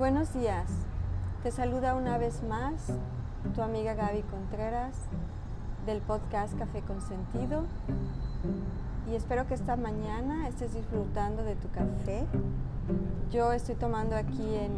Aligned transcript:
Buenos 0.00 0.32
días. 0.32 0.64
Te 1.42 1.50
saluda 1.50 1.94
una 1.94 2.16
vez 2.16 2.42
más 2.42 2.86
tu 3.54 3.60
amiga 3.60 3.92
Gaby 3.92 4.22
Contreras 4.22 4.96
del 5.84 6.00
podcast 6.00 6.58
Café 6.58 6.80
con 6.80 7.02
Sentido 7.02 7.64
y 9.12 9.14
espero 9.14 9.46
que 9.46 9.52
esta 9.52 9.76
mañana 9.76 10.48
estés 10.48 10.72
disfrutando 10.72 11.44
de 11.44 11.54
tu 11.54 11.68
café. 11.68 12.24
Yo 13.30 13.52
estoy 13.52 13.74
tomando 13.74 14.16
aquí 14.16 14.54
en, 14.54 14.72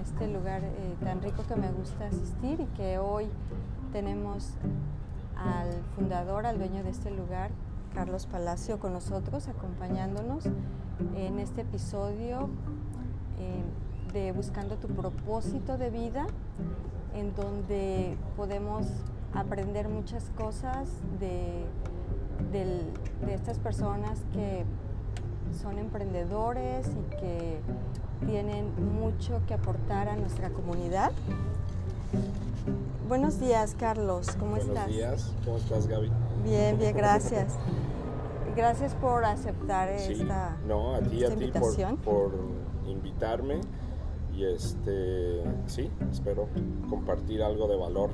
este 0.00 0.28
lugar 0.28 0.62
eh, 0.62 0.94
tan 1.02 1.22
rico 1.22 1.42
que 1.48 1.56
me 1.56 1.72
gusta 1.72 2.06
asistir 2.06 2.60
y 2.60 2.66
que 2.76 3.00
hoy 3.00 3.26
tenemos 3.92 4.52
al 5.36 5.72
fundador, 5.96 6.46
al 6.46 6.56
dueño 6.56 6.84
de 6.84 6.90
este 6.90 7.10
lugar, 7.10 7.50
Carlos 7.94 8.26
Palacio, 8.26 8.78
con 8.78 8.92
nosotros, 8.92 9.48
acompañándonos 9.48 10.46
en 11.16 11.40
este 11.40 11.62
episodio. 11.62 12.48
Eh, 13.40 13.64
de 14.18 14.32
buscando 14.32 14.74
tu 14.76 14.88
propósito 14.88 15.78
de 15.78 15.90
vida, 15.90 16.26
en 17.14 17.34
donde 17.36 18.16
podemos 18.36 18.86
aprender 19.32 19.88
muchas 19.88 20.24
cosas 20.36 20.88
de, 21.20 21.64
de 22.52 23.34
estas 23.34 23.58
personas 23.58 24.18
que 24.32 24.64
son 25.62 25.78
emprendedores 25.78 26.88
y 26.88 27.16
que 27.16 27.60
tienen 28.26 28.66
mucho 28.98 29.40
que 29.46 29.54
aportar 29.54 30.08
a 30.08 30.16
nuestra 30.16 30.50
comunidad. 30.50 31.12
Buenos 33.08 33.38
días, 33.38 33.76
Carlos, 33.78 34.34
¿cómo 34.38 34.56
estás? 34.56 34.86
Buenos 34.88 34.96
días, 34.96 35.32
¿cómo 35.44 35.56
estás, 35.58 35.86
Gaby? 35.86 36.10
Bien, 36.44 36.76
bien, 36.76 36.96
gracias. 36.96 37.54
Gracias 38.56 38.94
por 38.94 39.24
aceptar 39.24 39.88
esta, 39.88 40.56
no, 40.66 40.96
a 40.96 41.00
ti, 41.00 41.24
a 41.24 41.30
ti 41.36 41.52
por, 41.52 41.96
por 41.98 42.32
invitarme 42.88 43.60
y 44.38 44.44
este, 44.44 45.42
sí, 45.66 45.90
espero 46.12 46.48
compartir 46.88 47.42
algo 47.42 47.66
de 47.66 47.76
valor. 47.76 48.10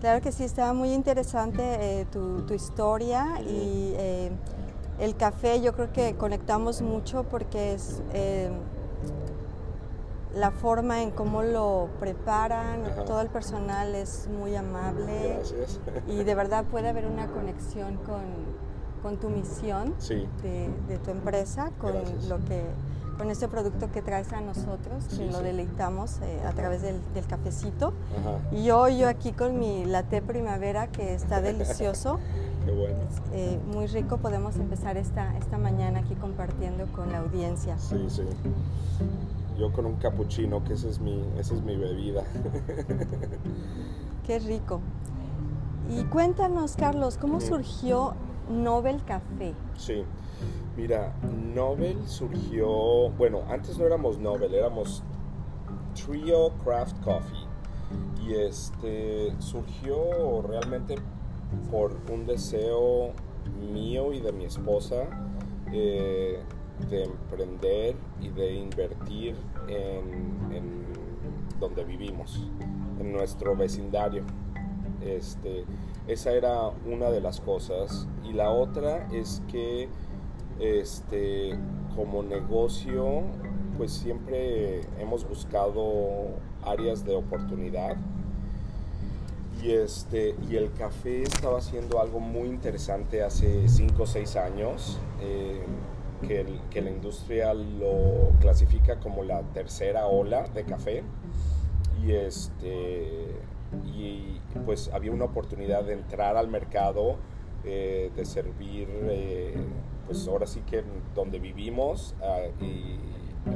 Claro 0.00 0.22
que 0.22 0.32
sí, 0.32 0.44
estaba 0.44 0.72
muy 0.72 0.92
interesante 0.92 1.62
eh, 1.62 2.06
tu, 2.10 2.54
historia 2.54 3.40
y 3.42 3.92
eh, 3.98 4.30
el 4.98 5.14
café 5.14 5.60
yo 5.60 5.74
creo 5.74 5.92
que 5.92 6.14
conectamos 6.14 6.80
mucho 6.80 7.24
porque 7.24 7.74
es 7.74 8.02
eh, 8.14 8.50
la 10.34 10.52
forma 10.52 11.02
en 11.02 11.10
cómo 11.10 11.42
lo 11.42 11.88
preparan, 12.00 12.82
todo 13.04 13.20
el 13.20 13.28
personal 13.28 13.94
es 13.94 14.26
muy 14.28 14.56
amable 14.56 15.34
Gracias. 15.36 15.80
y 16.08 16.24
de 16.24 16.34
verdad 16.34 16.64
puede 16.64 16.88
haber 16.88 17.06
una 17.06 17.26
conexión 17.26 17.98
con, 19.02 19.18
tu 19.18 19.28
misión 19.28 19.94
de, 20.42 20.98
tu 21.04 21.10
empresa, 21.10 21.72
con 21.78 21.92
lo 22.28 22.38
que 22.46 22.64
con 23.20 23.30
este 23.30 23.48
producto 23.48 23.92
que 23.92 24.00
traes 24.00 24.32
a 24.32 24.40
nosotros, 24.40 25.04
que 25.14 25.26
lo 25.26 25.42
deleitamos 25.42 26.20
eh, 26.22 26.40
a 26.46 26.52
través 26.52 26.80
del, 26.80 27.02
cafecito. 27.28 27.92
Y 28.50 28.70
hoy 28.70 28.96
yo 28.96 29.10
aquí 29.10 29.32
con 29.32 29.58
mi 29.58 29.84
latte 29.84 30.22
primavera 30.22 30.86
que 30.86 31.12
está 31.12 31.40
delicioso. 31.42 32.18
Qué 32.64 32.70
bueno. 32.72 32.96
Eh, 33.34 33.58
muy 33.74 33.88
rico, 33.88 34.16
podemos 34.16 34.56
empezar 34.56 34.96
esta, 34.96 35.36
esta 35.36 35.58
mañana 35.58 36.00
aquí 36.00 36.14
compartiendo 36.14 36.86
con 36.92 37.12
la 37.12 37.18
audiencia. 37.18 37.76
Sí, 37.78 38.06
sí. 38.08 38.22
Yo 39.58 39.70
con 39.70 39.84
un 39.84 39.96
cappuccino, 39.96 40.64
que 40.64 40.72
esa 40.72 40.88
es 40.88 40.98
mi, 40.98 41.22
esa 41.38 41.52
es 41.52 41.60
mi 41.60 41.76
bebida. 41.76 42.24
Qué 44.26 44.38
rico. 44.38 44.80
Y 45.90 46.04
cuéntanos, 46.04 46.74
Carlos, 46.74 47.18
¿cómo 47.18 47.42
surgió 47.42 48.14
Nobel 48.48 49.04
Café? 49.04 49.52
Sí. 49.76 50.04
Mira, 50.80 51.12
Nobel 51.54 52.08
surgió, 52.08 53.10
bueno, 53.10 53.42
antes 53.50 53.76
no 53.76 53.84
éramos 53.84 54.18
Nobel, 54.18 54.54
éramos 54.54 55.02
Trio 55.94 56.52
Craft 56.64 56.98
Coffee. 57.04 57.46
Y 58.26 58.32
este 58.32 59.34
surgió 59.40 60.40
realmente 60.40 60.94
por 61.70 61.94
un 62.10 62.26
deseo 62.26 63.12
mío 63.60 64.14
y 64.14 64.20
de 64.20 64.32
mi 64.32 64.46
esposa 64.46 65.06
eh, 65.70 66.40
de 66.88 67.04
emprender 67.04 67.96
y 68.18 68.30
de 68.30 68.54
invertir 68.54 69.36
en, 69.68 70.54
en, 70.54 70.86
donde 71.60 71.84
vivimos, 71.84 72.48
en 72.98 73.12
nuestro 73.12 73.54
vecindario. 73.54 74.24
Este, 75.02 75.66
esa 76.06 76.32
era 76.32 76.70
una 76.86 77.10
de 77.10 77.20
las 77.20 77.38
cosas. 77.38 78.08
Y 78.24 78.32
la 78.32 78.50
otra 78.50 79.08
es 79.12 79.42
que 79.50 79.90
este, 80.60 81.58
como 81.96 82.22
negocio, 82.22 83.22
pues 83.76 83.92
siempre 83.92 84.82
hemos 84.98 85.28
buscado 85.28 86.28
áreas 86.62 87.04
de 87.04 87.14
oportunidad. 87.14 87.96
Y, 89.62 89.72
este, 89.72 90.34
y 90.48 90.56
el 90.56 90.72
café 90.72 91.22
estaba 91.22 91.58
haciendo 91.58 92.00
algo 92.00 92.20
muy 92.20 92.48
interesante 92.48 93.22
hace 93.22 93.68
5 93.68 94.02
o 94.02 94.06
6 94.06 94.36
años, 94.36 94.98
eh, 95.20 95.62
que, 96.26 96.46
que, 96.70 96.80
la 96.80 96.90
industria 96.90 97.52
lo 97.52 98.30
clasifica 98.40 99.00
como 99.00 99.22
la 99.22 99.42
tercera 99.52 100.06
ola 100.06 100.44
de 100.54 100.64
café. 100.64 101.02
Y, 102.02 102.12
este, 102.12 103.34
y 103.94 104.40
pues 104.64 104.90
había 104.92 105.12
una 105.12 105.26
oportunidad 105.26 105.84
de 105.84 105.94
entrar 105.94 106.36
al 106.36 106.48
mercado, 106.48 107.16
eh, 107.64 108.10
de 108.16 108.24
servir 108.24 108.88
eh, 109.02 109.54
pues 110.06 110.26
ahora 110.26 110.46
sí 110.46 110.60
que 110.68 110.82
donde 111.14 111.38
vivimos 111.38 112.14
y 112.60 112.96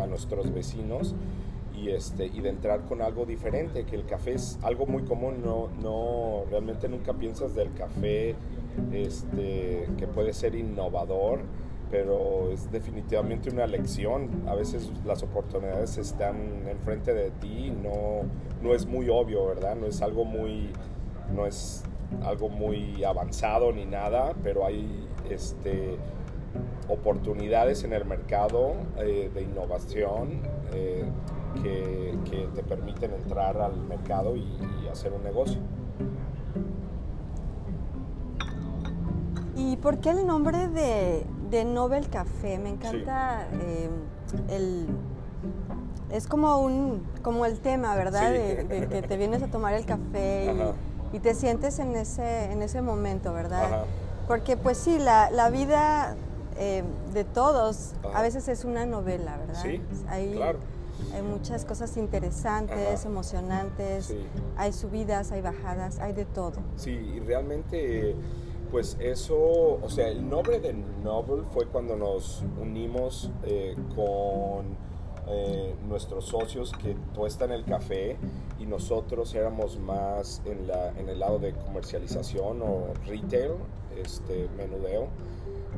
a 0.00 0.06
nuestros 0.06 0.52
vecinos 0.52 1.14
y, 1.76 1.90
este, 1.90 2.26
y 2.26 2.40
de 2.40 2.50
entrar 2.50 2.82
con 2.84 3.02
algo 3.02 3.26
diferente, 3.26 3.84
que 3.84 3.96
el 3.96 4.06
café 4.06 4.34
es 4.34 4.58
algo 4.62 4.86
muy 4.86 5.02
común, 5.02 5.42
no, 5.44 5.68
no 5.82 6.44
realmente 6.50 6.88
nunca 6.88 7.12
piensas 7.12 7.54
del 7.54 7.72
café 7.74 8.36
este, 8.92 9.88
que 9.98 10.06
puede 10.06 10.32
ser 10.32 10.54
innovador, 10.54 11.40
pero 11.90 12.50
es 12.50 12.70
definitivamente 12.70 13.50
una 13.50 13.66
lección. 13.66 14.28
A 14.46 14.54
veces 14.54 14.90
las 15.04 15.22
oportunidades 15.22 15.98
están 15.98 16.66
enfrente 16.68 17.12
de 17.12 17.30
ti, 17.30 17.72
no, 17.82 18.22
no 18.62 18.74
es 18.74 18.86
muy 18.86 19.08
obvio, 19.08 19.46
¿verdad? 19.46 19.76
No 19.76 19.86
es 19.86 20.00
algo 20.02 20.24
muy, 20.24 20.70
no 21.34 21.46
es 21.46 21.82
algo 22.22 22.48
muy 22.48 23.02
avanzado 23.04 23.72
ni 23.72 23.84
nada, 23.84 24.32
pero 24.42 24.66
hay 24.66 25.08
este, 25.28 25.98
oportunidades 26.88 27.84
en 27.84 27.92
el 27.92 28.04
mercado 28.04 28.74
eh, 28.98 29.30
de 29.32 29.42
innovación 29.42 30.40
eh, 30.72 31.04
que, 31.62 32.14
te 32.54 32.62
permiten 32.62 33.12
entrar 33.12 33.56
al 33.58 33.76
mercado 33.82 34.36
y, 34.36 34.44
hacer 34.90 35.12
un 35.12 35.24
negocio. 35.24 35.58
¿Y 39.56 39.76
por 39.78 39.98
qué 39.98 40.10
el 40.10 40.24
nombre 40.24 40.68
de, 40.68 41.64
Nobel 41.64 42.08
Café? 42.08 42.58
Me 42.58 42.70
encanta 42.70 43.48
eh, 43.60 43.88
el... 44.50 44.86
Es 46.10 46.28
como 46.28 46.58
un 46.58 47.02
como 47.22 47.44
el 47.46 47.58
tema, 47.58 47.96
¿verdad? 47.96 48.30
De, 48.30 48.88
que 48.88 49.02
te 49.02 49.16
vienes 49.16 49.42
a 49.42 49.48
tomar 49.48 49.74
el 49.74 49.84
café 49.84 50.54
y, 50.54 50.93
te 51.20 51.34
sientes 51.34 51.78
en 51.78 51.94
ese, 51.96 52.52
en 52.52 52.62
ese 52.62 52.82
momento, 52.82 53.32
¿verdad? 53.32 53.84
Porque 54.26 54.56
pues 54.56 54.78
sí, 54.78 54.98
la, 54.98 55.30
la 55.30 55.50
vida 55.50 56.16
eh, 56.56 56.82
de 57.12 57.24
todos, 57.24 57.92
a 58.14 58.22
veces 58.22 58.48
es 58.48 58.64
una 58.64 58.86
novela, 58.86 59.36
¿verdad? 59.36 59.62
Sí, 59.62 59.80
hay, 60.08 60.32
claro. 60.32 60.58
Hay 61.12 61.22
muchas 61.22 61.64
cosas 61.64 61.96
interesantes, 61.96 63.04
emocionantes, 63.04 64.14
hay 64.56 64.72
subidas, 64.72 65.32
hay 65.32 65.42
bajadas, 65.42 65.98
hay 65.98 66.12
de 66.12 66.24
todo. 66.24 66.54
Sí, 66.76 66.90
y 66.90 67.20
realmente, 67.20 68.14
pues 68.70 68.96
eso, 69.00 69.36
o 69.36 69.88
sea, 69.88 70.08
el 70.08 70.28
nombre 70.28 70.60
de 70.60 70.72
Novel 71.02 71.44
fue 71.52 71.66
cuando 71.66 71.96
nos 71.96 72.42
unimos 72.60 73.30
eh, 73.44 73.76
con 73.94 74.76
eh, 75.26 75.74
nuestros 75.88 76.26
socios 76.26 76.72
que 76.72 76.96
en 77.44 77.52
el 77.52 77.64
café 77.64 78.16
y 78.58 78.66
nosotros 78.66 79.34
éramos 79.34 79.78
más 79.78 80.42
en, 80.44 80.66
la, 80.66 80.90
en 80.98 81.08
el 81.08 81.18
lado 81.18 81.38
de 81.38 81.52
comercialización 81.52 82.60
o 82.62 82.88
retail, 83.06 83.52
este, 83.96 84.48
menudeo. 84.56 85.08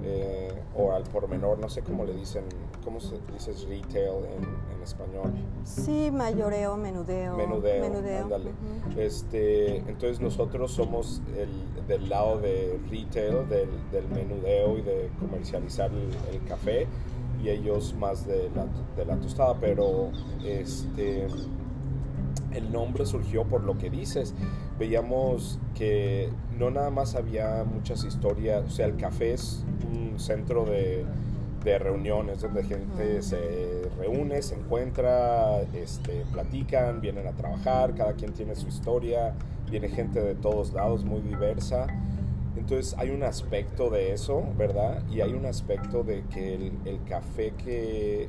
Eh, 0.05 0.53
o 0.77 0.93
al 0.93 1.05
por 1.05 1.27
menor, 1.27 1.59
no 1.59 1.71
sé 1.71 1.81
cómo 1.83 2.05
le 2.05 2.13
dicen, 2.13 2.45
¿cómo 2.85 3.01
se 3.01 3.17
dice 3.33 3.53
retail 3.67 4.25
en, 4.37 4.83
español? 4.83 5.33
Sí, 5.65 6.11
mayoreo, 6.13 6.77
menudeo. 6.77 7.37
Menudeo, 7.37 8.23
ándale. 8.23 8.53
este, 8.97 9.79
entonces 9.79 10.21
nosotros 10.21 10.71
somos 10.71 11.23
el, 11.37 11.87
del 11.89 12.09
lado 12.09 12.39
de 12.39 12.79
retail, 12.89 13.49
del, 13.49 13.69
del 13.91 14.07
menudeo 14.11 14.79
y 14.79 14.83
de 14.83 15.11
comercializar 15.19 15.91
el, 15.93 16.45
café 16.47 16.87
y 17.43 17.49
ellos 17.49 17.95
más 17.99 18.27
de 18.27 18.51
la, 18.55 18.67
de 18.97 19.05
la 19.05 19.17
tostada, 19.17 19.55
pero 19.61 20.11
este 20.45 21.27
el 22.53 22.73
nombre 22.73 23.05
surgió 23.05 23.45
por 23.45 23.63
lo 23.63 23.77
que 23.77 23.91
dices. 23.91 24.35
Veíamos 24.79 25.59
que 25.75 26.31
no 26.59 26.71
nada 26.71 26.91
más 26.91 27.15
había 27.15 27.65
muchas 27.65 28.05
historias, 28.05 28.65
o 28.65 28.71
sea, 28.71 28.87
el 28.87 28.97
café 28.97 29.35
es 29.35 29.65
un 29.93 30.19
centro 30.19 30.65
de, 30.65 31.05
de 31.65 31.79
reuniones 31.79 32.41
donde 32.41 32.65
gente 32.65 33.23
se 33.23 33.91
reúne, 33.99 34.41
se 34.41 34.55
encuentra, 34.55 35.61
este, 35.75 36.25
platican, 36.33 37.01
vienen 37.01 37.27
a 37.27 37.33
trabajar, 37.33 37.95
cada 37.95 38.15
quien 38.15 38.33
tiene 38.33 38.55
su 38.55 38.69
historia, 38.69 39.35
viene 39.71 39.89
gente 39.89 40.21
de 40.21 40.35
todos 40.35 40.73
lados 40.73 41.05
muy 41.05 41.21
diversa. 41.21 41.87
Entonces 42.57 42.95
hay 42.99 43.11
un 43.11 43.23
aspecto 43.23 43.91
de 43.91 44.13
eso, 44.13 44.43
¿verdad? 44.57 45.03
Y 45.11 45.21
hay 45.21 45.35
un 45.35 45.47
aspecto 45.47 46.03
de 46.03 46.25
que 46.25 46.73
el, 46.85 47.05
café 47.05 47.53
que, 47.53 48.29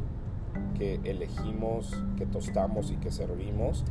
que 0.77 0.99
elegimos, 1.03 1.91
que 2.17 2.25
tostamos 2.25 2.91
y 2.91 2.97
que 2.97 3.11
servimos, 3.11 3.83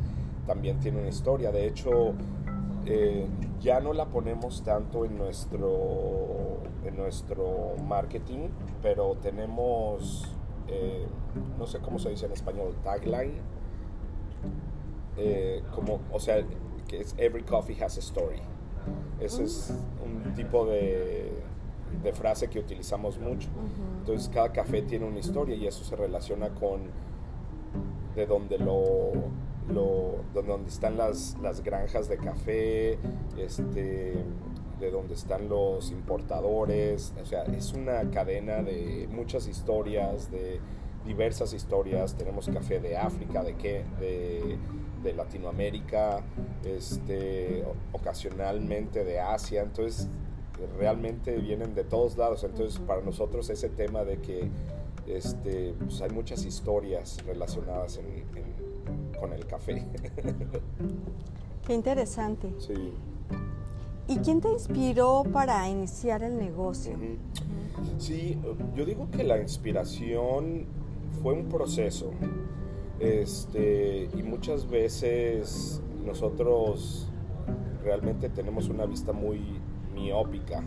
también 0.45 0.79
tiene 0.79 0.99
una 0.99 1.09
historia. 1.09 1.51
De 1.51 1.67
hecho, 1.67 2.13
eh, 2.85 3.27
ya 3.59 3.81
no 3.81 3.91
la 3.91 4.05
ponemos 4.05 4.63
tanto 4.63 5.03
en 5.03 5.17
nuestro, 5.17 6.61
en 6.85 6.95
nuestro 6.95 7.75
marketing, 7.85 8.47
pero 8.81 9.15
tenemos, 9.21 10.23
eh, 10.69 11.05
no 11.59 11.67
sé 11.67 11.79
cómo 11.79 11.99
se 11.99 12.09
dice 12.09 12.27
en 12.27 12.31
español, 12.31 12.75
tagline. 12.83 13.41
Eh, 15.17 15.63
como, 15.75 15.99
o 16.13 16.19
sea, 16.19 16.37
que 16.87 17.01
es 17.01 17.13
Every 17.17 17.43
Coffee 17.43 17.75
has 17.83 17.97
a 17.97 17.99
story. 17.99 18.39
Ese 19.19 19.43
es 19.43 19.73
un 20.03 20.33
tipo 20.33 20.65
de, 20.65 21.31
de 22.03 22.13
frase 22.13 22.49
que 22.49 22.59
utilizamos 22.59 23.19
mucho. 23.19 23.49
Entonces 23.99 24.29
cada 24.29 24.51
café 24.51 24.81
tiene 24.81 25.05
una 25.05 25.19
historia 25.19 25.55
y 25.55 25.67
eso 25.67 25.83
se 25.83 25.95
relaciona 25.95 26.49
con 26.49 26.81
de 28.15 28.25
donde 28.25 28.57
lo 28.57 29.11
lo, 29.73 30.23
donde 30.33 30.69
están 30.69 30.97
las, 30.97 31.37
las 31.41 31.61
granjas 31.63 32.07
de 32.07 32.17
café, 32.17 32.97
este, 33.37 34.13
de 34.79 34.91
donde 34.91 35.13
están 35.13 35.49
los 35.49 35.91
importadores, 35.91 37.13
o 37.21 37.25
sea, 37.25 37.43
es 37.43 37.73
una 37.73 38.09
cadena 38.11 38.61
de 38.61 39.07
muchas 39.11 39.47
historias, 39.47 40.31
de 40.31 40.59
diversas 41.05 41.53
historias, 41.53 42.15
tenemos 42.15 42.47
café 42.49 42.79
de 42.79 42.97
África, 42.97 43.43
de 43.43 43.55
qué, 43.55 43.83
de, 43.99 44.57
de 45.03 45.13
Latinoamérica, 45.13 46.21
este, 46.65 47.63
ocasionalmente 47.91 49.03
de 49.03 49.19
Asia, 49.19 49.61
entonces 49.61 50.07
realmente 50.77 51.37
vienen 51.37 51.75
de 51.75 51.83
todos 51.83 52.17
lados, 52.17 52.43
entonces 52.43 52.79
para 52.79 53.01
nosotros 53.01 53.49
ese 53.49 53.69
tema 53.69 54.03
de 54.03 54.19
que 54.19 54.49
este, 55.07 55.73
pues 55.79 56.01
hay 56.01 56.09
muchas 56.09 56.43
historias 56.45 57.17
relacionadas 57.25 57.97
en, 57.97 58.25
con 59.19 59.33
el 59.33 59.45
café. 59.45 59.85
Qué 61.65 61.73
interesante. 61.73 62.53
Sí. 62.59 62.93
¿Y 64.07 64.17
quién 64.19 64.39
te 64.39 64.49
inspiró 64.49 65.23
para 65.33 65.67
iniciar 65.69 66.23
el 66.23 66.37
negocio? 66.37 66.95
Sí, 67.97 68.37
yo 68.75 68.85
digo 68.85 69.09
que 69.11 69.23
la 69.23 69.37
inspiración 69.37 70.65
fue 71.21 71.33
un 71.33 71.49
proceso. 71.49 72.11
Este, 72.99 74.09
y 74.17 74.23
muchas 74.23 74.69
veces 74.69 75.81
nosotros 76.05 77.07
realmente 77.83 78.29
tenemos 78.29 78.69
una 78.69 78.85
vista 78.85 79.13
muy 79.13 79.41
miópica. 79.93 80.63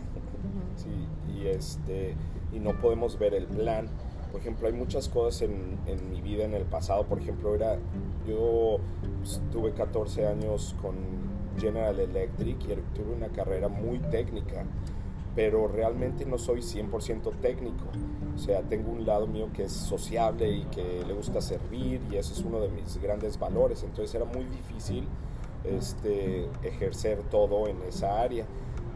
y, 1.27 1.47
este, 1.47 2.15
y 2.53 2.59
no 2.59 2.79
podemos 2.79 3.17
ver 3.17 3.33
el 3.33 3.45
plan. 3.45 3.87
Por 4.31 4.39
ejemplo, 4.39 4.67
hay 4.67 4.73
muchas 4.73 5.09
cosas 5.09 5.41
en, 5.41 5.77
en 5.87 6.09
mi 6.09 6.21
vida 6.21 6.45
en 6.45 6.53
el 6.53 6.63
pasado. 6.63 7.05
Por 7.05 7.19
ejemplo, 7.19 7.53
era, 7.53 7.77
yo 8.27 8.77
pues, 9.19 9.41
tuve 9.51 9.73
14 9.73 10.27
años 10.27 10.75
con 10.81 10.95
General 11.59 11.99
Electric 11.99 12.57
y 12.63 12.67
tuve 12.95 13.13
una 13.15 13.27
carrera 13.29 13.67
muy 13.67 13.99
técnica, 13.99 14.65
pero 15.35 15.67
realmente 15.67 16.25
no 16.25 16.37
soy 16.37 16.61
100% 16.61 17.39
técnico. 17.41 17.85
O 18.41 18.43
sea, 18.43 18.63
tengo 18.63 18.91
un 18.91 19.05
lado 19.05 19.27
mío 19.27 19.49
que 19.53 19.65
es 19.65 19.71
sociable 19.71 20.49
y 20.49 20.63
que 20.63 21.03
le 21.05 21.13
gusta 21.13 21.41
servir 21.41 22.01
y 22.11 22.15
ese 22.15 22.33
es 22.33 22.39
uno 22.39 22.59
de 22.59 22.69
mis 22.69 22.99
grandes 22.99 23.37
valores. 23.37 23.83
Entonces 23.83 24.15
era 24.15 24.25
muy 24.25 24.45
difícil 24.45 25.07
este, 25.63 26.49
ejercer 26.63 27.19
todo 27.29 27.67
en 27.67 27.79
esa 27.83 28.19
área. 28.19 28.47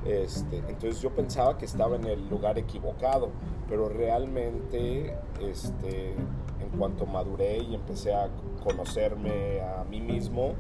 Este, 0.04 0.58
entonces 0.68 1.00
yo 1.00 1.12
pensaba 1.12 1.60
que 1.60 1.66
estaba 1.66 1.96
en 1.96 2.06
el 2.06 2.28
lugar 2.28 2.58
equivocado, 2.58 3.30
pero 3.70 3.88
realmente 3.88 5.16
este, 5.40 6.14
en 6.60 6.70
cuanto 6.76 7.06
maduré 7.06 7.60
y 7.60 7.76
empecé 7.76 8.16
a 8.16 8.30
conocerme 8.64 9.62
a 9.62 9.84
mí 9.84 10.02
mismo, 10.02 10.56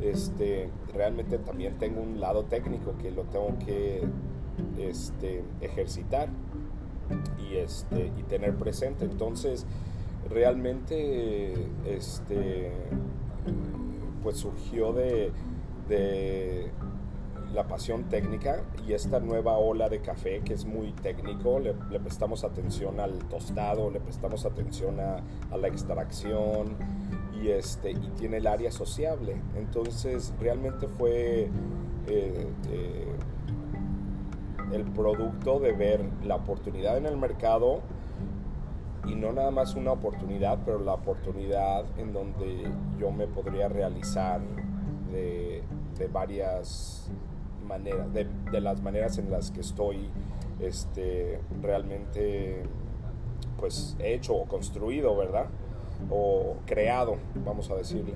este, 0.00 0.70
realmente 0.94 1.36
también 1.36 1.76
tengo 1.76 2.00
un 2.00 2.20
lado 2.20 2.44
técnico 2.44 2.96
que 2.96 3.10
lo 3.10 3.24
tengo 3.24 3.58
que 3.58 4.02
este, 4.78 5.44
ejercitar 5.60 6.30
y, 7.38 7.56
este, 7.56 8.12
y 8.16 8.22
tener 8.24 8.54
presente. 8.56 9.04
Entonces 9.04 9.66
realmente 10.28 11.54
este, 11.86 12.72
pues 14.22 14.36
surgió 14.38 14.92
de 14.92 15.32
la 17.52 17.66
pasión 17.66 18.04
técnica 18.04 18.62
y 18.86 18.92
esta 18.92 19.18
nueva 19.18 19.58
ola 19.58 19.88
de 19.88 20.00
café 20.00 20.40
que 20.40 20.54
es 20.54 20.64
muy 20.64 20.92
técnico, 20.92 21.58
le, 21.58 21.74
prestamos 22.00 22.44
atención 22.44 23.00
al 23.00 23.18
tostado, 23.28 23.90
le 23.90 24.00
prestamos 24.00 24.46
atención 24.46 25.00
a, 25.00 25.22
la 25.56 25.68
extracción 25.68 26.76
y, 27.42 27.48
este, 27.48 27.90
y 27.90 28.12
tiene 28.18 28.36
el 28.36 28.46
área 28.46 28.70
sociable. 28.70 29.36
Entonces 29.56 30.32
realmente 30.40 30.86
fue 30.86 31.48
eh, 32.06 32.46
eh, 32.70 33.06
el 34.72 34.84
producto 34.84 35.60
de 35.60 35.72
ver 35.72 36.04
la 36.24 36.36
oportunidad 36.36 36.96
en 36.98 37.06
el 37.06 37.16
mercado 37.16 37.80
y 39.06 39.14
no 39.14 39.32
nada 39.32 39.50
más 39.50 39.74
una 39.74 39.92
oportunidad, 39.92 40.58
pero 40.64 40.78
la 40.78 40.94
oportunidad 40.94 41.84
en 41.98 42.12
donde 42.12 42.70
yo 42.98 43.10
me 43.10 43.26
podría 43.26 43.68
realizar 43.68 44.40
de, 45.10 45.62
de 45.98 46.06
varias 46.06 47.10
de, 47.78 48.60
las 48.60 48.82
maneras 48.82 49.18
en 49.18 49.30
las 49.30 49.50
que 49.50 49.60
estoy 49.60 50.10
este, 50.60 51.40
realmente 51.62 52.62
pues 53.58 53.96
hecho 54.00 54.34
o 54.34 54.46
construido, 54.46 55.16
¿verdad? 55.16 55.46
O 56.10 56.56
creado, 56.66 57.16
vamos 57.44 57.70
a 57.70 57.76
decirle. 57.76 58.14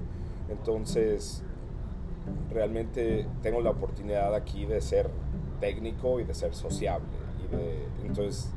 Entonces, 0.48 1.42
realmente 2.50 3.26
tengo 3.42 3.60
la 3.60 3.70
oportunidad 3.70 4.34
aquí 4.34 4.66
de 4.66 4.80
ser 4.80 5.10
técnico 5.60 6.20
y 6.20 6.24
de 6.24 6.34
ser 6.34 6.54
sociable. 6.54 7.06
Y 7.44 7.56
de, 7.56 8.06
entonces, 8.06 8.50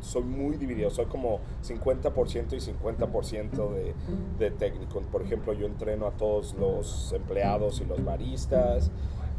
soy 0.00 0.22
muy 0.22 0.56
dividido, 0.56 0.90
soy 0.90 1.06
como 1.06 1.40
50% 1.66 2.52
y 2.52 2.60
50% 2.60 3.72
de, 3.72 3.94
de 4.38 4.50
técnico. 4.50 5.00
Por 5.00 5.22
ejemplo, 5.22 5.52
yo 5.52 5.66
entreno 5.66 6.06
a 6.06 6.12
todos 6.12 6.54
los 6.54 7.12
empleados 7.12 7.80
y 7.80 7.84
los 7.84 8.04
baristas 8.04 8.90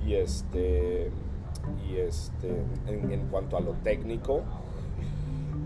y 0.06 0.14
este 0.16 1.12
y 1.88 1.98
este 1.98 2.64
en, 2.88 3.28
cuanto 3.32 3.58
a 3.58 3.60
lo 3.60 3.74
técnico 3.84 4.42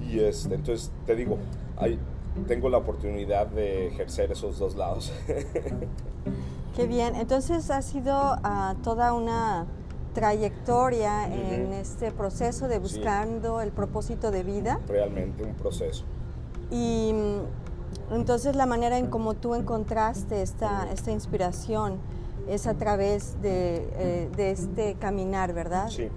y 0.02 0.20
este 0.20 0.56
entonces 0.56 0.92
te 1.06 1.16
digo 1.16 1.38
hay, 1.78 2.00
tengo 2.48 2.70
la 2.70 2.78
oportunidad 2.78 3.48
de 3.48 3.88
ejercer 3.88 4.32
esos 4.32 4.60
dos 4.60 4.76
lados 4.76 5.12
qué 6.76 6.88
bien 6.88 7.16
entonces 7.16 7.70
ha 7.70 7.82
sido 7.82 8.36
uh, 8.36 8.76
toda 8.82 9.14
una 9.14 9.66
trayectoria 10.14 11.28
en 11.28 11.74
este 11.74 12.12
proceso 12.12 12.68
de 12.68 12.80
buscando 12.80 13.62
el 13.62 13.72
propósito 13.72 14.32
de 14.32 14.44
vida. 14.44 14.80
Realmente 14.88 15.44
un 15.44 15.56
proceso. 15.56 16.06
Y 16.72 17.14
mm, 17.14 18.16
entonces 18.16 18.56
la 18.56 18.66
manera 18.66 18.98
en 18.98 19.08
cómo 19.08 19.36
tú 19.36 19.56
encontraste 19.56 20.42
esta, 20.42 20.92
esta 20.92 21.12
inspiración 21.12 21.98
es 22.48 22.68
a 22.68 22.74
través 22.76 23.38
eh, 23.44 24.30
de, 24.36 24.52
este 24.52 24.96
caminar, 24.96 25.54
¿verdad? 25.54 25.90
Sí, 25.90 26.10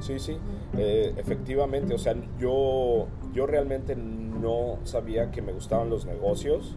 sí, 0.00 0.18
sí, 0.18 0.38
eh, 0.76 1.12
efectivamente, 1.16 1.94
o 1.94 1.98
sea, 1.98 2.14
yo, 2.38 3.06
yo 3.32 3.46
realmente 3.46 3.94
no 3.94 4.78
sabía 4.84 5.30
que 5.30 5.42
me 5.42 5.52
gustaban 5.52 5.90
los 5.90 6.06
negocios 6.06 6.76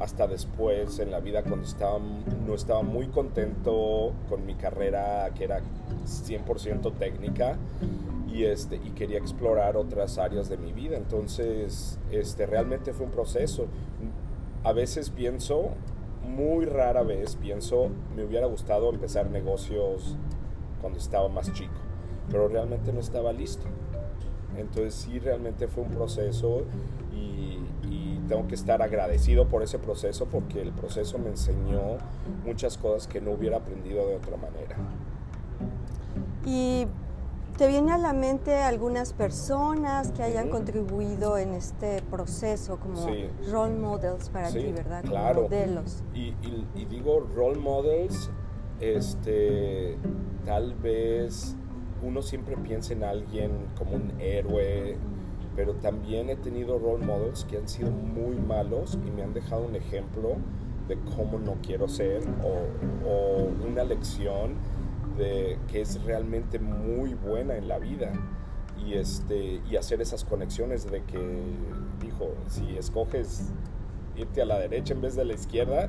hasta 0.00 0.26
después 0.26 0.98
en 0.98 1.10
la 1.10 1.20
vida 1.20 1.42
cuando 1.42 1.66
estaba, 1.66 1.98
no 1.98 2.54
estaba 2.54 2.82
muy 2.82 3.08
contento 3.08 4.12
con 4.28 4.44
mi 4.44 4.54
carrera 4.54 5.30
que 5.34 5.44
era 5.44 5.60
100% 6.04 6.92
técnica 6.98 7.56
y, 8.28 8.44
este, 8.44 8.76
y 8.76 8.90
quería 8.90 9.18
explorar 9.18 9.76
otras 9.76 10.18
áreas 10.18 10.48
de 10.48 10.56
mi 10.56 10.72
vida. 10.72 10.96
Entonces, 10.96 11.98
este, 12.10 12.46
realmente 12.46 12.92
fue 12.92 13.06
un 13.06 13.12
proceso. 13.12 13.66
A 14.64 14.72
veces 14.72 15.10
pienso 15.10 15.70
muy 16.24 16.64
rara 16.64 17.02
vez 17.02 17.36
pienso, 17.36 17.90
me 18.16 18.24
hubiera 18.24 18.46
gustado 18.46 18.90
empezar 18.90 19.30
negocios 19.30 20.16
cuando 20.80 20.98
estaba 20.98 21.28
más 21.28 21.52
chico, 21.52 21.74
pero 22.30 22.48
realmente 22.48 22.92
no 22.92 23.00
estaba 23.00 23.32
listo. 23.32 23.66
Entonces 24.56 24.94
sí, 24.94 25.18
realmente 25.18 25.68
fue 25.68 25.84
un 25.84 25.90
proceso 25.90 26.62
tengo 28.28 28.46
que 28.48 28.54
estar 28.54 28.80
agradecido 28.82 29.46
por 29.48 29.62
ese 29.62 29.78
proceso 29.78 30.26
porque 30.26 30.60
el 30.62 30.72
proceso 30.72 31.18
me 31.18 31.30
enseñó 31.30 31.98
muchas 32.44 32.78
cosas 32.78 33.06
que 33.06 33.20
no 33.20 33.32
hubiera 33.32 33.58
aprendido 33.58 34.06
de 34.06 34.16
otra 34.16 34.36
manera. 34.36 34.76
Y 36.46 36.86
¿Te 37.56 37.68
viene 37.68 37.92
a 37.92 37.98
la 37.98 38.12
mente 38.12 38.56
algunas 38.56 39.12
personas 39.12 40.10
que 40.10 40.24
hayan 40.24 40.46
Ujú. 40.48 40.56
contribuido 40.56 41.38
en 41.38 41.54
este 41.54 42.02
proceso 42.10 42.80
como 42.80 42.96
Sí. 42.96 43.28
role 43.48 43.74
models 43.76 44.28
para 44.28 44.48
Sí, 44.50 44.58
ti, 44.58 44.72
verdad? 44.72 45.02
Como 45.02 45.12
claro. 45.12 45.42
modelos. 45.42 46.02
Y, 46.14 46.30
y- 46.42 46.66
y 46.74 46.84
digo 46.86 47.20
role 47.36 47.60
models, 47.60 48.28
este, 48.80 49.96
tal 50.44 50.74
vez 50.74 51.54
uno 52.02 52.22
siempre 52.22 52.56
piensa 52.56 52.92
en 52.92 53.04
alguien 53.04 53.52
como 53.78 53.94
un 53.94 54.12
héroe, 54.20 54.96
pero 55.56 55.74
también 55.74 56.30
he 56.30 56.36
tenido 56.36 56.78
role 56.78 57.04
models 57.04 57.44
que 57.44 57.56
han 57.56 57.68
sido 57.68 57.90
muy 57.90 58.36
malos 58.36 58.98
y 59.06 59.10
me 59.10 59.22
han 59.22 59.32
dejado 59.32 59.64
un 59.64 59.76
ejemplo 59.76 60.36
de 60.88 60.98
cómo 61.16 61.38
no 61.38 61.56
quiero 61.62 61.88
ser 61.88 62.22
o, 62.42 63.08
o 63.08 63.48
una 63.66 63.84
lección 63.84 64.54
de 65.16 65.58
que 65.68 65.80
es 65.80 66.02
realmente 66.04 66.58
muy 66.58 67.14
buena 67.14 67.56
en 67.56 67.68
la 67.68 67.78
vida. 67.78 68.12
Y 68.84 68.94
este 68.94 69.60
y 69.70 69.76
hacer 69.76 70.02
esas 70.02 70.24
conexiones 70.24 70.90
de 70.90 71.02
que 71.04 71.18
dijo 72.02 72.32
si 72.48 72.76
escoges 72.76 73.52
irte 74.16 74.42
a 74.42 74.44
la 74.44 74.58
derecha 74.58 74.92
en 74.94 75.00
vez 75.00 75.16
de 75.16 75.24
la 75.24 75.32
izquierda 75.32 75.88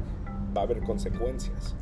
va 0.56 0.62
a 0.62 0.64
haber 0.64 0.82
consecuencias. 0.84 1.76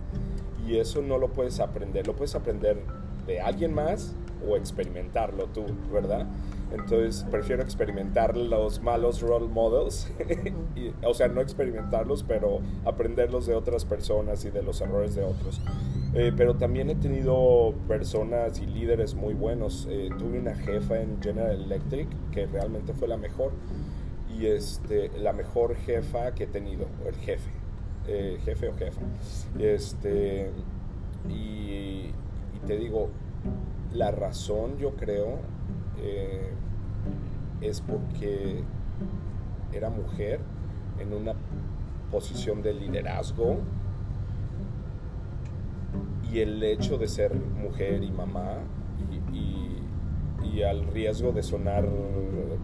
Y 0.65 0.77
eso 0.77 1.01
no 1.01 1.17
lo 1.17 1.29
puedes 1.33 1.59
aprender. 1.59 2.07
Lo 2.07 2.15
puedes 2.15 2.35
aprender 2.35 2.81
de 3.27 3.41
alguien 3.41 3.73
más 3.73 4.15
o 4.47 4.55
experimentarlo 4.55 5.47
tú 5.47 5.65
verdad 5.91 6.25
entonces 6.73 7.25
prefiero 7.29 7.61
experimentar 7.63 8.35
los 8.35 8.81
malos 8.81 9.21
role 9.21 9.47
models 9.47 10.11
o 11.05 11.13
sea 11.13 11.27
no 11.27 11.41
experimentarlos 11.41 12.23
pero 12.23 12.59
aprenderlos 12.85 13.45
de 13.45 13.55
otras 13.55 13.85
personas 13.85 14.43
y 14.45 14.49
de 14.49 14.63
los 14.63 14.81
errores 14.81 15.15
de 15.15 15.23
otros 15.23 15.61
eh, 16.15 16.31
pero 16.35 16.55
también 16.55 16.89
he 16.91 16.95
tenido 16.95 17.73
personas 17.87 18.59
y 18.59 18.67
líderes 18.67 19.15
muy 19.15 19.33
buenos. 19.33 19.87
Eh, 19.89 20.09
tuve 20.19 20.39
una 20.39 20.53
jefa 20.55 21.01
en 21.01 21.19
General 21.21 21.59
Electric 21.59 22.07
que 22.31 22.45
realmente 22.45 22.93
fue 22.93 23.07
la 23.07 23.17
mejor. 23.17 23.51
Y 24.29 24.45
este, 24.47 25.09
la 25.17 25.33
mejor 25.33 25.75
jefa 25.75 26.33
que 26.33 26.43
he 26.45 26.47
tenido, 26.47 26.87
el 27.07 27.15
jefe. 27.15 27.49
eh, 28.07 28.37
jefe 28.43 28.67
o 28.69 28.73
jefa. 28.75 29.01
Este, 29.59 30.51
y, 31.29 32.11
y 32.53 32.59
te 32.67 32.77
digo, 32.77 33.09
la 33.93 34.11
razón 34.11 34.77
yo 34.77 34.95
creo 34.95 35.39
eh, 36.01 36.51
es 37.63 37.81
porque 37.81 38.63
era 39.71 39.89
mujer 39.89 40.39
en 40.99 41.13
una 41.13 41.33
posición 42.11 42.61
de 42.61 42.73
liderazgo. 42.73 43.57
Y 46.31 46.39
el 46.39 46.63
hecho 46.63 46.97
de 46.97 47.07
ser 47.07 47.33
mujer 47.35 48.03
y 48.03 48.11
mamá 48.11 48.57
y, 49.33 50.61
al 50.61 50.85
riesgo 50.85 51.31
de 51.31 51.41
sonar 51.41 51.83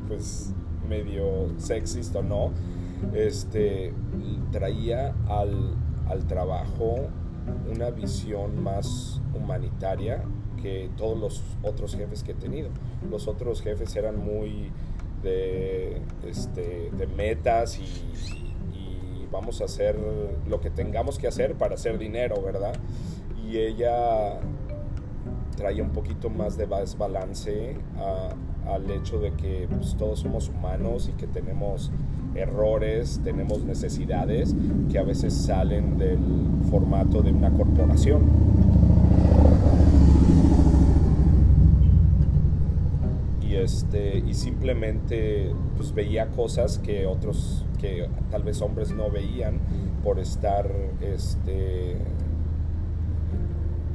pues 0.08 0.54
medio 0.88 1.50
sexist 1.58 2.16
o 2.16 2.22
no 2.22 2.52
este 3.16 3.92
traía 4.52 5.16
al, 5.28 5.74
al 6.08 6.28
trabajo 6.28 7.08
una 7.72 7.90
visión 7.90 8.62
más 8.62 9.22
humanitaria 9.34 10.24
que 10.62 10.90
todos 10.98 11.18
los 11.18 11.44
otros 11.64 11.96
jefes 11.96 12.24
que 12.24 12.34
he 12.34 12.36
tenido. 12.36 12.70
Los 13.10 13.28
otros 13.28 13.62
jefes 13.62 13.96
eran 13.96 14.20
muy 14.20 14.72
de 15.22 16.02
este 16.28 16.92
de 16.98 17.08
metas 17.08 17.80
y, 17.80 18.06
vamos 19.32 19.62
a 19.62 19.66
hacer 19.66 19.96
lo 20.48 20.60
que 20.60 20.72
tengamos 20.72 21.20
que 21.20 21.28
hacer 21.28 21.54
para 21.54 21.76
hacer 21.76 22.00
dinero 22.00 22.42
verdad 22.42 22.74
y 23.46 23.60
ella 23.60 24.40
traía 25.56 25.84
un 25.84 25.92
poquito 25.92 26.32
más 26.32 26.58
de 26.58 26.66
desbalance 26.66 27.76
al 28.66 28.90
hecho 28.90 29.20
de 29.20 29.34
que 29.34 29.68
pues, 29.70 29.96
todos 29.98 30.22
somos 30.22 30.50
humanos 30.50 31.10
y 31.10 31.12
que 31.14 31.28
tenemos 31.28 31.92
errores, 32.36 33.20
tenemos 33.24 33.64
necesidades 33.64 34.56
que 34.92 35.00
a 35.00 35.04
veces 35.04 35.34
salen 35.34 35.98
del 35.98 36.20
formato 36.70 37.22
de 37.22 37.32
una 37.32 37.52
corporación. 37.52 38.22
Este, 43.60 44.18
y 44.18 44.34
simplemente 44.34 45.54
pues, 45.78 45.94
veía 45.94 46.28
cosas 46.30 46.80
que 46.80 47.06
otros, 47.06 47.66
que 47.80 48.10
tal 48.32 48.44
vez 48.44 48.62
hombres 48.62 48.92
no 48.92 49.10
veían 49.10 49.60
por 50.04 50.20
estar 50.20 50.70
este, 51.02 51.98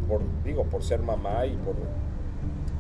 por, 0.09 0.23
digo, 0.45 0.65
por 0.65 0.83
ser 0.83 1.03
mamá 1.03 1.47
y 1.47 1.57
por 1.57 1.77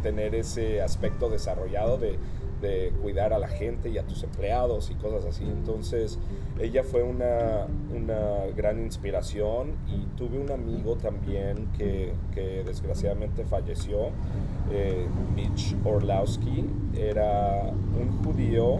tener 0.02 0.34
ese 0.34 0.82
aspecto 0.82 1.30
desarrollado 1.30 1.98
de, 1.98 2.18
de 2.64 2.92
cuidar 3.02 3.33
a 3.33 3.38
la 3.38 3.49
gente 3.49 3.90
y 3.90 3.99
a 3.99 4.02
tus 4.02 4.23
empleados 4.23 4.90
y 4.90 4.94
cosas 4.94 5.25
así. 5.26 5.44
Entonces, 5.44 6.18
ella 6.59 6.83
fue 6.83 7.02
una, 7.02 7.66
una 7.94 8.47
gran 8.56 8.80
inspiración 8.80 9.73
y 9.87 10.06
tuve 10.16 10.38
un 10.38 10.50
amigo 10.50 10.97
también 10.97 11.68
que, 11.76 12.12
que 12.35 12.64
desgraciadamente 12.64 13.44
falleció, 13.44 14.09
eh, 14.73 15.06
Mitch 15.37 15.76
Orlowski, 15.85 16.64
era 16.97 17.71
un 18.00 18.25
judío 18.25 18.78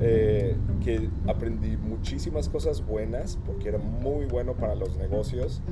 eh, 0.00 0.54
que 0.84 1.08
aprendí 1.26 1.76
muchísimas 1.78 2.50
cosas 2.50 2.84
buenas 2.84 3.38
porque 3.46 3.70
era 3.70 3.78
muy 3.78 4.26
bueno 4.26 4.52
para 4.52 4.74
los 4.74 4.94
negocios 4.98 5.62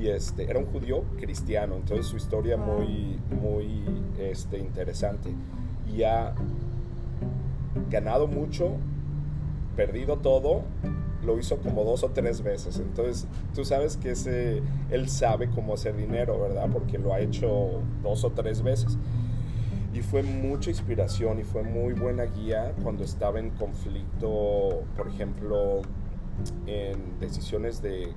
y 0.00 0.08
este 0.08 0.50
era 0.50 0.58
un 0.58 0.66
judío 0.66 1.04
cristiano. 1.20 1.76
Entonces 1.76 2.06
su 2.06 2.16
historia 2.16 2.56
muy 2.56 3.20
muy 3.40 3.84
este 4.18 4.58
interesante. 4.58 5.30
Y 5.92 6.02
ha 6.02 6.34
ganado 7.90 8.26
mucho 8.26 8.76
perdido 9.76 10.18
todo 10.18 10.62
lo 11.24 11.38
hizo 11.38 11.58
como 11.58 11.84
dos 11.84 12.02
o 12.02 12.10
tres 12.10 12.42
veces. 12.42 12.78
Entonces 12.78 13.26
tú 13.54 13.64
sabes 13.64 13.96
que 13.96 14.12
ese 14.12 14.62
él 14.90 15.08
sabe 15.08 15.50
cómo 15.50 15.74
hacer 15.74 15.96
dinero 15.96 16.40
verdad 16.40 16.68
porque 16.72 16.98
lo 16.98 17.12
ha 17.12 17.20
hecho 17.20 17.82
dos 18.02 18.24
o 18.24 18.30
tres 18.30 18.62
veces. 18.62 18.98
Y 19.92 20.02
fue 20.02 20.22
mucha 20.22 20.70
inspiración 20.70 21.40
y 21.40 21.44
fue 21.44 21.62
muy 21.64 21.94
buena 21.94 22.24
guía 22.24 22.74
cuando 22.82 23.02
estaba 23.02 23.40
en 23.40 23.50
conflicto, 23.50 24.84
por 24.96 25.08
ejemplo, 25.08 25.82
en 26.66 27.18
decisiones 27.18 27.82
de 27.82 28.12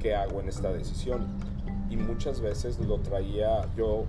qué 0.00 0.14
hago 0.14 0.40
en 0.40 0.48
esta 0.48 0.72
decisión. 0.72 1.26
Y 1.90 1.96
muchas 1.96 2.40
veces 2.40 2.78
lo 2.80 3.00
traía, 3.00 3.68
yo 3.76 4.06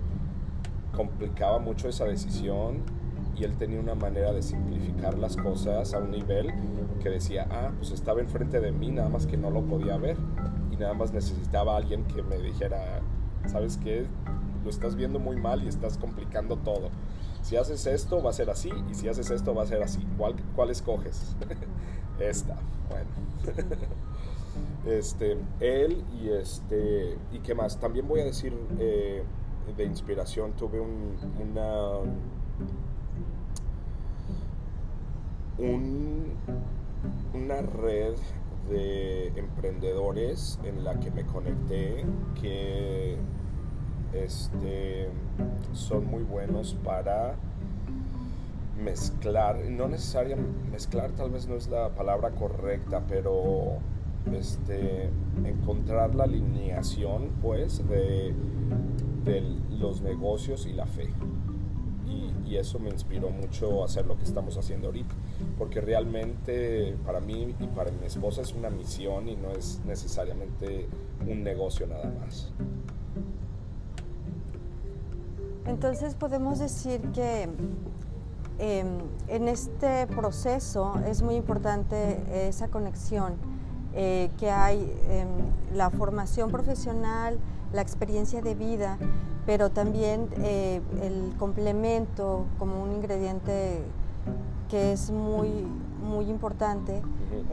complicaba 0.96 1.58
mucho 1.58 1.88
esa 1.88 2.06
decisión 2.06 2.82
y 3.38 3.44
él 3.44 3.56
tenía 3.56 3.80
una 3.80 3.94
manera 3.94 4.32
de 4.32 4.42
simplificar 4.42 5.18
las 5.18 5.36
cosas 5.36 5.92
a 5.94 5.98
un 5.98 6.10
nivel 6.10 6.52
que 7.02 7.10
decía, 7.10 7.46
ah, 7.50 7.70
pues 7.76 7.90
estaba 7.90 8.20
enfrente 8.20 8.60
de 8.60 8.72
mí, 8.72 8.90
nada 8.90 9.08
más 9.08 9.26
que 9.26 9.36
no 9.36 9.50
lo 9.50 9.62
podía 9.62 9.96
ver. 9.96 10.16
Y 10.70 10.76
nada 10.76 10.94
más 10.94 11.12
necesitaba 11.12 11.76
alguien 11.76 12.04
que 12.04 12.22
me 12.22 12.38
dijera, 12.38 13.00
¿sabes 13.46 13.76
qué? 13.76 14.06
Lo 14.64 14.70
estás 14.70 14.96
viendo 14.96 15.18
muy 15.18 15.36
mal 15.36 15.62
y 15.62 15.68
estás 15.68 15.98
complicando 15.98 16.56
todo. 16.56 16.90
Si 17.42 17.56
haces 17.56 17.86
esto 17.86 18.22
va 18.22 18.30
a 18.30 18.32
ser 18.32 18.50
así 18.50 18.72
y 18.90 18.94
si 18.94 19.08
haces 19.08 19.30
esto 19.30 19.54
va 19.54 19.62
a 19.62 19.66
ser 19.66 19.82
así. 19.82 20.04
¿Cuál, 20.16 20.34
cuál 20.54 20.70
escoges? 20.70 21.36
Esta. 22.18 22.56
Bueno. 22.90 23.06
este, 24.86 25.36
él 25.60 26.02
y 26.20 26.30
este, 26.30 27.16
¿y 27.32 27.38
qué 27.40 27.54
más? 27.54 27.78
También 27.78 28.08
voy 28.08 28.20
a 28.20 28.24
decir 28.24 28.52
eh, 28.78 29.22
de 29.76 29.84
inspiración, 29.84 30.52
tuve 30.52 30.80
un, 30.80 31.16
una, 31.40 31.98
un, 35.58 36.32
una 37.34 37.62
red 37.62 38.14
de 38.68 39.28
emprendedores 39.36 40.58
en 40.64 40.84
la 40.84 40.98
que 40.98 41.10
me 41.10 41.24
conecté 41.24 42.04
que 42.40 43.16
este, 44.12 45.08
son 45.72 46.06
muy 46.06 46.22
buenos 46.22 46.74
para 46.84 47.36
mezclar, 48.82 49.56
no 49.70 49.88
necesariamente 49.88 50.70
mezclar 50.70 51.12
tal 51.12 51.30
vez 51.30 51.46
no 51.46 51.54
es 51.56 51.68
la 51.68 51.90
palabra 51.90 52.30
correcta, 52.30 53.02
pero 53.08 53.78
este, 54.32 55.10
encontrar 55.44 56.14
la 56.14 56.24
alineación 56.24 57.30
pues 57.40 57.86
de, 57.88 58.34
de 59.24 59.42
los 59.78 60.02
negocios 60.02 60.66
y 60.66 60.72
la 60.72 60.86
fe. 60.86 61.08
Y, 62.46 62.56
eso 62.56 62.78
me 62.78 62.90
inspiró 62.90 63.30
mucho 63.30 63.82
a 63.82 63.86
hacer 63.86 64.06
lo 64.06 64.16
que 64.16 64.24
estamos 64.24 64.56
haciendo 64.56 64.88
ahorita, 64.88 65.14
porque 65.58 65.80
realmente 65.80 66.96
para 67.04 67.20
mí 67.20 67.54
y 67.58 67.66
para 67.66 67.90
mi 67.90 68.06
esposa 68.06 68.42
es 68.42 68.54
una 68.54 68.70
misión 68.70 69.28
y 69.28 69.36
no 69.36 69.50
es 69.50 69.80
necesariamente 69.84 70.88
un 71.28 71.42
negocio 71.42 71.86
nada 71.86 72.10
más. 72.20 72.52
Entonces 75.66 76.14
podemos 76.14 76.58
decir 76.60 77.00
que 77.12 77.48
eh, 78.58 78.84
en 79.28 79.48
este 79.48 80.06
proceso 80.06 80.94
es 81.06 81.22
muy 81.22 81.34
importante 81.34 82.48
esa 82.48 82.68
conexión 82.68 83.34
eh, 83.98 84.30
que 84.38 84.50
hay, 84.50 84.92
eh, 85.08 85.24
la 85.72 85.88
formación 85.88 86.50
profesional, 86.50 87.38
la 87.72 87.80
experiencia 87.80 88.42
de 88.42 88.54
vida, 88.54 88.98
pero 89.46 89.70
también 89.70 90.28
eh, 90.42 90.82
el 91.02 91.36
complemento 91.38 92.46
como 92.58 92.82
un 92.82 92.92
ingrediente 92.92 93.80
que 94.68 94.92
es 94.92 95.10
muy, 95.10 95.48
muy 96.02 96.28
importante 96.28 97.00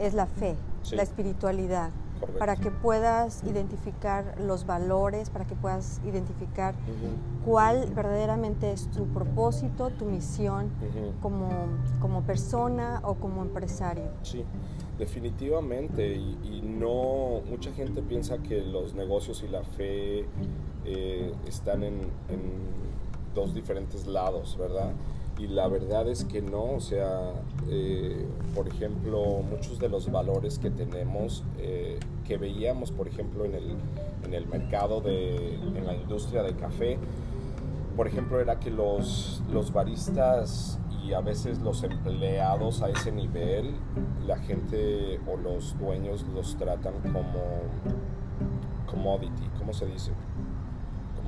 es 0.00 0.12
la 0.14 0.26
fe, 0.26 0.56
la 0.92 1.02
espiritualidad 1.02 1.90
para 2.38 2.56
que 2.56 2.70
puedas 2.70 3.42
identificar 3.44 4.40
los 4.40 4.66
valores, 4.66 5.30
para 5.30 5.46
que 5.46 5.54
puedas 5.54 6.00
identificar 6.06 6.74
cuál 7.44 7.90
verdaderamente 7.94 8.72
es 8.72 8.90
tu 8.90 9.06
propósito, 9.06 9.90
tu 9.90 10.06
misión 10.06 10.70
como, 11.20 11.48
como 12.00 12.22
persona 12.22 13.00
o 13.04 13.14
como 13.14 13.42
empresario. 13.42 14.10
Sí, 14.22 14.44
definitivamente. 14.98 16.14
Y, 16.14 16.62
no, 16.64 17.40
mucha 17.48 17.72
gente 17.72 18.02
piensa 18.02 18.38
que 18.38 18.60
los 18.62 18.94
negocios 18.94 19.42
y 19.42 19.48
la 19.48 19.62
fe 19.62 20.26
eh, 20.84 21.32
están 21.46 21.82
en, 21.82 21.94
en 22.28 22.40
dos 23.34 23.54
diferentes 23.54 24.06
lados, 24.06 24.56
¿verdad? 24.58 24.92
y 25.38 25.48
la 25.48 25.66
verdad 25.68 26.08
es 26.08 26.24
que 26.24 26.40
no, 26.40 26.62
o 26.62 26.80
sea, 26.80 27.32
eh, 27.68 28.24
por 28.54 28.68
ejemplo, 28.68 29.42
muchos 29.48 29.78
de 29.78 29.88
los 29.88 30.10
valores 30.10 30.58
que 30.58 30.70
tenemos, 30.70 31.42
eh, 31.58 31.98
que 32.24 32.36
veíamos, 32.36 32.92
por 32.92 33.08
ejemplo, 33.08 33.44
en 33.44 33.54
el, 33.54 33.76
en 34.24 34.34
el 34.34 34.46
mercado, 34.46 35.00
de, 35.00 35.54
en 35.54 35.86
la 35.86 35.94
industria 35.94 36.42
de 36.42 36.54
café, 36.54 36.98
por 37.96 38.06
ejemplo, 38.06 38.40
era 38.40 38.60
que 38.60 38.70
los, 38.70 39.42
los 39.52 39.72
baristas 39.72 40.78
y 41.04 41.12
a 41.12 41.20
veces 41.20 41.60
los 41.60 41.82
empleados 41.82 42.82
a 42.82 42.90
ese 42.90 43.10
nivel, 43.10 43.74
la 44.26 44.38
gente 44.38 45.20
o 45.28 45.36
los 45.36 45.76
dueños 45.78 46.24
los 46.34 46.56
tratan 46.56 46.94
como 47.02 47.42
commodity, 48.86 49.48
¿cómo 49.58 49.72
se 49.72 49.86
dice? 49.86 50.12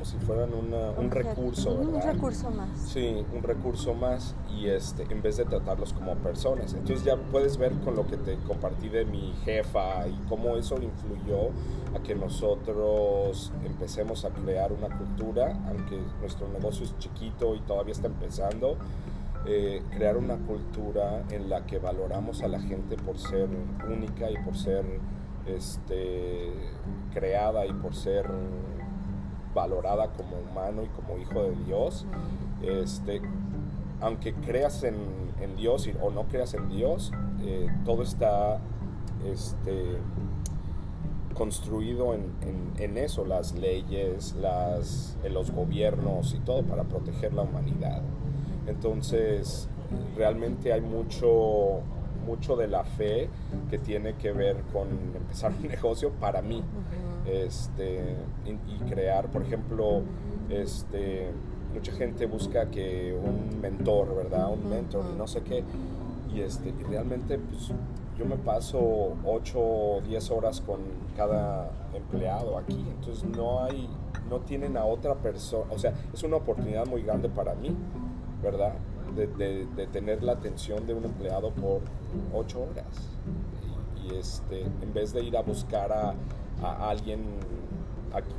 Si 0.06 0.18
fueran 0.18 0.54
un 0.54 1.10
recurso, 1.10 1.76
¿verdad? 1.76 1.94
Un 1.94 2.14
recurso 2.14 2.50
más. 2.50 2.68
Sí, 2.78 3.24
un 3.34 3.42
recurso 3.42 3.94
más 3.94 4.34
y 4.56 4.68
este, 4.68 5.02
en 5.10 5.20
vez 5.20 5.36
de 5.36 5.44
tratarlos 5.44 5.92
como 5.92 6.14
personas. 6.16 6.74
Entonces 6.74 7.04
ya 7.04 7.16
puedes 7.16 7.58
ver 7.58 7.72
con 7.84 7.96
lo 7.96 8.06
que 8.06 8.16
te 8.16 8.36
compartí 8.46 8.88
de 8.88 9.04
mi 9.04 9.32
jefa 9.44 10.06
y 10.06 10.16
cómo 10.28 10.56
eso 10.56 10.76
influyó 10.80 11.50
a 11.94 12.02
que 12.02 12.14
nosotros 12.14 13.52
empecemos 13.64 14.24
a 14.24 14.30
crear 14.30 14.72
una 14.72 14.96
cultura, 14.96 15.58
aunque 15.68 15.98
nuestro 16.20 16.48
negocio 16.48 16.84
es 16.84 16.96
chiquito 16.98 17.54
y 17.56 17.60
todavía 17.60 17.92
está 17.92 18.06
empezando. 18.06 18.76
Eh, 19.48 19.80
crear 19.90 20.16
una 20.16 20.36
cultura 20.38 21.22
en 21.30 21.48
la 21.48 21.66
que 21.66 21.78
valoramos 21.78 22.42
a 22.42 22.48
la 22.48 22.60
gente 22.60 22.96
por 22.96 23.16
ser 23.16 23.48
única 23.88 24.28
y 24.28 24.36
por 24.38 24.56
ser 24.56 24.84
este, 25.46 26.52
creada 27.14 27.64
y 27.64 27.72
por 27.72 27.94
ser 27.94 28.26
valorada 29.56 30.08
como 30.12 30.36
humano 30.38 30.84
y 30.84 30.88
como 30.88 31.18
hijo 31.18 31.42
de 31.42 31.56
Dios. 31.64 32.06
Este, 32.62 33.20
aunque 34.00 34.34
creas 34.34 34.84
en, 34.84 34.94
Dios 35.56 35.88
o 36.02 36.10
no 36.10 36.24
creas 36.24 36.54
en 36.54 36.68
Dios, 36.68 37.12
eh, 37.40 37.68
todo 37.84 38.02
está 38.02 38.58
este, 39.24 39.96
construido 41.34 42.14
en, 42.14 42.98
eso, 42.98 43.24
las 43.24 43.54
leyes, 43.54 44.34
los 45.30 45.50
gobiernos 45.50 46.34
y 46.34 46.40
todo 46.40 46.62
para 46.62 46.84
proteger 46.84 47.32
la 47.32 47.42
humanidad. 47.42 48.02
Entonces, 48.66 49.68
realmente 50.16 50.72
hay 50.72 50.80
mucho, 50.80 51.80
mucho 52.26 52.56
de 52.56 52.68
la 52.68 52.84
fe 52.84 53.30
que 53.70 53.78
tiene 53.78 54.14
que 54.14 54.32
ver 54.32 54.56
con 54.72 54.88
empezar 55.14 55.52
un 55.52 55.68
negocio 55.68 56.10
para 56.10 56.42
mí 56.42 56.62
este, 57.26 58.16
y, 58.44 58.78
crear, 58.88 59.30
por 59.30 59.42
ejemplo, 59.42 60.02
este, 60.48 61.30
mucha 61.74 61.92
gente 61.92 62.26
busca 62.26 62.70
que 62.70 63.14
un 63.14 63.60
mentor, 63.60 64.14
¿verdad? 64.14 64.52
Un 64.52 64.68
mentor 64.68 65.04
y 65.12 65.16
no 65.16 65.26
sé 65.26 65.42
qué. 65.42 65.64
Y, 66.32 66.40
este, 66.40 66.68
y 66.68 66.82
realmente 66.84 67.38
pues, 67.38 67.72
yo 68.18 68.24
me 68.24 68.36
paso 68.36 69.14
8 69.24 69.58
o 69.58 70.00
10 70.06 70.30
horas 70.30 70.60
con 70.60 70.80
cada 71.16 71.70
empleado 71.94 72.58
aquí, 72.58 72.84
entonces 72.90 73.24
no 73.24 73.64
hay, 73.64 73.88
no 74.28 74.40
tienen 74.40 74.76
a 74.76 74.84
otra 74.84 75.14
persona, 75.14 75.64
o 75.70 75.78
sea, 75.78 75.94
es 76.12 76.22
una 76.22 76.36
oportunidad 76.36 76.86
muy 76.86 77.02
grande 77.02 77.28
para 77.28 77.54
mí, 77.54 77.74
¿verdad? 78.42 78.74
De, 79.14 79.26
de, 79.64 79.86
tener 79.86 80.22
la 80.22 80.32
atención 80.32 80.86
de 80.86 80.92
un 80.92 81.04
empleado 81.04 81.50
por 81.50 81.80
8 82.34 82.60
horas. 82.60 82.84
Y, 84.04 84.14
y, 84.14 84.18
este, 84.18 84.62
en 84.62 84.92
vez 84.92 85.14
de 85.14 85.24
ir 85.24 85.36
a 85.38 85.42
buscar 85.42 85.90
a, 85.90 86.14
a 86.62 86.90
alguien 86.90 87.24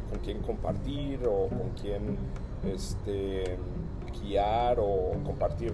con 0.09 0.19
quien 0.19 0.41
compartir 0.41 1.19
o 1.27 1.49
con 1.49 1.69
quien 1.79 2.17
este, 2.65 3.57
guiar 4.21 4.79
o 4.79 5.11
compartir 5.23 5.73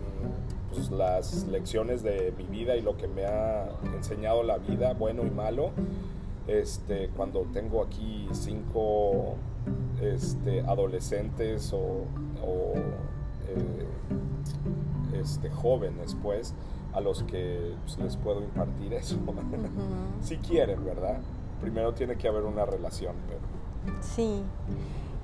pues, 0.71 0.91
las 0.91 1.47
lecciones 1.47 2.03
de 2.03 2.33
mi 2.37 2.43
vida 2.45 2.75
y 2.75 2.81
lo 2.81 2.97
que 2.97 3.07
me 3.07 3.25
ha 3.25 3.69
enseñado 3.95 4.43
la 4.43 4.57
vida, 4.57 4.93
bueno 4.93 5.25
y 5.25 5.29
malo. 5.29 5.71
Este, 6.47 7.09
cuando 7.15 7.43
tengo 7.53 7.81
aquí 7.81 8.27
cinco 8.33 9.35
este, 10.01 10.61
adolescentes 10.61 11.71
o, 11.71 12.03
eh, 13.47 13.87
este, 15.19 15.49
jóvenes, 15.49 16.17
pues, 16.21 16.53
a 16.91 16.99
los 16.99 17.23
que 17.23 17.73
pues, 17.85 17.97
les 17.99 18.17
puedo 18.17 18.41
impartir 18.41 18.93
eso. 18.93 19.17
si 20.21 20.37
quieren, 20.37 20.83
¿verdad? 20.83 21.19
Primero 21.63 21.93
tiene 21.93 22.17
que 22.17 22.27
haber 22.27 22.43
una 22.43 22.65
relación. 22.65 23.15
Pero... 23.27 23.39
Sí. 24.01 24.43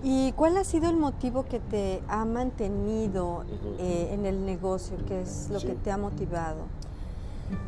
¿Y 0.02 0.32
cuál 0.32 0.56
ha 0.56 0.64
sido 0.64 0.90
el 0.90 0.96
motivo 0.96 1.44
que 1.44 1.60
te 1.60 2.02
ha 2.08 2.24
mantenido 2.24 3.44
eh, 3.78 4.12
en 4.14 4.26
el 4.26 4.46
negocio? 4.46 4.98
¿Qué 5.06 5.22
es 5.22 5.50
lo 5.50 5.60
que 5.60 5.74
te 5.76 5.92
ha 5.92 5.98
motivado? 5.98 6.62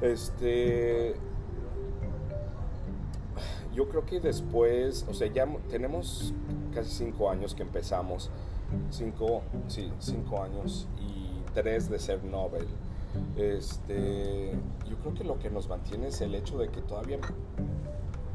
Este. 0.02 1.16
Yo 3.74 3.88
creo 3.90 4.06
que 4.06 4.20
después, 4.20 5.06
o 5.10 5.14
sea, 5.14 5.28
ya 5.28 5.48
tenemos 5.70 6.34
casi 6.74 6.90
cinco 6.90 7.30
años 7.30 7.54
que 7.54 7.64
empezamos. 7.64 8.30
Cinco, 8.90 9.42
sí, 9.68 9.92
cinco 10.00 10.42
años 10.42 10.88
y 11.00 11.42
tres 11.54 11.90
de 11.90 12.00
ser 12.00 12.24
Nobel. 12.24 12.68
Este, 13.36 14.54
yo 14.90 14.96
creo 14.98 15.14
que 15.14 15.24
lo 15.26 15.40
que 15.40 15.50
nos 15.50 15.68
mantiene 15.68 16.08
es 16.08 16.22
el 16.22 16.36
hecho 16.36 16.58
de 16.58 16.70
que 16.70 16.82
todavía 16.82 17.20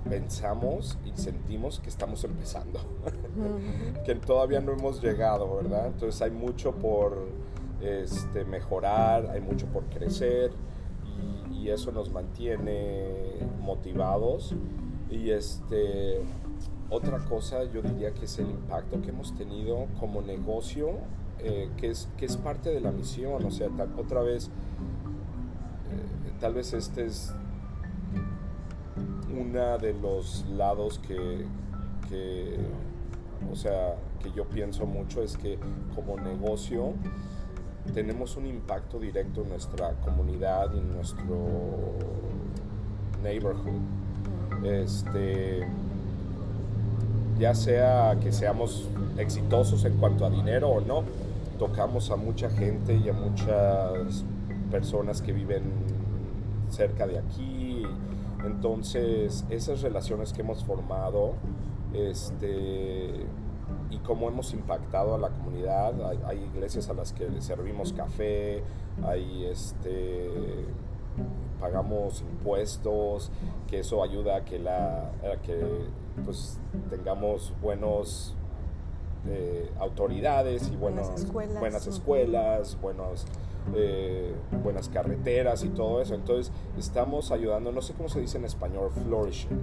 pensamos 0.09 0.99
y 1.05 1.19
sentimos 1.21 1.81
que 1.81 1.89
estamos 1.89 2.25
empezando, 2.25 2.81
que 4.05 4.15
todavía 4.15 4.61
no 4.61 4.73
hemos 4.73 5.03
llegado, 5.03 5.57
¿verdad? 5.57 5.87
Entonces 5.87 6.21
hay 6.23 6.31
mucho 6.31 6.73
por 6.73 7.27
este, 7.81 8.45
mejorar, 8.45 9.31
hay 9.31 9.41
mucho 9.41 9.67
por 9.67 9.85
crecer 9.85 10.51
y, 11.53 11.67
eso 11.67 11.91
nos 11.91 12.13
mantiene 12.13 13.41
motivados. 13.61 14.55
Y 15.11 15.31
este, 15.31 16.21
otra 16.91 17.19
cosa 17.19 17.65
yo 17.65 17.83
diría 17.83 18.15
que 18.15 18.27
es 18.27 18.39
el 18.39 18.49
impacto 18.49 19.03
que 19.03 19.11
hemos 19.11 19.35
tenido 19.35 19.87
como 19.99 20.23
negocio, 20.23 20.91
eh, 21.41 21.69
que, 21.77 21.91
es, 21.91 22.09
que 22.19 22.27
es 22.27 22.37
parte 22.37 22.71
de 22.71 22.81
la 22.81 22.93
misión, 22.93 23.45
o 23.45 23.51
sea, 23.51 23.67
otra 23.99 24.23
vez, 24.23 24.47
eh, 24.47 26.31
tal 26.39 26.55
vez 26.55 26.73
este 26.73 27.07
es 27.07 27.35
uno 29.37 29.79
de 29.79 29.93
los 29.95 30.45
lados 30.51 31.01
que, 31.07 32.57
o 33.51 33.55
sea, 33.55 33.97
que 34.23 34.31
yo 34.33 34.45
pienso 34.45 34.87
mucho 34.87 35.23
es 35.23 35.37
que 35.37 35.59
como 35.95 36.19
negocio 36.19 36.95
tenemos 37.95 38.37
un 38.37 38.47
impacto 38.47 38.99
directo 38.99 39.43
en 39.43 39.51
nuestra 39.51 39.93
comunidad 40.01 40.73
y 40.75 40.79
en 40.79 40.95
nuestro 40.95 41.37
neighborhood. 43.23 43.81
Este, 44.65 45.67
ya 47.39 47.55
sea 47.55 48.19
que 48.21 48.33
seamos 48.33 48.89
exitosos 49.19 49.85
en 49.85 49.97
cuanto 49.99 50.25
a 50.27 50.31
dinero 50.31 50.71
o 50.71 50.81
no, 50.81 51.05
tocamos 51.59 52.11
a 52.11 52.17
mucha 52.17 52.51
gente 52.51 52.95
y 52.95 53.09
a 53.09 53.13
muchas 53.13 54.25
personas 54.71 55.23
que 55.23 55.33
viven 55.33 55.63
cerca 56.71 57.07
de 57.07 57.19
aquí 57.19 57.66
entonces, 58.47 59.45
esas 59.51 59.83
relaciones 59.83 60.33
que 60.33 60.43
hemos 60.43 60.65
formado 60.65 61.35
este, 61.93 63.27
y 63.91 63.99
cómo 63.99 64.29
hemos 64.29 64.53
impactado 64.53 65.15
a 65.15 65.19
la 65.19 65.31
comunidad, 65.31 65.95
hay, 66.27 66.45
iglesias 66.55 66.89
a 66.89 66.95
las 66.95 67.13
que 67.13 67.29
le 67.29 67.41
servimos 67.41 67.93
café, 67.93 68.63
hay 69.05 69.47
este, 69.47 70.29
pagamos 71.61 72.23
impuestos, 72.23 73.31
que 73.67 73.81
eso 73.81 74.03
ayuda 74.03 74.37
a 74.37 74.45
que, 74.45 74.59
la, 74.59 75.11
que 75.43 75.87
pues, 76.25 76.59
tengamos 76.91 77.53
buenos 77.63 78.35
eh, 79.29 79.71
autoridades 79.81 80.69
y 80.69 80.77
buenas 80.77 81.11
escuelas, 81.11 81.59
buenas 81.59 81.87
escuelas 81.89 82.81
buenos 82.81 83.27
eh, 83.75 84.35
buenas 84.63 84.89
carreteras 84.89 85.65
y 85.65 85.69
todo 85.69 86.01
eso. 86.01 86.15
Entonces 86.15 86.53
estamos 86.79 87.31
ayudando, 87.33 87.73
no 87.73 87.83
sé 87.83 87.95
cómo 87.95 88.09
se 88.09 88.21
dice 88.21 88.39
en 88.39 88.45
español, 88.45 88.91
flourishing. 89.05 89.59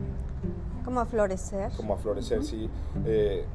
Como 0.84 1.00
a 1.00 1.06
florecer. 1.06 1.72
Como 1.78 1.94
a 1.94 1.98
florecer, 1.98 2.44
sí. 2.44 2.70
Eh, 3.06 3.46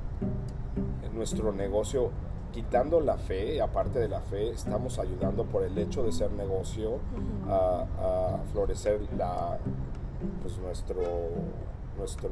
nuestro 1.15 1.53
negocio, 1.53 2.11
quitando 2.53 3.01
la 3.01 3.19
fe, 3.19 3.61
aparte 3.61 3.99
de 3.99 4.09
la 4.09 4.21
fe, 4.21 4.51
estamos 4.51 4.99
ayudando 4.99 5.45
por 5.45 5.65
el 5.65 5.77
hecho 5.77 6.03
de 6.03 6.13
ser 6.13 6.31
negocio 6.33 6.99
a, 7.49 7.85
a 7.99 8.39
florecer 8.53 9.01
la, 9.17 9.59
pues 10.43 10.59
nuestro, 10.59 11.03
nuestro 11.97 12.31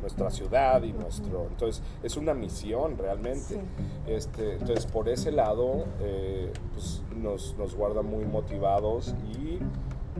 nuestra 0.00 0.30
ciudad 0.30 0.82
y 0.82 0.92
nuestro... 0.92 1.46
Entonces, 1.48 1.82
es 2.02 2.16
una 2.16 2.34
misión 2.34 2.96
realmente. 2.98 3.60
Este, 4.06 4.54
entonces, 4.54 4.86
por 4.86 5.08
ese 5.08 5.32
lado, 5.32 5.84
eh, 6.00 6.52
pues 6.72 7.02
nos, 7.16 7.56
nos 7.58 7.74
guarda 7.74 8.02
muy 8.02 8.24
motivados 8.24 9.14
y 9.32 9.58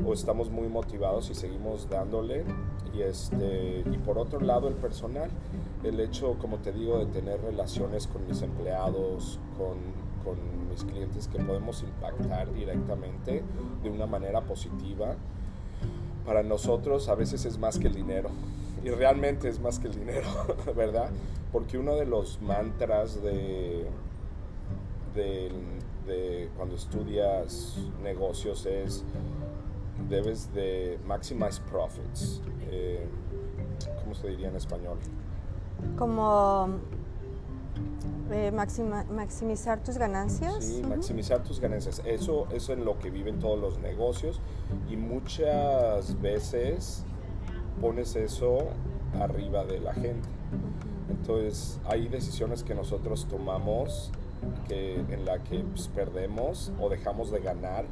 o 0.07 0.13
estamos 0.13 0.51
muy 0.51 0.69
motivados 0.69 1.31
y 1.31 1.35
seguimos 1.35 1.89
dándole. 1.89 2.45
Y, 2.95 3.03
este, 3.03 3.85
y 3.91 3.99
por 3.99 4.19
otro 4.19 4.41
lado, 4.41 4.69
el 4.69 4.75
personal, 4.75 5.31
el 5.85 6.01
hecho, 6.01 6.37
como 6.41 6.59
te 6.59 6.73
digo, 6.73 6.99
de 6.99 7.07
tener 7.07 7.41
relaciones 7.41 8.07
con 8.07 8.27
mis 8.27 8.43
empleados, 8.43 9.39
con, 9.57 9.77
con 10.25 10.69
mis 10.69 10.85
clientes 10.85 11.29
que 11.29 11.39
podemos 11.39 11.83
impactar 11.83 12.53
directamente 12.53 13.43
de 13.83 13.91
una 13.91 14.07
manera 14.07 14.41
positiva, 14.41 15.15
para 16.27 16.43
nosotros 16.43 17.09
a 17.09 17.15
veces 17.15 17.45
es 17.45 17.59
más 17.59 17.79
que 17.79 17.89
el 17.89 17.95
dinero 17.95 18.31
y 18.85 18.91
realmente 18.91 19.49
es 19.49 19.61
más 19.61 19.79
que 19.79 19.89
el 19.89 19.95
dinero, 19.95 20.29
¿verdad? 20.77 21.11
Porque 21.53 21.79
uno 21.79 21.97
de 21.97 22.07
los 22.07 22.41
mantras 22.41 23.23
de, 23.23 23.87
de, 25.15 26.51
cuando 26.57 26.75
estudias 26.75 27.77
negocios 28.03 28.67
es 28.67 29.05
debes 30.09 30.53
de 30.55 30.99
maximize 31.07 31.61
profits. 31.71 32.41
Eh, 32.71 33.07
¿Cómo 34.03 34.15
se 34.15 34.29
diría 34.29 34.49
en 34.49 34.57
español? 34.57 34.99
Como 35.97 36.69
eh, 38.31 38.51
maximizar 38.53 39.83
tus 39.83 39.99
ganancias. 39.99 40.65
Sí, 40.65 40.83
maximizar 40.83 41.43
tus 41.43 41.61
ganancias. 41.61 42.01
Eso, 42.05 42.47
eso 42.53 42.73
es 42.73 42.79
en 42.79 42.85
lo 42.85 42.99
que 42.99 43.11
viven 43.11 43.39
todos 43.39 43.59
los 43.59 43.79
negocios 43.79 44.41
y 44.89 44.97
muchas 44.97 46.21
veces 46.21 47.05
pones 47.81 48.17
eso 48.17 48.59
arriba 49.21 49.65
de 49.65 49.81
la 49.81 49.95
gente. 49.95 50.29
Entonces 51.09 51.81
hay 51.87 52.09
decisiones 52.09 52.63
que 52.63 52.75
nosotros 52.75 53.27
tomamos 53.29 54.13
que, 54.69 54.97
en 54.97 55.25
la 55.25 55.39
que 55.43 55.59
pues, 55.59 55.89
perdemos 55.89 56.73
o 56.81 56.89
dejamos 56.89 57.31
de 57.31 57.41
ganar, 57.41 57.85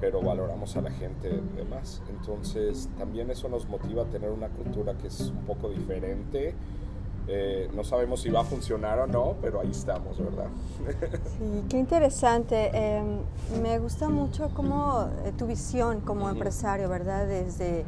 pero 0.00 0.20
valoramos 0.20 0.76
a 0.76 0.82
la 0.82 0.90
gente 0.90 1.30
de 1.30 1.64
más. 1.64 2.02
Entonces 2.10 2.88
también 2.98 3.30
eso 3.30 3.48
nos 3.48 3.68
motiva 3.68 4.02
a 4.02 4.06
tener 4.06 4.30
una 4.30 4.48
cultura 4.48 4.94
que 4.94 5.08
es 5.08 5.20
un 5.20 5.44
poco 5.46 5.70
diferente. 5.70 6.54
Eh, 7.26 7.70
no 7.74 7.84
sabemos 7.84 8.20
si 8.20 8.28
va 8.28 8.42
a 8.42 8.44
funcionar 8.44 8.98
o 8.98 9.06
no, 9.06 9.36
pero 9.40 9.60
ahí 9.60 9.70
estamos, 9.70 10.18
¿verdad? 10.18 10.48
Sí, 11.38 11.64
qué 11.70 11.78
interesante. 11.78 12.70
Em, 12.74 13.20
me 13.62 13.78
gusta 13.78 14.10
mucho 14.10 14.50
como 14.50 15.08
eh, 15.24 15.32
tu 15.36 15.46
visión 15.46 16.00
como 16.00 16.28
empresario, 16.28 16.90
¿verdad? 16.90 17.26
Desde 17.26 17.86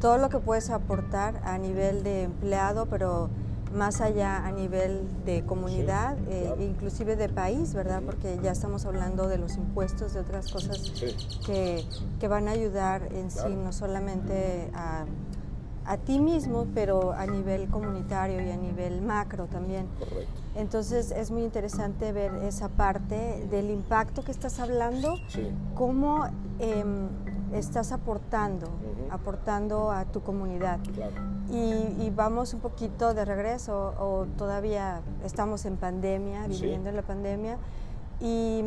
todo 0.00 0.18
lo 0.18 0.28
que 0.28 0.38
puedes 0.38 0.70
aportar 0.70 1.40
a 1.44 1.58
nivel 1.58 2.02
de 2.02 2.24
empleado, 2.24 2.86
pero 2.86 3.30
más 3.74 4.00
allá 4.00 4.46
a 4.46 4.52
nivel 4.52 5.02
de 5.24 5.44
comunidad, 5.44 6.16
eh, 6.28 6.54
inclusive 6.60 7.16
de 7.16 7.28
país, 7.28 7.74
¿verdad? 7.74 8.02
Porque 8.04 8.38
ya 8.42 8.52
estamos 8.52 8.86
hablando 8.86 9.28
de 9.28 9.38
los 9.38 9.56
impuestos, 9.56 10.14
de 10.14 10.20
otras 10.20 10.50
cosas 10.50 10.92
que, 11.44 11.84
que, 12.18 12.28
van 12.28 12.48
a 12.48 12.52
ayudar 12.52 13.02
en 13.12 13.30
sí, 13.30 13.48
no 13.48 13.72
solamente 13.72 14.70
a, 14.74 15.04
a, 15.84 15.96
ti 15.98 16.18
mismo, 16.20 16.66
pero 16.74 17.12
a 17.12 17.26
nivel 17.26 17.68
comunitario 17.68 18.40
y 18.40 18.50
a 18.50 18.56
nivel 18.56 19.02
macro 19.02 19.46
también. 19.46 19.86
Correcto. 19.98 20.46
Entonces 20.56 21.10
es 21.10 21.30
muy 21.30 21.42
interesante 21.42 22.12
ver 22.12 22.34
esa 22.36 22.68
parte 22.68 23.46
del 23.50 23.70
impacto 23.70 24.24
que 24.24 24.32
estás 24.32 24.58
hablando, 24.58 25.16
cómo 25.74 26.24
em, 26.58 27.08
estás 27.52 27.92
aportando, 27.92 28.68
aportando 29.10 29.90
a 29.90 30.04
tu 30.04 30.22
comunidad. 30.22 30.78
Y, 31.50 32.10
vamos 32.10 32.54
un 32.54 32.60
poquito 32.60 33.14
de 33.14 33.24
regreso, 33.24 33.94
o 33.98 34.26
todavía 34.36 35.00
estamos 35.24 35.64
en 35.64 35.76
pandemia, 35.76 36.46
viviendo 36.46 36.88
en 36.88 36.96
la 36.96 37.02
pandemia, 37.02 37.58
y, 38.20 38.62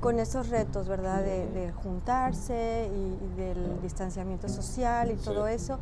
con 0.00 0.18
esos 0.18 0.48
retos, 0.48 0.88
¿verdad? 0.88 1.22
De, 1.22 1.72
juntarse 1.82 2.90
y, 2.92 3.36
del 3.36 3.80
distanciamiento 3.82 4.48
social 4.48 5.10
y 5.10 5.16
todo 5.16 5.48
eso. 5.48 5.78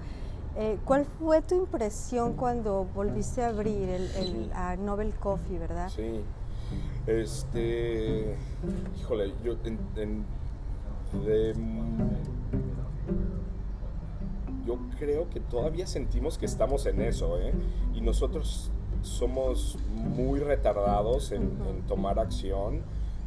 Eh, 0.59 0.79
¿Cuál 0.87 1.05
fue 1.05 1.43
tu 1.43 1.55
impresión 1.55 2.33
cuando 2.33 2.87
volviste 2.95 3.45
a 3.45 3.49
abrir 3.49 3.91
el, 3.91 4.51
a 4.55 4.77
Nobel 4.77 5.15
Coffee, 5.15 5.59
verdad? 5.59 5.91
Sí. 5.95 6.23
Este, 7.07 8.37
híjole, 8.99 9.33
yo 9.45 9.55
en 9.97 10.25
yo 14.67 14.79
creo 14.99 15.31
que 15.31 15.41
todavía 15.41 15.87
sentimos 15.87 16.39
que 16.39 16.47
estamos 16.47 16.87
en 16.87 17.01
eso, 17.01 17.39
¿eh? 17.39 17.53
Y 17.95 18.01
nosotros 18.01 18.71
somos 19.03 19.79
muy 19.95 20.41
retardados 20.41 21.33
en, 21.33 21.57
tomar 21.87 22.19
acción, 22.19 22.83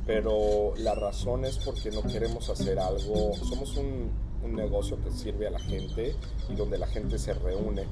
pero 0.05 0.73
la 0.77 0.95
razón 0.95 1.45
es 1.45 1.57
porque 1.59 1.91
no 1.91 2.01
queremos 2.03 2.49
hacer 2.49 2.79
algo, 2.79 3.33
somos 3.33 3.77
un, 3.77 4.29
negocio 4.49 4.97
que 5.03 5.11
sirve 5.11 5.47
a 5.47 5.51
la 5.51 5.59
gente 5.59 6.15
y 6.49 6.55
donde 6.55 6.77
la 6.77 6.87
gente 6.87 7.19
se 7.19 7.33
reúne. 7.33 7.83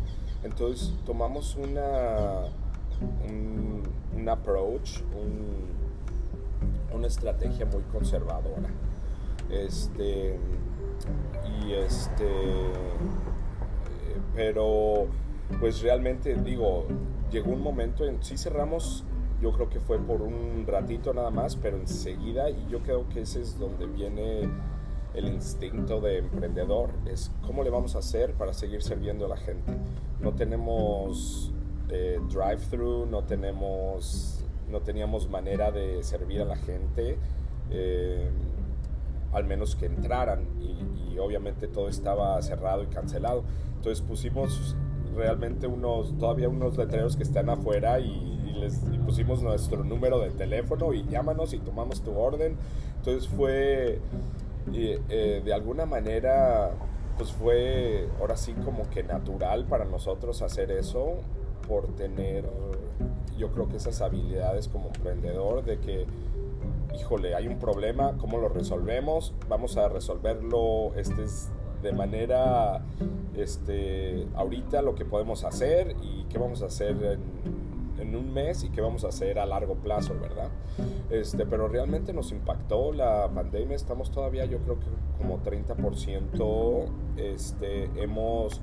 Entonces 0.44 0.94
tomamos 1.06 1.56
una, 1.56 2.46
un, 3.30 4.30
approach, 4.30 5.02
una 6.94 7.08
estrategia 7.08 7.66
muy 7.66 7.84
conservadora. 7.92 8.70
Este, 9.50 10.38
y 11.46 11.74
este, 11.74 12.28
pero 14.36 15.08
pues 15.60 15.82
realmente 15.82 16.36
digo, 16.36 16.86
llegó 17.32 17.52
un 17.52 17.62
momento 17.62 18.06
en, 18.06 18.22
sí 18.24 18.38
cerramos, 18.38 19.04
yo 19.42 19.52
creo 19.54 19.70
que 19.70 19.80
fue 19.80 19.98
por 20.00 20.22
un 20.22 20.66
ratito 20.68 21.14
nada 21.14 21.30
más, 21.30 21.56
pero 21.56 21.78
enseguida, 21.78 22.50
y 22.50 22.68
yo 22.70 22.80
creo 22.80 23.08
que 23.10 23.22
ese 23.22 23.42
es 23.42 23.58
donde 23.58 23.86
viene 23.86 24.50
el 25.14 25.28
instinto 25.30 26.02
de 26.02 26.20
emprendedor, 26.20 26.92
es 27.06 27.32
cómo 27.46 27.64
le 27.64 27.70
vamos 27.70 27.96
a 27.96 28.00
hacer 28.00 28.34
para 28.34 28.54
seguir 28.54 28.82
sirviendo 28.84 29.26
a 29.26 29.30
la 29.30 29.38
gente. 29.38 29.74
No 30.20 30.34
tenemos 30.34 31.52
eh, 31.90 32.20
drive-thru, 32.30 33.06
no 33.06 33.24
tenemos, 33.24 34.46
no 34.70 34.82
teníamos 34.82 35.30
manera 35.30 35.72
de 35.72 36.04
servir 36.04 36.42
a 36.42 36.46
la 36.46 36.58
gente. 36.58 37.18
Eh, 37.70 38.30
al 39.38 39.46
menos 39.46 39.76
que 39.76 39.86
entraran 39.86 40.48
y, 40.62 40.78
obviamente 41.20 41.68
todo 41.68 41.90
estaba 41.90 42.40
cerrado 42.44 42.84
y 42.84 42.88
cancelado. 42.88 43.44
Entonces 43.78 44.06
pusimos 44.06 44.76
realmente 45.16 45.66
unos, 45.66 46.16
todavía 46.20 46.48
unos 46.48 46.78
letreros 46.78 47.18
que 47.18 47.24
están 47.24 47.50
afuera 47.50 48.00
y, 48.00 48.36
les 48.60 48.80
pusimos 49.06 49.44
nuestro 49.44 49.84
número 49.84 50.20
de 50.20 50.32
teléfono 50.32 50.92
y 50.92 51.06
llámanos 51.08 51.54
y 51.54 51.60
tomamos 51.60 52.02
tu 52.02 52.18
orden. 52.18 52.56
Entonces 52.98 53.28
fue 53.28 54.00
eh, 54.74 55.42
de 55.44 55.54
alguna 55.54 55.86
manera, 55.86 56.72
pues 57.18 57.32
fue 57.32 58.08
ahora 58.20 58.36
sí 58.36 58.54
como 58.66 58.90
que 58.90 59.04
natural 59.04 59.66
para 59.66 59.86
nosotros 59.86 60.42
hacer 60.42 60.72
eso 60.72 61.18
por 61.68 61.88
tener, 61.96 62.46
yo 63.38 63.52
creo 63.52 63.68
que 63.68 63.78
esas 63.78 64.02
habilidades 64.02 64.68
como 64.68 64.88
emprendedor 64.88 65.64
de 65.64 65.80
que 65.80 66.06
híjole, 66.96 67.36
hay 67.36 67.48
un 67.48 67.60
problema, 67.60 68.18
¿cómo 68.18 68.38
lo 68.38 68.50
resolvemos? 68.50 69.34
Vamos 69.48 69.78
a 69.78 69.90
resolverlo 69.90 70.94
este, 70.96 71.26
de 71.82 71.92
manera, 71.92 72.82
este, 73.36 74.28
ahorita 74.36 74.82
lo 74.82 74.96
que 74.96 75.06
podemos 75.06 75.44
hacer 75.44 75.96
y 76.02 76.26
qué 76.26 76.38
vamos 76.38 76.62
a 76.62 76.68
hacer 76.68 77.20
en, 78.00 78.16
un 78.16 78.34
mes 78.34 78.64
y 78.64 78.70
qué 78.70 78.80
vamos 78.80 79.04
a 79.04 79.10
hacer 79.10 79.38
a 79.38 79.46
largo 79.46 79.76
plazo, 79.76 80.16
¿verdad? 80.20 80.50
Este, 81.10 81.46
pero 81.46 81.68
realmente 81.68 82.14
nos 82.14 82.32
impactó 82.32 82.94
la 82.94 83.28
pandemia, 83.28 83.76
estamos 83.76 84.12
todavía 84.12 84.46
yo 84.46 84.60
creo 84.60 84.80
que 84.80 84.86
como 85.18 85.44
30%, 85.44 86.86
este, 87.18 87.90
hemos 88.02 88.62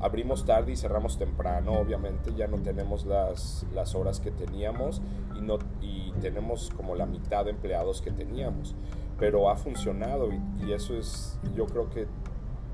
abrimos 0.00 0.44
tarde 0.44 0.72
y 0.72 0.76
cerramos 0.76 1.18
temprano, 1.18 1.72
obviamente 1.72 2.32
ya 2.34 2.46
no 2.46 2.58
tenemos 2.58 3.04
las, 3.04 3.66
las 3.74 3.94
horas 3.94 4.20
que 4.20 4.30
teníamos 4.30 5.02
y, 5.36 5.40
no, 5.42 5.58
y 5.80 6.12
tenemos 6.20 6.70
como 6.76 6.94
la 6.94 7.06
mitad 7.06 7.44
de 7.44 7.50
empleados 7.50 8.00
que 8.00 8.10
teníamos, 8.10 8.74
pero 9.18 9.50
ha 9.50 9.56
funcionado 9.56 10.30
y, 10.32 10.72
eso 10.72 10.96
es, 10.96 11.38
yo 11.54 11.66
creo 11.66 11.90
que 11.90 12.06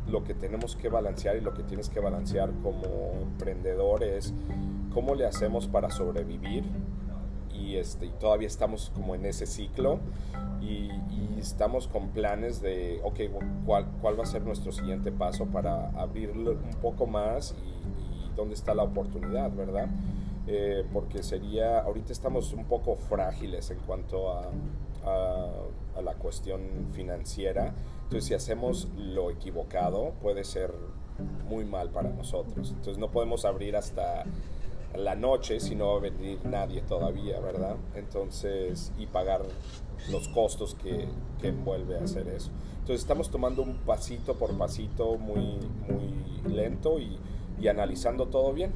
lo 0.06 0.22
que 0.22 0.34
tenemos 0.34 0.76
que 0.76 0.88
balancear 0.88 1.36
y 1.36 1.40
lo 1.40 1.52
que 1.52 1.64
tienes 1.64 1.88
que 1.88 1.98
balancear 1.98 2.52
como 2.62 2.84
emprendedor 3.22 4.04
es 4.04 4.32
cómo 4.92 5.14
le 5.14 5.26
hacemos 5.26 5.66
para 5.66 5.90
sobrevivir 5.90 6.64
y, 7.76 7.78
este, 7.78 8.06
y 8.06 8.10
todavía 8.10 8.48
estamos 8.48 8.90
como 8.94 9.14
en 9.14 9.26
ese 9.26 9.46
ciclo 9.46 9.98
y, 10.60 10.90
estamos 11.38 11.86
con 11.86 12.08
planes 12.08 12.60
de, 12.60 13.00
ok, 13.04 13.20
¿cuál, 13.64 13.86
¿cuál 14.00 14.18
va 14.18 14.24
a 14.24 14.26
ser 14.26 14.42
nuestro 14.42 14.72
siguiente 14.72 15.12
paso 15.12 15.46
para 15.46 15.90
abrirlo 15.90 16.52
un 16.52 16.80
poco 16.82 17.06
más 17.06 17.54
y, 17.64 18.34
dónde 18.34 18.54
está 18.54 18.74
la 18.74 18.82
oportunidad, 18.82 19.50
¿verdad? 19.52 19.88
eh, 20.46 20.84
porque 20.92 21.22
sería, 21.22 21.80
ahorita 21.80 22.12
estamos 22.12 22.52
un 22.52 22.64
poco 22.64 22.96
frágiles 22.96 23.70
en 23.70 23.78
cuanto 23.80 24.30
a, 24.30 24.42
a, 25.04 26.02
la 26.02 26.14
cuestión 26.14 26.60
financiera, 26.92 27.74
entonces 28.04 28.24
si 28.26 28.34
hacemos 28.34 28.88
lo 28.96 29.30
equivocado 29.30 30.12
puede 30.22 30.44
ser 30.44 30.72
muy 31.48 31.64
mal 31.64 31.90
para 31.90 32.10
nosotros, 32.10 32.70
entonces 32.70 32.98
no 32.98 33.10
podemos 33.10 33.44
abrir 33.44 33.76
hasta 33.76 34.24
la 34.96 35.14
noche 35.14 35.60
si 35.60 35.74
no 35.74 35.92
va 35.92 35.96
a 35.96 36.00
venir 36.00 36.38
nadie 36.44 36.80
todavía, 36.82 37.40
¿verdad? 37.40 37.76
Entonces, 37.94 38.92
y 38.98 39.06
pagar 39.06 39.42
los 40.10 40.28
costos 40.28 40.74
que, 40.74 41.08
que 41.40 41.48
envuelve 41.48 41.98
hacer 41.98 42.28
eso. 42.28 42.50
Entonces 42.80 43.00
estamos 43.00 43.30
tomando 43.30 43.62
un 43.62 43.78
pasito 43.78 44.34
por 44.34 44.56
pasito 44.56 45.18
muy, 45.18 45.58
muy 45.88 46.54
lento 46.54 46.98
y, 47.00 47.18
y 47.60 47.68
analizando 47.68 48.26
todo 48.26 48.52
bien. 48.52 48.72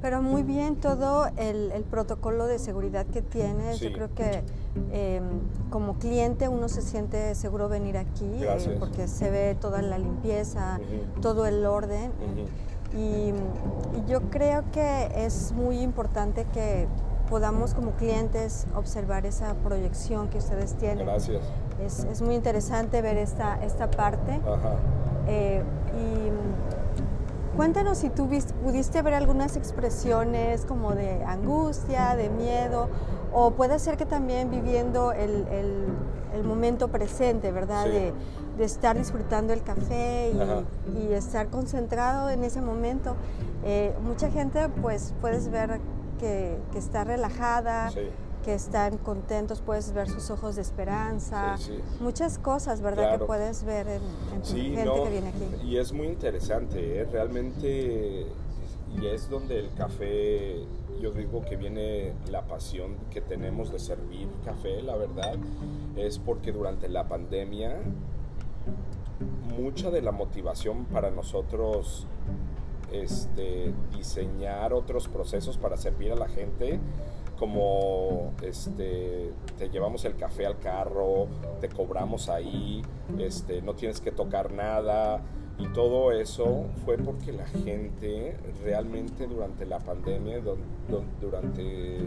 Pero 0.00 0.20
muy 0.20 0.42
bien 0.42 0.76
todo 0.76 1.26
el, 1.38 1.72
el 1.72 1.82
protocolo 1.82 2.46
de 2.46 2.58
seguridad 2.58 3.06
que 3.06 3.22
tienes. 3.22 3.80
Yo 3.80 3.90
creo 3.92 4.14
que 4.14 4.44
em, 4.92 5.24
como 5.70 5.94
cliente 5.98 6.48
uno 6.48 6.68
se 6.68 6.82
siente 6.82 7.34
seguro 7.34 7.68
venir 7.68 7.96
aquí 7.96 8.26
eh, 8.40 8.76
porque 8.78 9.08
se 9.08 9.30
ve 9.30 9.56
toda 9.58 9.80
la 9.82 9.98
limpieza, 9.98 10.78
todo 11.22 11.46
el 11.46 11.64
orden. 11.64 12.12
Y, 12.96 13.32
yo 14.08 14.20
creo 14.28 14.64
que 14.70 15.08
es 15.16 15.52
muy 15.52 15.80
importante 15.80 16.44
que 16.52 16.88
podamos 17.30 17.72
como 17.72 17.92
clientes 17.92 18.66
observar 18.74 19.24
esa 19.24 19.54
proyección 19.54 20.28
que 20.28 20.38
ustedes 20.38 20.74
tienen. 20.74 21.06
Gracias. 21.06 21.42
Es, 21.80 22.04
es 22.04 22.20
muy 22.20 22.34
interesante 22.34 23.00
ver 23.00 23.16
esta, 23.16 23.62
esta 23.64 23.90
parte. 23.90 24.40
Ajá. 24.44 24.76
Eh, 25.26 25.62
y 25.96 26.30
Cuéntanos 27.56 27.98
si 27.98 28.10
tú 28.10 28.28
pudiste 28.64 29.00
ver 29.02 29.14
algunas 29.14 29.56
expresiones 29.56 30.64
como 30.64 30.90
de 30.96 31.22
angustia, 31.22 32.16
de 32.16 32.28
miedo, 32.28 32.88
o 33.32 33.52
puede 33.52 33.78
ser 33.78 33.96
que 33.96 34.06
también 34.06 34.50
viviendo 34.50 35.12
el, 35.12 35.46
momento 36.42 36.88
presente, 36.88 37.52
¿verdad? 37.52 37.84
De, 37.84 38.12
estar 38.58 38.96
disfrutando 38.96 39.52
el 39.52 39.62
café 39.62 40.32
y, 40.96 41.12
estar 41.12 41.48
concentrado 41.48 42.30
en 42.30 42.44
ese 42.44 42.60
momento. 42.60 43.16
Eh, 43.64 43.94
mucha 44.02 44.30
gente, 44.30 44.68
pues, 44.82 45.14
puedes 45.20 45.48
ver 45.50 45.80
que, 46.18 46.58
está 46.76 47.04
relajada, 47.04 47.90
que 48.44 48.54
están 48.54 48.98
contentos, 48.98 49.62
puedes 49.62 49.92
ver 49.92 50.08
sus 50.08 50.30
ojos 50.30 50.56
de 50.56 50.62
esperanza, 50.62 51.56
muchas 52.00 52.38
cosas, 52.38 52.82
¿verdad? 52.82 53.18
Que 53.18 53.24
puedes 53.24 53.64
ver 53.64 53.88
en, 53.88 54.02
en 54.34 54.44
gente 54.44 55.02
que 55.02 55.10
viene 55.10 55.28
aquí. 55.28 55.66
Y 55.66 55.78
es 55.78 55.92
muy 55.92 56.08
interesante, 56.08 57.00
¿eh? 57.00 57.04
realmente, 57.10 58.26
y 58.96 59.06
es 59.06 59.30
donde 59.30 59.58
el 59.58 59.72
café, 59.74 60.56
yo 61.00 61.10
digo 61.12 61.42
que 61.42 61.56
viene 61.56 62.12
la 62.30 62.42
pasión 62.42 62.96
que 63.10 63.20
tenemos 63.20 63.72
de 63.72 63.78
servir 63.78 64.28
café, 64.44 64.82
la 64.82 64.96
verdad, 64.96 65.36
es 65.96 66.18
porque 66.18 66.52
durante 66.52 66.88
la 66.88 67.08
pandemia, 67.08 67.78
mucha 69.58 69.90
de 69.90 70.02
la 70.02 70.12
motivación 70.12 70.84
para 70.86 71.10
nosotros 71.10 72.06
este, 72.92 73.72
diseñar 73.96 74.72
otros 74.72 75.08
procesos 75.08 75.58
para 75.58 75.76
servir 75.76 76.12
a 76.12 76.16
la 76.16 76.28
gente 76.28 76.80
como 77.38 78.32
este 78.42 79.32
te 79.58 79.68
llevamos 79.68 80.04
el 80.04 80.16
café 80.16 80.46
al 80.46 80.58
carro, 80.58 81.26
te 81.60 81.68
cobramos 81.68 82.28
ahí, 82.28 82.82
este 83.18 83.60
no 83.62 83.74
tienes 83.74 84.00
que 84.00 84.12
tocar 84.12 84.52
nada 84.52 85.20
y 85.58 85.66
todo 85.68 86.12
eso 86.12 86.66
fue 86.84 86.96
porque 86.98 87.32
la 87.32 87.46
gente 87.46 88.36
realmente 88.62 89.26
durante 89.26 89.66
la 89.66 89.78
pandemia, 89.78 90.40
durante 91.20 91.98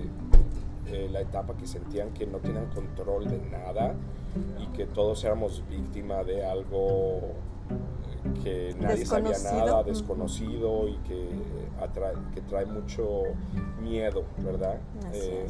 eh, 0.92 1.10
la 1.12 1.22
etapa 1.22 1.56
que 1.56 1.68
sentían 1.68 2.12
que 2.14 2.26
no 2.26 2.40
tenían 2.40 2.68
control 2.68 3.28
de 3.28 3.40
nada 3.50 3.96
y 4.60 4.68
que 4.68 4.86
todos 4.86 5.24
éramos 5.24 5.64
víctima 5.70 6.24
de 6.24 6.46
algo 6.46 7.22
que 8.44 8.76
nadie 8.80 9.06
sabía 9.06 9.38
nada, 9.44 9.84
desconocido. 9.84 10.88
Y 10.88 10.98
que, 11.08 11.30
que 12.34 12.42
trae 12.42 12.66
mucho 12.66 13.24
miedo, 13.82 14.24
¿verdad? 14.40 14.80
Eh, 15.14 15.48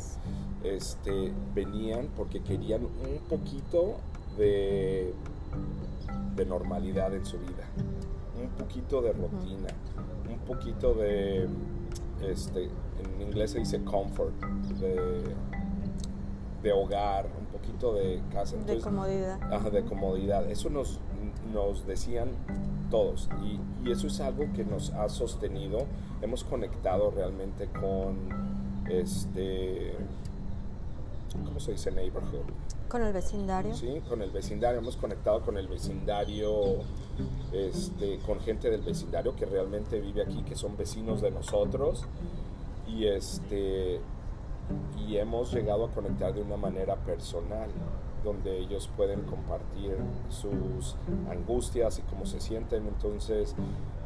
este, 0.63 1.31
venían 1.53 2.09
porque 2.15 2.41
querían 2.41 2.83
un 2.83 3.19
poquito 3.29 3.97
de, 4.37 5.13
de 6.35 6.45
normalidad 6.45 7.13
en 7.13 7.25
su 7.25 7.37
vida, 7.37 7.67
un 8.41 8.49
poquito 8.49 9.01
de 9.01 9.13
rutina, 9.13 9.69
un 10.29 10.39
poquito 10.39 10.93
de, 10.93 11.47
este, 12.21 12.69
en 13.17 13.27
inglés 13.27 13.51
se 13.51 13.59
dice 13.59 13.83
comfort, 13.83 14.33
de, 14.79 15.35
de 16.61 16.71
hogar, 16.71 17.27
un 17.39 17.45
poquito 17.47 17.93
de 17.93 18.21
casa. 18.31 18.55
de 18.57 18.79
comodidad. 18.79 19.39
Ajá, 19.51 19.69
de 19.69 19.83
comodidad. 19.83 20.49
Eso 20.49 20.69
nos, 20.69 20.99
nos 21.51 21.85
decían 21.87 22.29
todos 22.89 23.29
y, 23.43 23.59
eso 23.91 24.07
es 24.07 24.19
algo 24.19 24.45
que 24.53 24.65
nos 24.65 24.91
ha 24.91 25.07
sostenido. 25.07 25.85
Hemos 26.21 26.43
conectado 26.43 27.09
realmente 27.09 27.67
con 27.67 28.17
este, 28.89 29.93
¿cómo 31.45 31.59
se 31.59 31.71
dice? 31.71 31.91
Neighborhood. 31.91 32.51
Con 32.89 33.03
el 33.03 33.13
vecindario. 33.13 33.73
Sí, 33.73 34.01
con 34.09 34.21
el 34.21 34.31
vecindario. 34.31 34.79
Hemos 34.79 34.97
conectado 34.97 35.41
con 35.41 35.57
el 35.57 35.67
vecindario, 35.67 36.83
este, 37.53 38.19
con 38.19 38.41
gente 38.41 38.69
del 38.69 38.81
vecindario 38.81 39.35
que 39.37 39.45
realmente 39.45 40.01
vive 40.01 40.21
aquí, 40.21 40.43
que 40.43 40.55
son 40.55 40.75
vecinos 40.75 41.21
de 41.21 41.31
nosotros. 41.31 42.05
Y 42.87 43.07
este 43.07 43.99
y 45.07 45.17
hemos 45.17 45.53
llegado 45.53 45.85
a 45.85 45.91
conectar 45.91 46.33
de 46.33 46.41
una 46.41 46.57
manera 46.57 46.95
personal 46.97 47.69
donde 48.23 48.57
ellos 48.59 48.89
pueden 48.97 49.21
compartir 49.21 49.95
sus 50.29 50.95
angustias 51.29 51.99
y 51.99 52.01
cómo 52.03 52.25
se 52.25 52.41
sienten. 52.41 52.85
Entonces, 52.87 53.55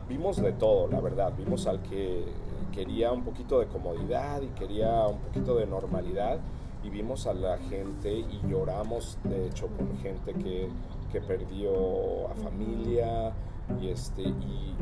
vimos 0.07 0.37
de 0.37 0.51
todo, 0.53 0.87
la 0.87 0.99
verdad. 0.99 1.33
Vimos 1.37 1.65
al 1.65 1.81
que 1.81 2.25
quería 2.71 3.11
un 3.11 3.23
poquito 3.23 3.59
de 3.59 3.67
comodidad 3.67 4.41
y 4.41 4.47
quería 4.49 5.07
un 5.07 5.19
poquito 5.19 5.55
de 5.55 5.65
normalidad. 5.65 6.39
Y 6.83 6.89
vimos 6.89 7.27
a 7.27 7.33
la 7.33 7.57
gente 7.57 8.11
y 8.11 8.41
lloramos, 8.47 9.17
de 9.23 9.47
hecho, 9.47 9.67
con 9.67 9.97
gente 9.99 10.33
que, 10.33 10.69
que 11.11 11.21
perdió 11.21 12.29
a 12.29 12.35
familia. 12.35 13.33
Y, 13.81 13.89
este, 13.89 14.23
y, 14.23 14.75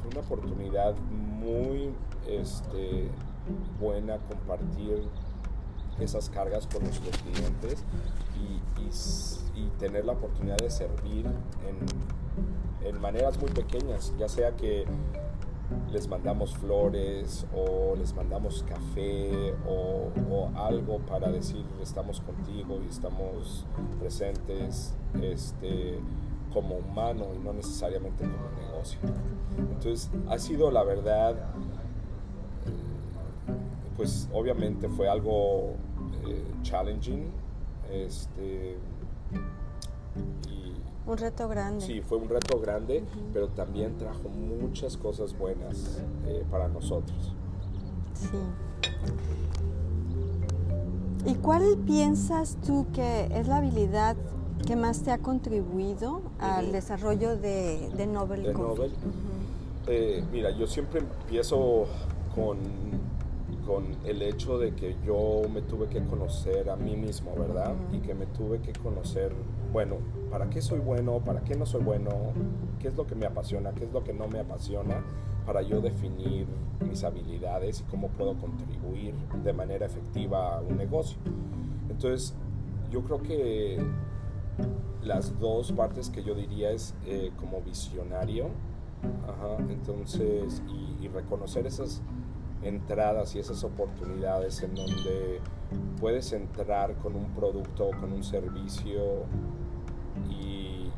fue 0.00 0.10
una 0.10 0.20
oportunidad 0.20 0.94
muy 0.98 1.33
este, 2.26 3.08
buena 3.80 4.18
compartir 4.18 5.02
esas 6.00 6.28
cargas 6.30 6.66
con 6.66 6.82
nuestros 6.82 7.16
clientes 7.18 7.84
y, 8.40 8.60
tener 9.78 10.04
la 10.04 10.12
oportunidad 10.12 10.56
de 10.56 10.70
servir 10.70 11.26
en, 12.86 13.00
maneras 13.00 13.38
muy 13.38 13.50
pequeñas, 13.50 14.14
ya 14.18 14.28
sea 14.28 14.52
que 14.52 14.86
les 15.92 16.08
mandamos 16.08 16.56
flores 16.56 17.46
o 17.54 17.94
les 17.96 18.14
mandamos 18.14 18.64
café 18.66 19.54
o, 19.66 20.10
o 20.30 20.50
algo 20.56 20.98
para 21.00 21.30
decir 21.30 21.64
estamos 21.82 22.20
contigo 22.20 22.80
y 22.82 22.88
estamos 22.88 23.66
presentes 23.98 24.94
este, 25.20 25.98
como 26.54 26.76
humano 26.76 27.26
y 27.34 27.44
no 27.44 27.52
necesariamente 27.52 28.24
como 28.24 28.68
negocio. 28.68 28.98
Entonces 29.58 30.10
ha 30.28 30.38
sido 30.38 30.70
la 30.70 30.84
verdad 30.84 31.36
pues 33.96 34.28
obviamente 34.32 34.88
fue 34.88 35.08
algo 35.08 35.74
eh, 36.26 36.44
challenging. 36.62 37.30
Este, 37.90 38.78
un 41.06 41.18
reto 41.18 41.48
grande. 41.48 41.84
Sí, 41.84 42.00
fue 42.00 42.18
un 42.18 42.28
reto 42.28 42.58
grande, 42.60 43.04
pero 43.32 43.48
también 43.48 43.96
trajo 43.98 44.28
muchas 44.28 44.96
cosas 44.96 45.36
buenas 45.36 46.02
eh, 46.26 46.44
para 46.50 46.68
nosotros. 46.68 47.34
Sí. 48.14 48.38
¿Y 51.26 51.34
cuál 51.36 51.78
piensas 51.86 52.56
tú 52.66 52.86
que 52.92 53.28
es 53.30 53.48
la 53.48 53.56
habilidad 53.58 54.16
que 54.64 54.76
más 54.76 55.02
te 55.02 55.10
ha 55.10 55.18
contribuido 55.18 56.22
al 56.38 56.72
desarrollo 56.72 57.36
de, 57.36 57.90
de 57.96 58.06
Nobel 58.06 58.42
de 58.42 58.54
Nobel. 58.54 58.92
Eh, 59.86 60.24
mira, 60.32 60.50
yo 60.50 60.66
siempre 60.66 61.00
empiezo 61.00 61.86
con 62.34 62.58
con 63.64 63.84
el 64.04 64.22
hecho 64.22 64.58
de 64.58 64.74
que 64.74 64.96
yo 65.04 65.42
me 65.52 65.62
tuve 65.62 65.86
que 65.88 66.02
conocer 66.04 66.70
a 66.70 66.76
mí 66.76 66.96
mismo, 66.96 67.34
¿verdad? 67.36 67.74
Y 67.92 67.98
que 67.98 68.14
me 68.14 68.26
tuve 68.26 68.60
que 68.60 68.72
conocer, 68.72 69.32
bueno, 69.72 69.96
¿para 70.30 70.50
qué 70.50 70.60
soy 70.60 70.80
bueno? 70.80 71.20
¿Para 71.20 71.40
qué 71.40 71.54
no 71.54 71.64
soy 71.64 71.82
bueno? 71.82 72.10
¿Qué 72.78 72.88
es 72.88 72.96
lo 72.96 73.06
que 73.06 73.14
me 73.14 73.26
apasiona? 73.26 73.72
¿Qué 73.72 73.84
es 73.84 73.92
lo 73.92 74.04
que 74.04 74.12
no 74.12 74.28
me 74.28 74.40
apasiona? 74.40 75.02
Para 75.46 75.62
yo 75.62 75.80
definir 75.80 76.46
mis 76.86 77.04
habilidades 77.04 77.80
y 77.80 77.84
cómo 77.84 78.08
puedo 78.08 78.34
contribuir 78.34 79.14
de 79.42 79.52
manera 79.52 79.86
efectiva 79.86 80.58
a 80.58 80.60
un 80.60 80.76
negocio. 80.76 81.18
Entonces, 81.90 82.34
yo 82.90 83.02
creo 83.02 83.22
que 83.22 83.78
las 85.02 85.38
dos 85.38 85.72
partes 85.72 86.10
que 86.10 86.22
yo 86.22 86.34
diría 86.34 86.70
es 86.70 86.94
eh, 87.06 87.30
como 87.38 87.60
visionario, 87.60 88.48
entonces, 89.68 90.62
y 91.00 91.08
reconocer 91.08 91.66
esas 91.66 92.00
entradas 92.64 93.34
y 93.36 93.38
esas 93.38 93.62
oportunidades 93.62 94.62
en 94.62 94.74
donde 94.74 95.40
puedes 96.00 96.32
entrar 96.32 96.94
con 96.96 97.14
un 97.14 97.26
producto 97.34 97.88
o 97.88 97.90
con 97.90 98.12
un 98.12 98.24
servicio 98.24 99.24
y 100.30 100.90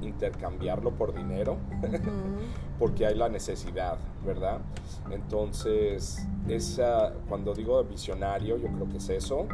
intercambiarlo 0.00 0.92
por 0.92 1.14
dinero, 1.14 1.56
porque 2.78 3.06
hay 3.06 3.14
la 3.14 3.28
necesidad, 3.28 3.98
¿verdad? 4.24 4.60
Entonces, 5.10 6.26
esa, 6.48 7.12
cuando 7.28 7.54
digo 7.54 7.82
visionario, 7.84 8.56
yo 8.56 8.68
creo 8.68 8.88
que 8.88 8.98
es 8.98 9.08
eso. 9.10 9.46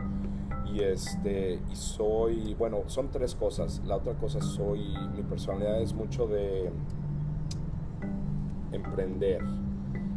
Y, 0.75 0.81
este, 0.81 1.61
y 1.71 1.77
soy, 1.77 2.55
bueno, 2.55 2.83
son 2.89 3.09
tres 3.11 3.37
cosas. 3.37 3.81
La 3.87 3.97
otra 3.97 4.15
cosa 4.15 4.41
soy, 4.43 4.81
mi 5.15 5.23
personalidad 5.23 5.81
es 5.81 5.95
mucho 5.95 6.27
de 6.27 6.69
emprender. 8.73 9.41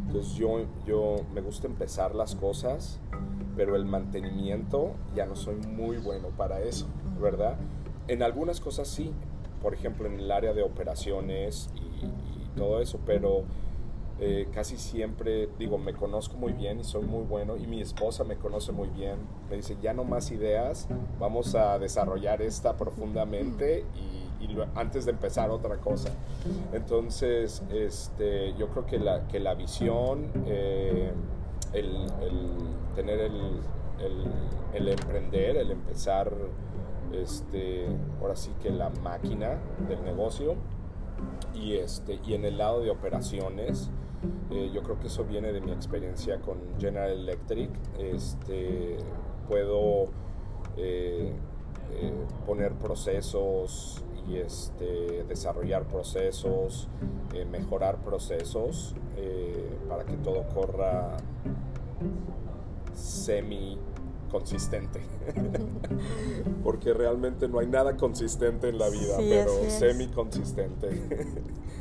Entonces 0.06 0.34
yo, 0.34 0.66
yo 0.84 1.16
me 1.32 1.40
gusta 1.42 1.68
empezar 1.68 2.14
las 2.14 2.34
cosas, 2.34 2.98
pero 3.56 3.76
el 3.76 3.84
mantenimiento 3.84 4.94
ya 5.14 5.26
no 5.26 5.36
soy 5.36 5.56
muy 5.56 5.98
bueno 5.98 6.28
para 6.36 6.60
eso, 6.60 6.86
¿verdad? 7.20 7.56
En 8.08 8.22
algunas 8.22 8.60
cosas 8.60 8.88
sí, 8.88 9.12
por 9.62 9.74
ejemplo 9.74 10.06
en 10.06 10.18
el 10.18 10.30
área 10.30 10.54
de 10.54 10.62
operaciones 10.62 11.70
y, 11.74 11.88
todo 12.56 12.80
eso, 12.80 12.98
pero 13.06 13.44
eh, 14.20 14.48
casi 14.52 14.76
siempre 14.76 15.48
digo, 15.58 15.78
me 15.78 15.92
conozco 15.92 16.36
muy 16.36 16.52
bien 16.52 16.80
y 16.80 16.84
soy 16.84 17.04
muy 17.04 17.24
bueno 17.24 17.56
y 17.56 17.66
mi 17.66 17.80
esposa 17.80 18.24
me 18.24 18.36
conoce 18.36 18.72
muy 18.72 18.88
bien. 18.88 19.16
Me 19.48 19.56
dice, 19.56 19.76
ya 19.80 19.92
no 19.94 20.04
más 20.04 20.30
ideas, 20.30 20.88
vamos 21.18 21.54
a 21.54 21.78
desarrollar 21.78 22.42
esta 22.42 22.76
profundamente 22.76 23.84
y, 23.94 24.18
antes 24.74 25.04
de 25.04 25.12
empezar 25.12 25.50
otra 25.50 25.76
cosa. 25.76 26.10
Entonces, 26.72 27.62
este, 27.70 28.54
yo 28.54 28.68
creo 28.68 28.86
que 28.86 28.98
la, 28.98 29.28
que 29.28 29.40
la 29.40 29.54
visión, 29.54 30.30
eh, 30.46 31.12
el, 31.72 32.06
tener 32.96 33.20
el, 33.20 33.60
el 34.74 34.88
emprender, 34.88 35.58
el 35.58 35.70
empezar 35.70 36.32
este, 37.12 37.86
ahora 38.20 38.36
sí 38.36 38.50
que 38.62 38.70
la 38.70 38.90
máquina 38.90 39.58
del 39.88 40.04
negocio. 40.04 40.54
Y, 41.54 41.74
este, 41.74 42.20
y 42.24 42.34
en 42.34 42.44
el 42.44 42.58
lado 42.58 42.80
de 42.80 42.90
operaciones, 42.90 43.90
eh, 44.50 44.70
yo 44.72 44.82
creo 44.82 44.98
que 44.98 45.06
eso 45.08 45.24
viene 45.24 45.52
de 45.52 45.60
mi 45.60 45.72
experiencia 45.72 46.40
con 46.40 46.58
General 46.78 47.10
Electric. 47.10 47.70
Este, 47.98 48.96
puedo 49.46 50.06
eh, 50.76 51.32
eh, 51.92 52.12
poner 52.46 52.72
procesos 52.72 54.02
y 54.28 54.36
este, 54.36 55.24
desarrollar 55.24 55.84
procesos, 55.84 56.88
mejorar 57.50 57.98
procesos 57.98 58.94
para 59.88 60.04
que 60.04 60.16
todo 60.16 60.44
corra 60.54 61.16
semi 62.94 63.78
consistente. 64.30 65.00
Porque 66.62 66.92
realmente 66.92 67.48
no 67.48 67.58
hay 67.58 67.66
nada 67.66 67.96
consistente 67.96 68.68
en 68.68 68.78
la 68.78 68.90
vida, 68.90 69.16
pero 69.18 69.50
semi 69.70 70.08
consistente. 70.08 70.88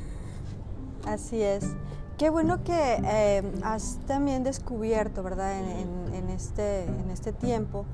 así 1.06 1.41
es. 1.41 1.76
Qué 2.17 2.32
bueno 2.32 2.63
que 2.63 2.99
eh, 3.06 3.43
has 3.62 3.99
también 4.08 4.43
descubierto, 4.43 5.21
¿verdad? 5.21 5.60
En, 5.60 6.30
este, 6.32 6.84
en 6.86 7.12
este 7.12 7.32
tiempo, 7.32 7.86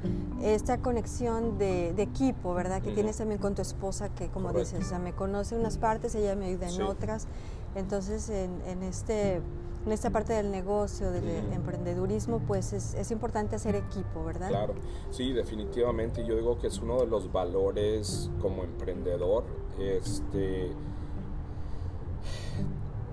esta 0.41 0.77
conexión 0.77 1.57
de, 1.57 1.89
equipo, 2.01 2.53
¿verdad? 2.53 2.81
Que 2.81 2.91
tienes 2.91 3.17
también 3.17 3.41
con 3.41 3.53
tu 3.53 3.62
esposa, 3.62 4.09
que 4.15 4.29
como 4.29 4.53
dices, 4.53 4.86
o 4.86 4.88
sea, 4.88 4.99
me 4.99 5.12
conoce 5.12 5.57
unas 5.57 5.77
partes, 5.77 6.15
ella 6.15 6.36
me 6.36 6.45
ayuda 6.45 6.69
en 6.69 6.81
otras. 6.83 7.27
Entonces, 7.75 8.29
en, 8.29 8.83
este 8.83 9.41
en 9.86 9.91
esta 9.91 10.09
parte 10.09 10.31
del 10.31 10.51
negocio, 10.51 11.12
del 11.12 11.27
emprendedurismo, 11.51 12.39
pues 12.39 12.71
es, 12.71 12.93
es, 12.93 13.12
importante 13.12 13.57
hacer 13.57 13.75
equipo, 13.75 14.23
¿verdad? 14.23 14.47
Claro, 14.47 14.75
sí, 15.12 15.33
definitivamente. 15.33 16.25
Yo 16.25 16.38
digo 16.38 16.57
que 16.57 16.67
es 16.67 16.79
uno 16.79 17.01
de 17.01 17.07
los 17.07 17.29
valores 17.33 18.31
como 18.41 18.63
emprendedor. 18.63 19.43
Este, 19.77 20.71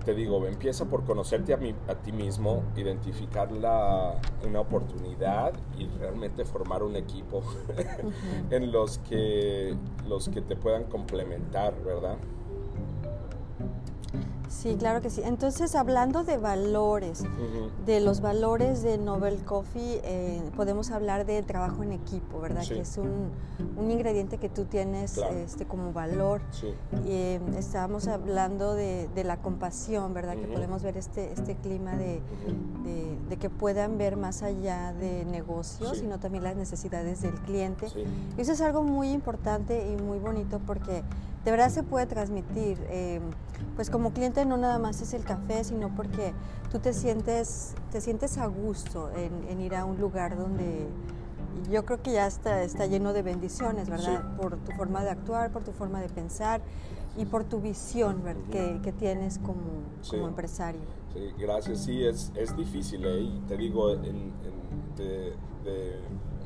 te 0.03 0.13
digo, 0.13 0.45
empieza 0.47 0.85
por 0.85 1.05
conocerte 1.05 1.53
a, 1.53 1.59
a 1.87 1.95
ti 1.95 2.11
mismo, 2.11 2.63
identificar 2.75 3.51
la, 3.51 4.15
una 4.45 4.59
oportunidad 4.59 5.53
y 5.77 5.87
realmente 5.99 6.45
formar 6.45 6.83
un 6.83 6.95
equipo 6.95 7.43
en 8.49 8.71
los 8.71 8.97
que, 8.99 9.75
los 10.07 10.29
que 10.29 10.41
te 10.41 10.55
puedan 10.55 10.85
complementar, 10.85 11.73
¿verdad? 11.83 12.17
Sí, 14.51 14.75
claro 14.77 15.01
que 15.01 15.09
sí. 15.09 15.21
Entonces, 15.23 15.75
hablando 15.75 16.23
de 16.23 16.37
valores, 16.37 17.23
de 17.85 18.01
los 18.01 18.19
valores 18.19 18.83
de 18.83 18.97
Nobel 18.97 19.43
Coffee, 19.45 20.01
eh, 20.03 20.41
podemos 20.57 20.91
hablar 20.91 21.25
de 21.25 21.41
trabajo 21.41 21.83
en 21.83 21.93
equipo, 21.93 22.41
¿verdad? 22.41 22.67
Que 22.67 22.81
es 22.81 22.97
un, 22.97 23.31
ingrediente 23.89 24.37
que 24.37 24.49
tú 24.49 24.65
tienes 24.65 25.17
este, 25.17 25.65
como 25.65 25.93
valor. 25.93 26.41
Y, 27.05 27.11
eh, 27.11 27.41
estábamos 27.57 28.07
hablando 28.07 28.75
de, 28.75 29.09
la 29.23 29.37
compasión, 29.37 30.13
¿verdad? 30.13 30.35
Que 30.35 30.47
podemos 30.47 30.83
ver 30.83 30.97
este, 30.97 31.31
este 31.31 31.55
clima 31.55 31.95
de, 31.95 32.21
que 33.39 33.49
puedan 33.49 33.97
ver 33.97 34.17
más 34.17 34.43
allá 34.43 34.93
de 34.93 35.25
negocios, 35.25 35.97
sino 35.97 36.19
también 36.19 36.43
las 36.43 36.57
necesidades 36.57 37.21
del 37.21 37.35
cliente. 37.41 37.87
Y 38.37 38.41
eso 38.41 38.51
es 38.51 38.61
algo 38.61 38.83
muy 38.83 39.11
importante 39.11 39.89
y 39.91 40.01
muy 40.01 40.19
bonito 40.19 40.59
porque 40.67 41.03
de 41.43 41.51
verdad 41.51 41.69
se 41.69 41.83
puede 41.83 42.05
transmitir. 42.05 42.77
Eh, 42.89 43.19
pues 43.75 43.89
como 43.89 44.11
cliente 44.11 44.45
no 44.45 44.57
nada 44.57 44.79
más 44.79 45.01
es 45.01 45.13
el 45.13 45.23
café, 45.23 45.63
sino 45.63 45.95
porque 45.95 46.33
tú 46.71 46.79
te 46.79 46.93
sientes, 46.93 47.73
te 47.91 48.01
sientes 48.01 48.37
a 48.37 48.47
gusto 48.47 49.09
en, 49.15 49.61
ir 49.61 49.75
a 49.75 49.85
un 49.85 49.99
lugar 49.99 50.37
donde 50.37 50.87
yo 51.69 51.85
creo 51.85 52.01
que 52.01 52.11
ya 52.11 52.27
está, 52.27 52.63
está 52.63 52.85
lleno 52.85 53.13
de 53.13 53.21
bendiciones, 53.21 53.89
¿verdad? 53.89 54.35
Por 54.35 54.57
tu 54.57 54.71
forma 54.73 55.03
de 55.03 55.11
actuar, 55.11 55.51
por 55.51 55.63
tu 55.63 55.71
forma 55.71 56.01
de 56.01 56.09
pensar 56.09 56.61
y 57.17 57.25
por 57.25 57.43
tu 57.43 57.59
visión 57.59 58.23
que, 58.51 58.79
que, 58.81 58.91
tienes 58.91 59.37
como, 59.37 59.83
como, 60.09 60.27
empresario. 60.27 60.81
Sí, 61.13 61.33
gracias. 61.37 61.79
Sí, 61.79 62.03
es, 62.03 62.31
es 62.35 62.55
difícil, 62.55 63.05
¿eh? 63.05 63.19
Y 63.19 63.41
te 63.47 63.57
digo, 63.57 63.91
en, 63.91 64.31
de, 64.95 65.33
de, 65.63 65.99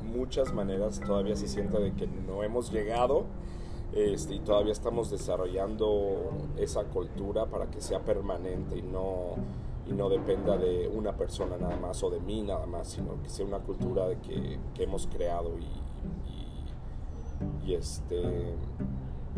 muchas 0.03 0.53
maneras 0.53 0.99
todavía 1.05 1.35
se 1.35 1.47
siente 1.47 1.77
de 1.79 1.93
que 1.93 2.07
no 2.07 2.43
hemos 2.43 2.71
llegado 2.71 3.25
este, 3.95 4.35
y 4.35 4.39
todavía 4.39 4.73
estamos 4.73 5.09
desarrollando 5.09 6.31
esa 6.57 6.83
cultura 6.83 7.45
para 7.45 7.67
que 7.71 7.79
sea 7.79 8.01
permanente 8.03 8.77
y 8.77 8.81
no, 8.81 9.35
y 9.87 9.93
no 9.93 10.09
dependa 10.09 10.57
de 10.57 10.89
una 10.89 11.13
persona 11.15 11.55
nada 11.57 11.77
más 11.77 12.03
o 12.03 12.09
de 12.09 12.19
mí 12.19 12.41
nada 12.41 12.65
más, 12.65 12.89
sino 12.89 13.21
que 13.23 13.29
sea 13.29 13.45
una 13.45 13.59
cultura 13.59 14.05
de 14.09 14.17
que, 14.17 14.59
que 14.73 14.83
hemos 14.83 15.07
creado 15.07 15.57
y, 15.57 15.65
y, 17.65 17.73
este, 17.73 18.53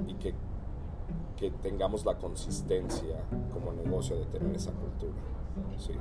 y 0.07 0.13
que, 0.15 0.33
que, 1.37 1.51
tengamos 1.51 2.03
la 2.03 2.17
consistencia 2.17 3.23
como 3.53 3.71
negocio 3.73 4.17
de 4.17 4.25
tener 4.25 4.55
esa 4.55 4.71
cultura. 4.71 5.13
Sí. 5.77 5.93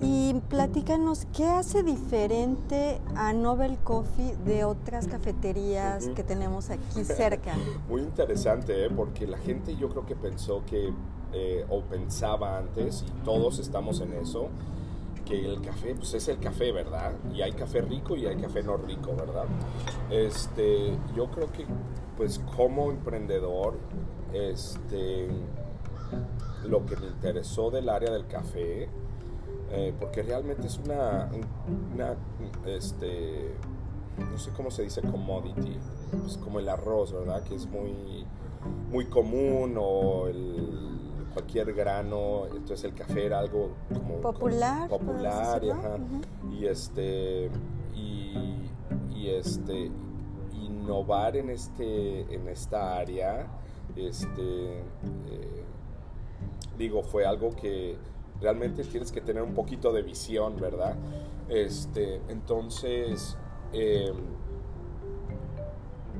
Y 0.00 0.34
platícanos, 0.48 1.26
¿qué 1.36 1.46
hace 1.46 1.82
diferente 1.82 3.00
a 3.16 3.32
Nobel 3.32 3.78
Coffee 3.78 4.36
de 4.44 4.64
otras 4.64 5.08
cafeterías 5.08 6.08
que 6.10 6.22
tenemos 6.22 6.70
aquí 6.70 7.04
cerca? 7.04 7.54
Muy 7.88 8.02
interesante, 8.02 8.84
¿eh? 8.84 8.90
porque 8.94 9.26
la 9.26 9.38
gente 9.38 9.74
yo 9.76 9.88
creo 9.88 10.06
que 10.06 10.14
pensó 10.14 10.62
que, 10.66 10.92
eh, 11.32 11.66
o 11.68 11.82
pensaba 11.82 12.58
antes, 12.58 13.04
y 13.08 13.10
todos 13.24 13.58
estamos 13.58 14.00
en 14.00 14.12
eso, 14.12 14.50
que 15.24 15.44
el 15.44 15.60
café 15.60 15.94
pues 15.96 16.14
es 16.14 16.28
el 16.28 16.38
café, 16.38 16.70
¿verdad? 16.70 17.12
Y 17.34 17.42
hay 17.42 17.52
café 17.52 17.80
rico 17.82 18.16
y 18.16 18.26
hay 18.26 18.36
café 18.36 18.62
no 18.62 18.76
rico, 18.76 19.14
¿verdad? 19.16 19.46
Este, 20.10 20.96
yo 21.14 21.28
creo 21.30 21.50
que 21.52 21.66
pues 22.16 22.40
como 22.56 22.90
emprendedor, 22.90 23.78
este, 24.32 25.28
lo 26.64 26.86
que 26.86 26.96
me 26.96 27.08
interesó 27.08 27.70
del 27.70 27.88
área 27.88 28.10
del 28.10 28.26
café 28.26 28.88
eh, 29.70 29.92
porque 29.98 30.22
realmente 30.22 30.66
es 30.66 30.78
una, 30.78 31.28
una, 31.94 32.16
este, 32.66 33.54
no 34.18 34.38
sé 34.38 34.50
cómo 34.56 34.70
se 34.70 34.82
dice 34.82 35.02
commodity, 35.02 35.78
pues 36.10 36.36
como 36.38 36.58
el 36.58 36.68
arroz, 36.68 37.12
¿verdad? 37.12 37.42
Que 37.42 37.54
es 37.54 37.66
muy, 37.66 38.24
muy 38.90 39.06
común 39.06 39.76
o 39.78 40.26
el, 40.26 40.98
cualquier 41.32 41.72
grano, 41.72 42.46
entonces 42.46 42.84
el 42.84 42.94
café 42.94 43.26
era 43.26 43.38
algo 43.38 43.70
como 43.92 44.20
popular, 44.20 44.88
popular 44.88 45.62
y, 46.50 46.66
este 46.66 47.50
y, 47.94 48.70
y, 49.14 49.28
este 49.28 49.90
innovar 50.54 51.36
en 51.36 51.50
este 51.50 52.22
en 52.34 52.48
esta 52.48 52.96
área, 52.96 53.46
este 53.94 54.80
eh, 54.80 55.64
digo 56.76 57.02
fue 57.02 57.26
algo 57.26 57.50
que 57.54 57.96
realmente 58.40 58.84
tienes 58.84 59.12
que 59.12 59.20
tener 59.20 59.42
un 59.42 59.54
poquito 59.54 59.92
de 59.92 60.02
visión, 60.02 60.56
¿verdad? 60.56 60.94
Este, 61.48 62.20
entonces, 62.28 63.36
em, 63.72 64.14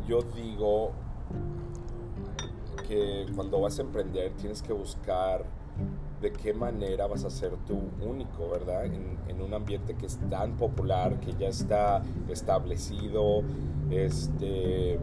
yo 0.07 0.23
digo 0.23 0.93
que 2.89 3.27
cuando 3.35 3.61
vas 3.61 3.79
a 3.79 3.83
emprender 3.83 4.33
tienes 4.33 4.63
que 4.63 4.73
buscar 4.73 5.45
de 6.21 6.33
qué 6.33 6.53
manera 6.53 7.07
vas 7.07 7.25
a 7.25 7.31
ser 7.31 7.53
tú 7.67 7.79
único, 8.01 8.49
¿verdad? 8.49 8.87
En, 8.87 9.19
en, 9.29 9.41
un 9.41 9.55
ambiente 9.55 9.95
que 9.95 10.07
es 10.07 10.19
tan 10.29 10.57
popular, 10.57 11.21
que 11.21 11.33
ya 11.35 11.49
está 11.49 12.03
establecido, 12.29 13.43
este, 13.91 14.99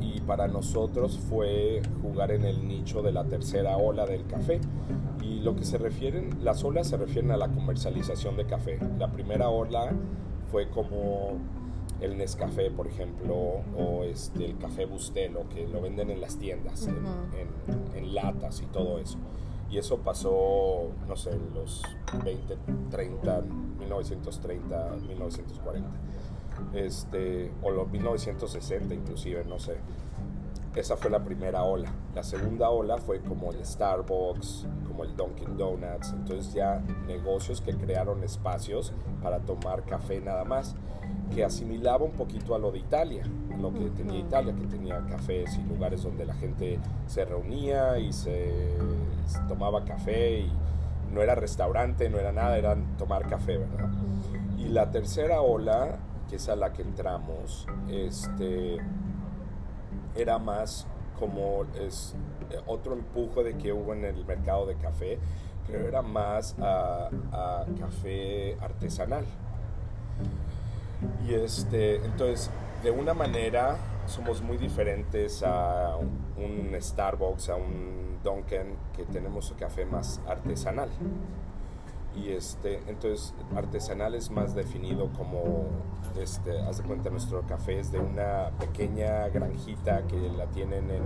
y 0.00 0.20
para 0.20 0.48
nosotros 0.48 1.18
fue 1.18 1.82
jugar 2.02 2.30
en 2.30 2.44
el 2.44 2.66
nicho 2.66 3.02
de 3.02 3.12
la 3.12 3.24
tercera 3.24 3.76
ola 3.76 4.06
del 4.06 4.26
café. 4.26 4.60
Y 5.22 5.40
lo 5.40 5.54
que 5.56 5.64
se 5.64 5.78
refieren, 5.78 6.38
las 6.42 6.64
olas 6.64 6.88
se 6.88 6.96
refieren 6.96 7.30
a 7.30 7.36
la 7.36 7.48
comercialización 7.48 8.36
de 8.36 8.46
café. 8.46 8.78
La 8.98 9.10
primera 9.10 9.48
ola 9.48 9.92
fue 10.50 10.68
como 10.70 11.38
el 12.00 12.16
Nescafé, 12.16 12.70
por 12.70 12.86
ejemplo, 12.86 13.34
o 13.76 14.04
este, 14.04 14.46
el 14.46 14.56
café 14.58 14.86
Bustelo, 14.86 15.48
que 15.48 15.68
lo 15.68 15.82
venden 15.82 16.10
en 16.10 16.20
las 16.20 16.36
tiendas, 16.36 16.86
en, 16.86 16.96
en, 17.94 18.14
latas 18.14 18.62
y 18.62 18.66
todo 18.66 18.98
eso. 18.98 19.18
Y 19.70 19.78
eso 19.78 19.98
pasó, 19.98 20.88
no 21.06 21.16
sé, 21.16 21.30
en 21.30 21.54
los 21.54 21.82
20, 22.24 22.56
30, 22.90 23.42
1930, 23.78 24.96
1940. 25.06 25.88
Este, 26.74 27.50
o 27.62 27.70
los 27.70 27.90
1960 27.90 28.94
inclusive, 28.94 29.44
no 29.44 29.58
sé. 29.58 29.76
Esa 30.74 30.96
fue 30.96 31.10
la 31.10 31.18
primera 31.18 31.64
ola. 31.64 31.90
La 32.14 32.22
segunda 32.22 32.70
ola 32.70 32.98
fue 32.98 33.20
como 33.20 33.50
el 33.50 33.64
Starbucks, 33.64 34.66
como 34.86 35.02
el 35.02 35.16
Dunkin' 35.16 35.56
Donuts. 35.56 36.12
Entonces 36.12 36.54
ya 36.54 36.80
negocios 37.08 37.60
que 37.60 37.74
crearon 37.74 38.22
espacios 38.22 38.92
para 39.20 39.40
tomar 39.40 39.82
café 39.84 40.20
nada 40.20 40.44
más, 40.44 40.76
que 41.34 41.44
asimilaba 41.44 42.04
un 42.04 42.12
poquito 42.12 42.54
a 42.54 42.58
lo 42.58 42.70
de 42.70 42.78
Italia, 42.78 43.24
lo 43.58 43.72
que 43.72 43.90
tenía 43.90 44.18
Italia, 44.18 44.54
que 44.54 44.66
tenía 44.66 45.04
cafés 45.06 45.56
y 45.58 45.62
lugares 45.62 46.02
donde 46.02 46.24
la 46.24 46.34
gente 46.34 46.78
se 47.06 47.24
reunía 47.24 47.98
y 47.98 48.12
se, 48.12 48.52
tomaba 49.48 49.84
café 49.84 50.40
y 50.40 50.52
no 51.12 51.22
era 51.22 51.34
restaurante, 51.34 52.08
no 52.08 52.18
era 52.18 52.32
nada, 52.32 52.56
era 52.56 52.76
tomar 52.98 53.28
café, 53.28 53.58
¿verdad? 53.58 53.90
Y 54.58 54.68
la 54.68 54.90
tercera 54.90 55.40
ola, 55.40 55.98
que 56.30 56.36
es 56.36 56.48
a 56.48 56.54
la 56.54 56.72
que 56.72 56.82
entramos, 56.82 57.66
este 57.90 58.78
era 60.14 60.38
más 60.38 60.86
como 61.18 61.64
es 61.74 62.14
eh, 62.50 62.60
otro 62.66 62.94
empuje 62.94 63.42
de 63.42 63.58
que 63.58 63.72
hubo 63.72 63.92
en 63.92 64.04
el 64.04 64.24
mercado 64.24 64.64
de 64.64 64.76
café, 64.76 65.18
pero 65.66 65.88
era 65.88 66.02
más 66.02 66.54
a, 66.60 67.10
café 67.78 68.56
artesanal. 68.60 69.24
Y 71.26 71.34
este, 71.34 71.96
entonces, 71.96 72.50
de 72.84 72.90
una 72.92 73.12
manera 73.12 73.76
somos 74.06 74.40
muy 74.40 74.56
diferentes 74.56 75.42
a 75.42 75.96
un 75.96 76.76
Starbucks, 76.80 77.48
a 77.50 77.56
un 77.56 78.18
Dunkin', 78.22 78.76
que 78.96 79.04
tenemos 79.04 79.50
un 79.50 79.56
café 79.58 79.84
más 79.84 80.20
artesanal 80.28 80.88
y 82.16 82.30
este 82.30 82.82
entonces 82.88 83.34
artesanal 83.54 84.14
es 84.14 84.30
más 84.30 84.54
definido 84.54 85.10
como 85.16 85.66
este 86.20 86.60
haz 86.62 86.78
de 86.78 86.84
cuenta 86.84 87.10
nuestro 87.10 87.42
café 87.42 87.78
es 87.78 87.92
de 87.92 88.00
una 88.00 88.50
pequeña 88.58 89.28
granjita 89.28 90.02
que 90.06 90.16
la 90.36 90.46
tienen 90.46 90.90
en 90.90 91.02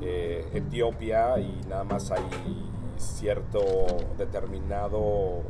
eh, 0.00 0.48
Etiopía 0.52 1.38
y 1.38 1.60
nada 1.68 1.84
más 1.84 2.10
hay 2.10 2.22
cierto 2.98 3.60
determinado 4.16 5.42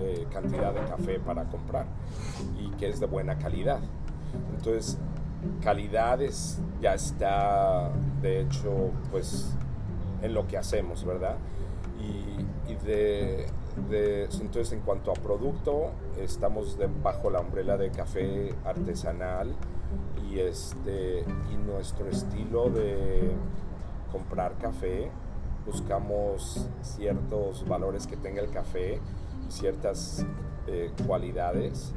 eh, 0.00 0.26
cantidad 0.32 0.72
de 0.72 0.80
café 0.80 1.18
para 1.18 1.44
comprar 1.44 1.86
y 2.58 2.70
que 2.76 2.88
es 2.88 3.00
de 3.00 3.06
buena 3.06 3.36
calidad. 3.38 3.80
Entonces 4.56 4.98
calidades 5.62 6.60
ya 6.80 6.94
está 6.94 7.90
de 8.20 8.40
hecho 8.40 8.90
pues 9.10 9.54
en 10.22 10.34
lo 10.34 10.46
que 10.46 10.58
hacemos 10.58 11.04
verdad 11.04 11.36
y, 11.98 12.72
y 12.72 12.76
de 12.84 13.46
entonces, 13.76 14.72
en 14.72 14.80
cuanto 14.80 15.10
a 15.10 15.14
producto, 15.14 15.90
estamos 16.18 16.76
bajo 17.02 17.30
la 17.30 17.40
umbrela 17.40 17.76
de 17.76 17.90
café 17.90 18.54
artesanal 18.64 19.54
y, 20.28 20.38
este, 20.40 21.24
y 21.52 21.56
nuestro 21.56 22.08
estilo 22.08 22.70
de 22.70 23.32
comprar 24.10 24.54
café, 24.58 25.10
buscamos 25.66 26.68
ciertos 26.82 27.66
valores 27.66 28.06
que 28.06 28.16
tenga 28.16 28.40
el 28.40 28.50
café, 28.50 29.00
ciertas 29.48 30.24
eh, 30.66 30.90
cualidades 31.06 31.92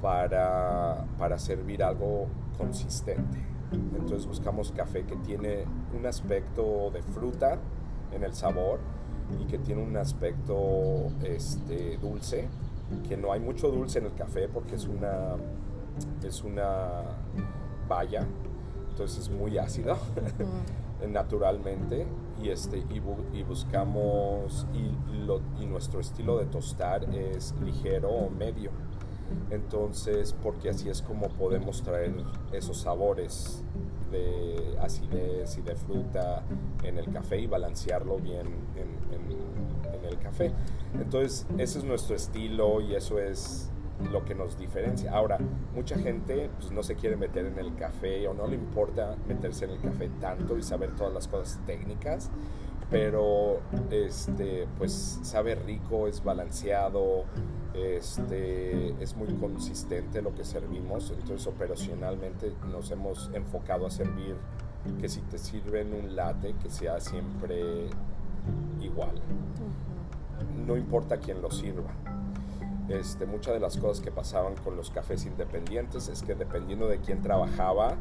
para, 0.00 1.04
para 1.18 1.38
servir 1.38 1.82
algo 1.82 2.26
consistente. 2.56 3.44
Entonces 3.72 4.26
buscamos 4.26 4.72
café 4.72 5.04
que 5.04 5.16
tiene 5.16 5.64
un 5.96 6.06
aspecto 6.06 6.90
de 6.90 7.02
fruta 7.02 7.58
en 8.12 8.24
el 8.24 8.32
sabor, 8.32 8.80
y 9.40 9.44
que 9.46 9.58
tiene 9.58 9.82
un 9.82 9.96
aspecto 9.96 11.08
este, 11.24 11.98
dulce, 11.98 12.48
que 13.08 13.16
no 13.16 13.32
hay 13.32 13.40
mucho 13.40 13.70
dulce 13.70 13.98
en 13.98 14.06
el 14.06 14.14
café 14.14 14.48
porque 14.48 14.76
es 14.76 14.86
una, 14.86 15.36
es 16.22 16.42
una 16.42 17.02
valla, 17.88 18.26
entonces 18.90 19.18
es 19.18 19.30
muy 19.30 19.58
ácido 19.58 19.96
naturalmente 21.08 22.06
y, 22.42 22.48
este, 22.50 22.84
y, 22.90 23.42
buscamos 23.42 24.66
y, 24.74 25.62
y 25.62 25.66
nuestro 25.66 26.00
estilo 26.00 26.38
de 26.38 26.46
tostar 26.46 27.04
es 27.14 27.54
ligero 27.64 28.10
o 28.10 28.30
medio. 28.30 28.70
Entonces, 29.50 30.34
porque 30.42 30.70
así 30.70 30.88
es 30.88 31.02
como 31.02 31.28
podemos 31.28 31.82
traer 31.82 32.14
esos 32.52 32.78
sabores 32.78 33.62
de 34.10 34.78
acidez 34.80 35.56
y 35.58 35.62
de 35.62 35.74
fruta 35.74 36.42
en 36.82 36.98
el 36.98 37.10
café 37.12 37.38
y 37.38 37.46
balancearlo 37.46 38.18
bien 38.18 38.46
en, 38.76 38.98
el 40.08 40.18
café. 40.18 40.52
Entonces, 40.94 41.46
ese 41.58 41.80
es 41.80 41.84
nuestro 41.84 42.16
estilo 42.16 42.80
y 42.80 42.94
eso 42.94 43.18
es 43.18 43.70
lo 44.10 44.24
que 44.24 44.34
nos 44.34 44.58
diferencia. 44.58 45.12
Ahora, 45.12 45.38
mucha 45.74 45.98
gente 45.98 46.50
pues, 46.58 46.70
no 46.70 46.82
se 46.82 46.94
quiere 46.94 47.16
meter 47.16 47.46
en 47.46 47.58
el 47.58 47.74
café 47.74 48.26
o 48.26 48.34
no 48.34 48.46
le 48.46 48.54
importa 48.54 49.16
meterse 49.26 49.66
en 49.66 49.72
el 49.72 49.80
café 49.80 50.08
tanto 50.20 50.56
y 50.56 50.62
saber 50.62 50.94
todas 50.94 51.12
las 51.12 51.28
cosas 51.28 51.60
técnicas, 51.66 52.30
pero 52.90 53.60
este, 53.90 54.66
pues 54.78 55.18
sabe 55.22 55.56
rico, 55.56 56.06
es 56.06 56.22
balanceado, 56.24 57.24
este, 57.74 58.90
es 59.02 59.16
muy 59.16 59.28
consistente 59.34 60.22
lo 60.22 60.34
que 60.34 60.44
servimos, 60.44 61.10
entonces 61.10 61.46
operacionalmente 61.46 62.52
nos 62.70 62.90
hemos 62.90 63.30
enfocado 63.34 63.86
a 63.86 63.90
servir 63.90 64.36
que 65.00 65.08
si 65.08 65.20
te 65.22 65.38
sirven 65.38 65.92
un 65.92 66.16
latte 66.16 66.54
que 66.62 66.70
sea 66.70 67.00
siempre 67.00 67.88
igual. 68.80 69.20
No 70.66 70.76
importa 70.76 71.18
quién 71.18 71.42
lo 71.42 71.50
sirva. 71.50 71.90
Este, 72.88 73.26
muchas 73.26 73.54
de 73.54 73.60
las 73.60 73.76
cosas 73.76 74.02
que 74.02 74.10
pasaban 74.10 74.54
con 74.56 74.76
los 74.76 74.90
cafés 74.90 75.26
independientes 75.26 76.08
es 76.08 76.22
que 76.22 76.34
dependiendo 76.34 76.88
de 76.88 76.98
quién 76.98 77.20
trabajaba, 77.20 77.96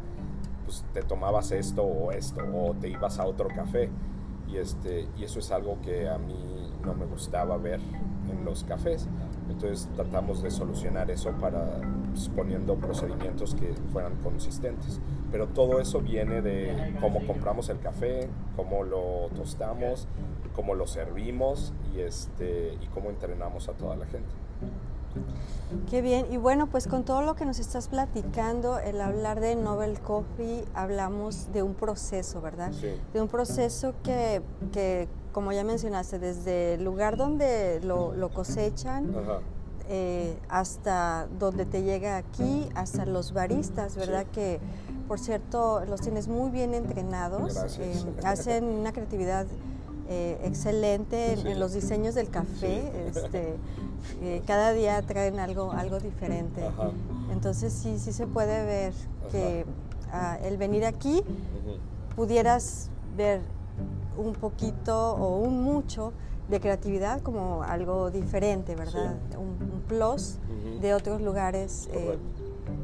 pues 0.64 0.86
te 0.94 1.02
tomabas 1.02 1.52
esto 1.52 1.84
o 1.84 2.12
esto, 2.12 2.42
o 2.54 2.74
te 2.74 2.90
ibas 2.90 3.20
a 3.20 3.26
otro 3.26 3.48
café. 3.50 3.90
Y, 4.48 4.58
este, 4.58 5.08
y 5.18 5.26
eso 5.26 5.40
es 5.40 5.52
algo 5.52 5.78
que 5.82 6.08
a 6.08 6.18
mí 6.18 6.72
no 6.86 6.94
me 6.94 7.06
gustaba 7.06 7.58
ver 7.58 7.82
en 8.32 8.46
los 8.46 8.64
cafés. 8.64 9.08
Entonces 9.50 9.90
tratamos 9.96 10.42
de 10.44 10.52
solucionar 10.52 11.10
eso 11.10 11.32
para 11.40 11.82
pues, 12.12 12.30
poniendo 12.30 12.76
procedimientos 12.76 13.56
que 13.56 13.74
fueran 13.92 14.16
consistentes. 14.18 15.00
Pero 15.32 15.48
todo 15.48 15.80
eso 15.80 16.02
viene 16.02 16.42
de 16.42 16.96
cómo 17.02 17.26
compramos 17.26 17.70
el 17.70 17.80
café, 17.80 18.30
cómo 18.56 18.84
lo 18.84 19.30
tostamos, 19.36 20.08
cómo 20.56 20.76
lo 20.76 20.88
servimos 20.88 21.74
y, 21.94 22.00
este, 22.02 22.78
y 22.82 22.88
cómo 22.88 23.10
entrenamos 23.10 23.70
a 23.70 23.74
toda 23.74 23.96
la 23.96 24.06
gente. 24.06 24.30
Qué 25.90 26.02
bien. 26.02 26.28
Y 26.32 26.38
bueno, 26.38 26.68
pues 26.68 26.88
con 26.88 27.04
todo 27.04 27.22
lo 27.22 27.36
que 27.36 27.46
nos 27.46 27.60
estás 27.60 27.88
platicando, 27.88 28.80
el 28.80 29.02
hablar 29.02 29.40
de 29.40 29.56
Nobel 29.56 30.00
Coffee, 30.00 30.64
hablamos 30.74 31.52
de 31.54 31.64
un 31.64 31.74
proceso, 31.74 32.42
¿verdad? 32.42 32.72
Sí. 32.74 32.90
De 33.14 33.22
un 33.22 33.28
proceso 33.28 33.94
que, 34.04 34.42
que 34.72 35.08
como 35.38 35.52
ya 35.52 35.64
mencionaste, 35.64 36.18
desde 36.18 36.74
el 36.74 36.84
lugar 36.84 37.16
donde 37.16 37.80
lo, 37.84 38.16
lo 38.16 38.30
cosechan, 38.30 39.14
eh, 39.88 40.36
hasta 40.50 41.28
donde 41.38 41.68
te 41.68 41.84
llega 41.84 42.18
aquí, 42.18 42.68
hasta 42.74 43.06
los 43.06 43.34
baristas, 43.34 43.96
¿verdad? 43.96 44.26
Que, 44.34 44.60
por 45.08 45.20
cierto, 45.20 45.86
los 45.86 46.02
tienes 46.02 46.28
muy 46.28 46.50
bien 46.50 46.74
entrenados, 46.74 47.56
eh, 47.78 47.94
hacen 48.24 48.64
una 48.64 48.94
creatividad 48.94 49.46
eh, 50.10 50.42
excelente 50.44 51.34
en, 51.34 51.60
los 51.60 51.74
diseños 51.74 52.16
del 52.16 52.32
café. 52.32 52.92
Este, 53.08 53.58
cada 54.48 54.74
día 54.74 55.04
traen 55.04 55.40
algo, 55.40 55.72
algo 55.72 56.00
diferente. 56.00 56.64
Entonces 57.32 57.72
sí, 57.74 58.00
sí 58.00 58.12
se 58.12 58.26
puede 58.26 58.66
ver 58.66 58.94
que 59.32 59.68
ah, 60.12 60.40
el 60.42 60.58
venir 60.58 60.84
aquí 60.84 61.22
pudieras 62.16 62.90
ver 63.16 63.42
un 64.18 64.34
poquito 64.34 65.16
o 65.16 65.40
un 65.40 65.64
mucho 65.64 66.14
de 66.50 66.60
creatividad 66.60 67.22
como 67.22 67.64
algo 67.64 68.10
diferente, 68.10 68.76
¿verdad? 68.76 69.16
Un, 69.38 69.78
plus 69.88 70.38
de 70.82 70.94
otros 70.94 71.22
lugares 71.22 71.88
eh, 71.94 72.18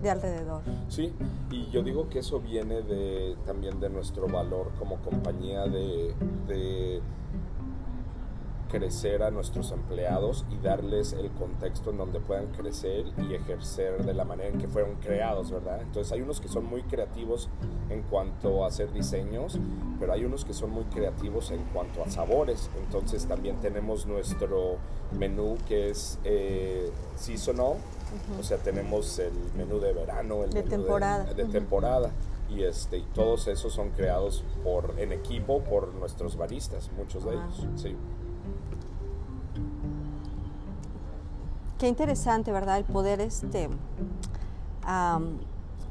de 0.01 0.09
alrededor. 0.09 0.61
Sí, 0.87 1.13
y 1.51 1.69
yo 1.69 1.83
digo 1.83 2.07
que 2.07 2.19
eso 2.19 2.39
viene 2.39 2.81
de, 2.81 3.35
también 3.45 3.79
de 3.81 3.89
nuestro 3.89 4.27
valor 4.27 4.71
como 4.79 4.97
compañía 5.01 5.65
de, 5.65 7.01
crecer 8.73 9.21
a 9.21 9.29
nuestros 9.29 9.71
empleados 9.71 10.45
y 10.49 10.57
darles 10.57 11.13
el 11.13 11.29
contexto 11.29 11.91
en 11.91 11.97
donde 11.97 12.19
puedan 12.19 12.47
crecer 12.47 13.05
y 13.19 13.35
ejercer 13.35 14.03
de 14.03 14.15
la 14.15 14.25
manera 14.25 14.49
en 14.49 14.57
que 14.57 14.67
fueron 14.67 14.95
creados, 14.95 15.51
¿verdad? 15.51 15.79
Entonces 15.83 16.11
hay 16.11 16.21
unos 16.21 16.41
que 16.41 16.47
son 16.47 16.65
muy 16.65 16.81
creativos 16.81 17.49
en 17.91 18.01
cuanto 18.01 18.63
a 18.63 18.69
hacer 18.69 18.91
diseños, 18.91 19.59
pero 19.99 20.13
hay 20.13 20.25
unos 20.25 20.43
que 20.43 20.55
son 20.55 20.71
muy 20.71 20.85
creativos 20.85 21.51
en 21.51 21.63
cuanto 21.65 22.01
a 22.01 22.09
sabores. 22.09 22.71
Entonces 22.83 23.27
también 23.27 23.57
tenemos 23.59 24.07
nuestro 24.07 24.77
menú 25.19 25.55
que 25.67 25.91
es 25.91 26.17
eh, 26.23 26.91
seasonal, 27.15 27.75
o 28.39 28.43
sea, 28.43 28.57
tenemos 28.57 29.19
el 29.19 29.33
menú 29.55 29.79
de 29.79 29.93
verano, 29.93 30.45
el 30.45 30.49
de 30.49 30.63
menú 30.63 30.69
temporada. 30.77 31.23
de, 31.25 31.45
temporada. 31.45 32.11
Y, 32.49 32.63
este, 32.63 32.97
y 32.97 33.03
todos 33.13 33.47
esos 33.47 33.71
son 33.71 33.91
creados 33.91 34.43
por, 34.63 34.95
en 34.97 35.11
equipo 35.11 35.61
por 35.61 35.93
nuestros 35.93 36.35
baristas, 36.37 36.89
muchos 36.97 37.23
de 37.23 37.33
ellos. 37.33 37.67
Sí. 37.75 37.95
Qué 41.83 41.89
interesante, 41.89 42.53
¿verdad? 42.53 42.77
El 42.77 42.85
poder 42.85 43.19
este, 43.19 43.67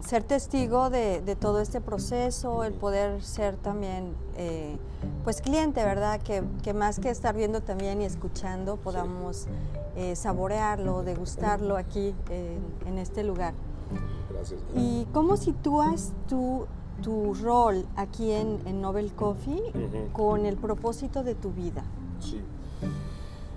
ser 0.00 0.22
testigo 0.22 0.88
de, 0.88 1.36
todo 1.38 1.60
este 1.60 1.82
proceso, 1.82 2.64
el 2.64 2.72
poder 2.72 3.22
ser 3.22 3.56
también, 3.56 4.14
eh, 4.36 4.78
pues, 5.22 5.42
cliente, 5.42 5.84
¿verdad? 5.84 6.20
Que, 6.22 6.72
más 6.72 6.98
que 6.98 7.10
estar 7.10 7.36
viendo 7.36 7.60
también 7.60 8.00
y 8.00 8.06
escuchando, 8.06 8.76
podamos 8.76 9.48
eh, 9.94 10.16
saborearlo, 10.16 11.02
degustarlo 11.02 11.76
aquí 11.76 12.14
en 12.86 12.96
este 12.96 13.22
lugar. 13.22 13.52
Gracias. 14.32 14.62
¿Y 14.74 15.06
cómo 15.12 15.36
sitúas 15.36 16.12
tu, 16.26 16.66
tu 17.02 17.34
rol 17.34 17.84
aquí 17.96 18.30
en, 18.30 18.60
en 18.64 18.80
Nobel 18.80 19.12
Coffee 19.12 19.60
con 20.14 20.46
el 20.46 20.56
propósito 20.56 21.22
de 21.22 21.34
tu 21.34 21.50
vida? 21.50 21.84
Sí. 22.22 22.40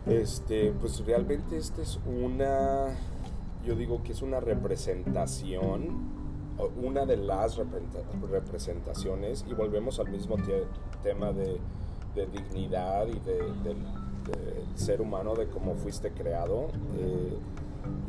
Este, 0.08 0.72
pues 0.72 1.04
realmente 1.06 1.58
esta 1.58 1.82
es 1.82 2.00
una, 2.06 2.96
yo 3.66 3.76
digo 3.76 4.04
que 4.04 4.12
es 4.12 4.22
una 4.22 4.40
representación, 4.40 6.14
una 6.84 7.06
de 7.06 7.18
las 7.18 7.60
representaciones, 8.32 9.46
y 9.50 9.54
volvemos 9.54 10.00
al 10.00 10.10
mismo 10.10 10.36
tema 11.04 11.32
de, 11.32 11.60
dignidad 12.32 13.08
y 13.08 13.20
de, 13.20 13.38
del, 13.64 13.78
ser 14.76 15.02
humano, 15.02 15.36
de 15.36 15.48
cómo 15.48 15.76
fuiste 15.76 16.12
creado. 16.12 16.68
Eh, 16.98 17.38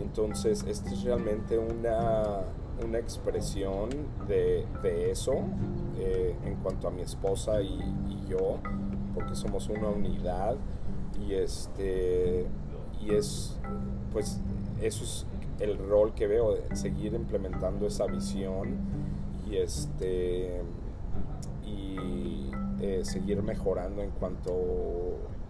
entonces, 0.01 0.65
esta 0.67 0.91
es 0.91 1.03
realmente 1.03 1.59
una, 1.59 2.43
una 2.85 2.99
expresión 2.99 3.91
de, 4.27 4.67
de 4.83 5.11
eso 5.11 5.35
eh, 5.99 6.35
en 6.45 6.57
cuanto 6.57 6.89
a 6.89 6.91
mi 6.91 7.03
esposa 7.03 7.63
y 7.63 8.27
yo, 8.29 8.59
porque 9.17 9.35
somos 9.35 9.71
una 9.71 9.89
unidad 9.89 10.57
y 11.27 11.33
este 11.33 12.47
y 13.01 13.15
es 13.15 13.59
pues 14.13 14.39
eso 14.83 15.05
es 15.05 15.27
el 15.59 15.79
rol 15.79 16.13
que 16.15 16.27
veo 16.27 16.55
seguir 16.75 17.15
implementando 17.15 17.87
esa 17.87 18.07
visión 18.07 18.77
y 19.49 19.57
este 19.57 20.61
y 21.65 22.51
eh, 22.79 23.01
seguir 23.05 23.43
mejorando 23.43 24.03
en 24.03 24.11
cuanto 24.11 24.53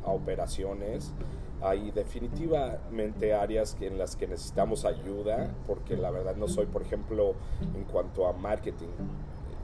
a 0.05 0.11
operaciones. 0.11 1.12
Hay 1.61 1.91
definitivamente 1.91 3.35
áreas 3.35 3.77
en 3.81 3.99
las 3.99 4.14
que 4.14 4.29
necesitamos 4.29 4.85
ayuda 4.85 5.53
porque 5.67 5.97
la 5.97 6.12
verdad 6.12 6.37
no 6.37 6.47
soy 6.47 6.67
por 6.67 6.83
ejemplo 6.83 7.35
en 7.75 7.83
cuanto 7.85 8.29
a 8.29 8.33
marketing 8.33 8.91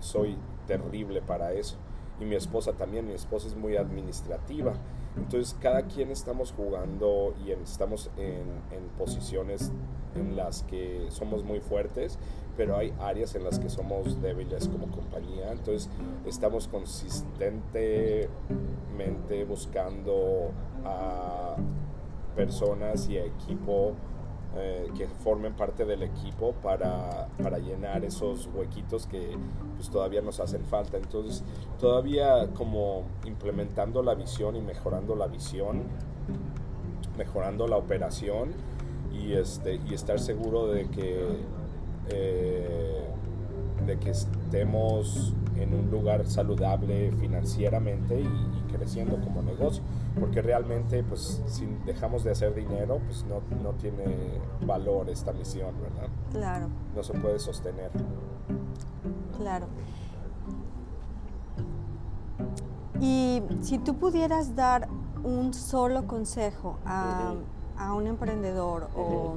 soy 0.00 0.36
terrible 0.66 1.20
para 1.22 1.52
eso 1.52 1.76
y 2.22 2.24
mi 2.24 2.36
esposa 2.36 2.72
también 2.72 3.06
mi 3.06 3.14
esposa 3.14 3.48
es 3.48 3.56
muy 3.56 3.76
administrativa 3.76 4.74
entonces 5.16 5.56
cada 5.60 5.82
quien 5.82 6.10
estamos 6.10 6.52
jugando 6.52 7.34
y 7.44 7.50
estamos 7.52 8.10
en, 8.16 8.62
posiciones 8.98 9.70
en 10.14 10.36
las 10.36 10.62
que 10.64 11.06
somos 11.10 11.44
muy 11.44 11.60
fuertes, 11.60 12.18
pero 12.56 12.76
hay 12.76 12.92
áreas 13.00 13.34
en 13.34 13.44
las 13.44 13.58
que 13.58 13.68
somos 13.68 14.20
débiles 14.22 14.68
como 14.68 14.86
compañía. 14.90 15.50
Entonces 15.52 15.90
estamos 16.26 16.68
consistentemente 16.68 18.28
buscando 19.44 20.50
a 20.84 21.56
personas 22.36 23.08
y 23.08 23.18
equipo 23.18 23.94
eh, 24.54 24.90
que 24.96 25.06
formen 25.06 25.54
parte 25.54 25.86
del 25.86 26.02
equipo 26.02 26.52
para, 26.62 27.26
para, 27.42 27.58
llenar 27.58 28.04
esos 28.04 28.50
huequitos 28.54 29.06
que 29.06 29.34
pues, 29.76 29.88
todavía 29.88 30.20
nos 30.20 30.40
hacen 30.40 30.62
falta. 30.64 30.98
Entonces, 30.98 31.42
todavía 31.80 32.48
como 32.54 33.04
implementando 33.24 34.02
la 34.02 34.14
visión 34.14 34.54
y 34.56 34.60
mejorando 34.60 35.16
la 35.16 35.26
visión, 35.26 35.84
mejorando 37.16 37.66
la 37.66 37.78
operación 37.78 38.52
y, 39.10 39.32
este, 39.32 39.80
y 39.88 39.94
estar 39.94 40.20
seguro 40.20 40.66
de 40.66 40.86
que, 40.88 41.38
eh, 42.10 43.06
de 43.86 43.98
que 43.98 44.10
estemos 44.10 45.32
en 45.56 45.74
un 45.74 45.90
lugar 45.90 46.26
saludable 46.26 47.10
financieramente 47.12 48.20
y, 48.20 48.61
creciendo 48.72 49.20
como 49.20 49.42
negocio. 49.42 49.82
Porque 50.18 50.42
realmente, 50.42 51.02
pues, 51.04 51.42
si 51.46 51.66
dejamos 51.86 52.24
de 52.24 52.32
hacer 52.32 52.54
dinero, 52.54 53.00
pues 53.06 53.24
no, 53.24 53.40
no 53.62 53.70
tiene 53.72 54.40
valor 54.66 55.08
esta 55.08 55.32
misión, 55.32 55.74
¿verdad? 55.80 56.08
Claro. 56.32 56.66
No 56.94 57.02
se 57.02 57.12
puede 57.14 57.38
sostener. 57.38 57.90
Claro. 59.36 59.66
Y 63.00 63.42
si 63.60 63.78
tú 63.78 63.96
pudieras 63.96 64.54
dar 64.54 64.88
un 65.24 65.54
solo 65.54 66.06
consejo 66.06 66.78
a, 66.84 67.34
a 67.76 67.94
un 67.94 68.06
emprendedor 68.06 68.88
o 68.96 69.36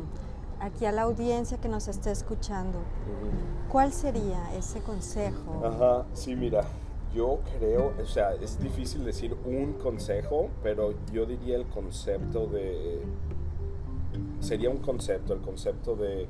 aquí 0.60 0.86
a 0.86 0.92
la 0.92 1.04
audiencia 1.04 1.58
que 1.58 1.68
nos 1.68 1.88
esté 1.88 2.12
escuchando, 2.12 2.80
¿cuál 3.72 3.92
sería 3.92 4.54
ese 4.56 4.82
consejo? 4.82 5.64
Ajá, 5.66 6.06
sí, 6.14 6.36
mira, 6.36 6.64
yo 7.16 7.40
creo, 7.58 7.94
o 8.02 8.06
sea, 8.06 8.34
es 8.34 8.60
difícil 8.60 9.06
decir 9.06 9.36
un 9.46 9.74
consejo, 9.74 10.50
pero 10.62 10.94
yo 11.14 11.26
diría 11.26 11.56
el 11.56 11.66
concepto 11.66 12.48
de, 12.48 13.00
sería 14.40 14.70
un 14.70 14.78
concepto, 14.78 15.34
el 15.34 15.42
concepto 15.42 15.96
de, 15.96 16.28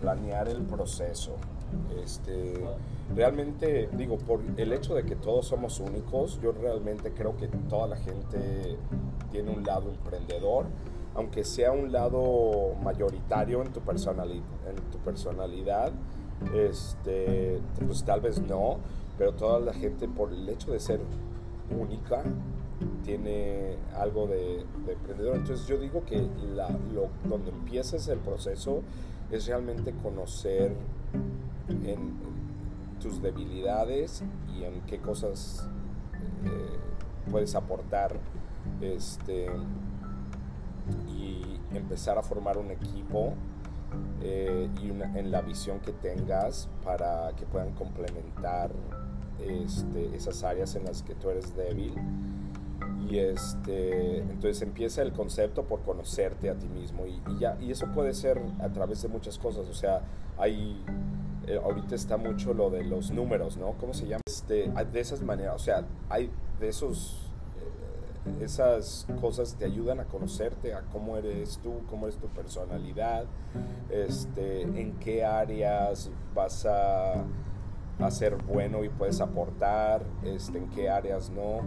planear 0.00 0.48
el 0.48 0.62
proceso. 0.62 1.36
Este, 2.02 2.54
realmente, 3.14 3.88
digo, 3.92 4.18
por 4.18 4.40
el 4.56 4.72
hecho 4.72 4.94
de 4.94 5.04
que 5.04 5.16
todos 5.16 5.46
somos 5.46 5.80
únicos, 5.80 6.40
yo 6.40 6.52
realmente 6.52 7.12
creo 7.12 7.36
que 7.36 7.48
toda 7.68 7.86
la 7.88 7.96
gente 7.96 8.76
tiene 9.30 9.50
un 9.50 9.64
lado 9.64 9.90
emprendedor, 9.90 10.66
aunque 11.14 11.44
sea 11.44 11.72
un 11.72 11.92
lado 11.92 12.74
mayoritario 12.82 13.62
en 13.62 13.72
tu, 13.72 13.80
personalidad, 13.80 14.44
en 14.68 14.76
tu 14.90 14.98
personalidad, 14.98 15.92
este, 16.54 17.60
pues 17.86 18.04
tal 18.04 18.20
vez 18.20 18.40
no, 18.40 18.78
pero 19.18 19.32
toda 19.32 19.60
la 19.60 19.72
gente 19.72 20.08
por 20.08 20.32
el 20.32 20.48
hecho 20.48 20.72
de 20.72 20.80
ser 20.80 21.00
única 21.70 22.22
tiene 23.04 23.76
algo 23.96 24.26
de, 24.26 24.66
emprendedor. 24.88 25.36
Entonces 25.36 25.66
yo 25.66 25.78
digo 25.78 26.04
que 26.04 26.28
la, 26.54 26.68
lo, 26.92 27.08
donde 27.28 27.50
empieces 27.50 28.08
el 28.08 28.18
proceso 28.18 28.82
es 29.30 29.46
realmente 29.46 29.92
conocer 29.92 30.74
tus 33.00 33.22
debilidades 33.22 34.22
y 34.56 34.64
en 34.64 34.80
qué 34.82 34.98
cosas 34.98 35.68
eh, 36.44 37.30
puedes 37.30 37.54
aportar 37.54 38.16
este, 38.80 39.46
y 41.08 41.60
empezar 41.72 42.18
a 42.18 42.22
formar 42.22 42.58
un 42.58 42.70
equipo 42.70 43.34
eh, 44.22 44.68
y 44.82 44.90
en 44.90 45.30
la 45.30 45.40
visión 45.42 45.80
que 45.80 45.92
tengas 45.92 46.68
para 46.84 47.32
que 47.36 47.46
puedan 47.46 47.72
complementar 47.72 48.70
este, 49.40 50.14
esas 50.14 50.42
áreas 50.44 50.74
en 50.76 50.84
las 50.84 51.02
que 51.02 51.14
tú 51.14 51.30
eres 51.30 51.56
débil. 51.56 51.94
Y 53.08 53.18
este, 53.18 54.18
entonces 54.18 54.62
empieza 54.62 55.02
el 55.02 55.12
concepto 55.12 55.64
por 55.64 55.82
conocerte 55.82 56.50
a 56.50 56.54
ti 56.54 56.66
mismo 56.68 57.06
y, 57.06 57.22
ya, 57.38 57.56
y 57.60 57.70
eso 57.70 57.86
puede 57.92 58.12
ser 58.14 58.40
a 58.60 58.68
través 58.70 59.02
de 59.02 59.08
muchas 59.08 59.38
cosas, 59.38 59.68
o 59.68 59.74
sea, 59.74 60.02
hay, 60.36 60.82
eh, 61.46 61.60
ahorita 61.62 61.94
está 61.94 62.16
mucho 62.16 62.52
lo 62.52 62.68
de 62.68 62.82
los 62.82 63.12
números, 63.12 63.56
¿no? 63.58 63.74
¿Cómo 63.78 63.94
se 63.94 64.08
llama? 64.08 64.22
Este, 64.26 64.68
de 64.68 65.00
esas 65.00 65.22
maneras, 65.22 65.54
o 65.54 65.58
sea, 65.60 65.84
hay 66.08 66.30
de 66.58 66.68
esos 66.68 67.26
esas 68.40 69.06
cosas 69.20 69.54
te 69.54 69.64
ayudan 69.64 70.00
a 70.00 70.04
conocerte, 70.04 70.74
a 70.74 70.82
cómo 70.92 71.16
eres 71.16 71.58
tú, 71.62 71.82
cómo 71.88 72.08
es 72.08 72.16
tu 72.16 72.26
personalidad, 72.28 73.24
este, 73.90 74.62
en 74.62 74.98
qué 74.98 75.24
áreas 75.24 76.10
vas 76.34 76.66
a, 76.66 77.24
ser 78.10 78.36
bueno 78.36 78.84
y 78.84 78.88
puedes 78.88 79.20
aportar, 79.20 80.04
este, 80.24 80.58
en 80.58 80.68
qué 80.68 80.88
áreas 80.88 81.30
no. 81.30 81.60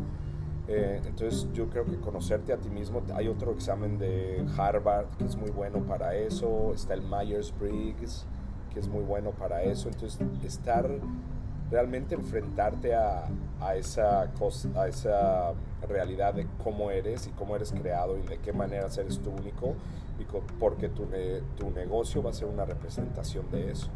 Eh, 0.67 1.01
entonces 1.03 1.47
yo 1.53 1.67
creo 1.69 1.85
que 1.85 1.99
conocerte 1.99 2.53
a 2.53 2.57
ti 2.57 2.69
mismo, 2.69 3.01
hay 3.15 3.27
otro 3.27 3.51
examen 3.51 3.97
de 3.97 4.45
Harvard 4.55 5.07
que 5.17 5.25
es 5.25 5.35
muy 5.35 5.49
bueno 5.49 5.79
para 5.79 6.15
eso, 6.15 6.73
está 6.75 6.93
el 6.93 7.01
Myers-Briggs 7.01 8.25
que 8.71 8.79
es 8.79 8.87
muy 8.87 9.03
bueno 9.03 9.31
para 9.31 9.63
eso, 9.63 9.89
entonces 9.89 10.19
estar 10.43 10.87
realmente 11.71 12.13
enfrentarte 12.13 12.93
a, 12.93 13.25
a 13.61 13.75
esa, 13.75 14.31
cosa, 14.37 14.69
a 14.75 14.87
esa 14.87 15.53
realidad 15.87 16.33
de 16.33 16.47
cómo 16.63 16.91
eres 16.91 17.27
y 17.27 17.31
cómo 17.31 17.55
eres 17.55 17.71
creado 17.71 18.17
y 18.17 18.21
de 18.27 18.37
qué 18.37 18.53
manera 18.53 18.87
eres 18.95 19.19
tú 19.19 19.31
único, 19.31 19.73
porque 20.59 20.89
tu, 20.89 21.07
tu 21.57 21.71
negocio 21.71 22.21
va 22.21 22.29
a 22.31 22.33
ser 22.33 22.47
una 22.47 22.65
representación 22.65 23.49
de 23.51 23.71
eso. 23.71 23.89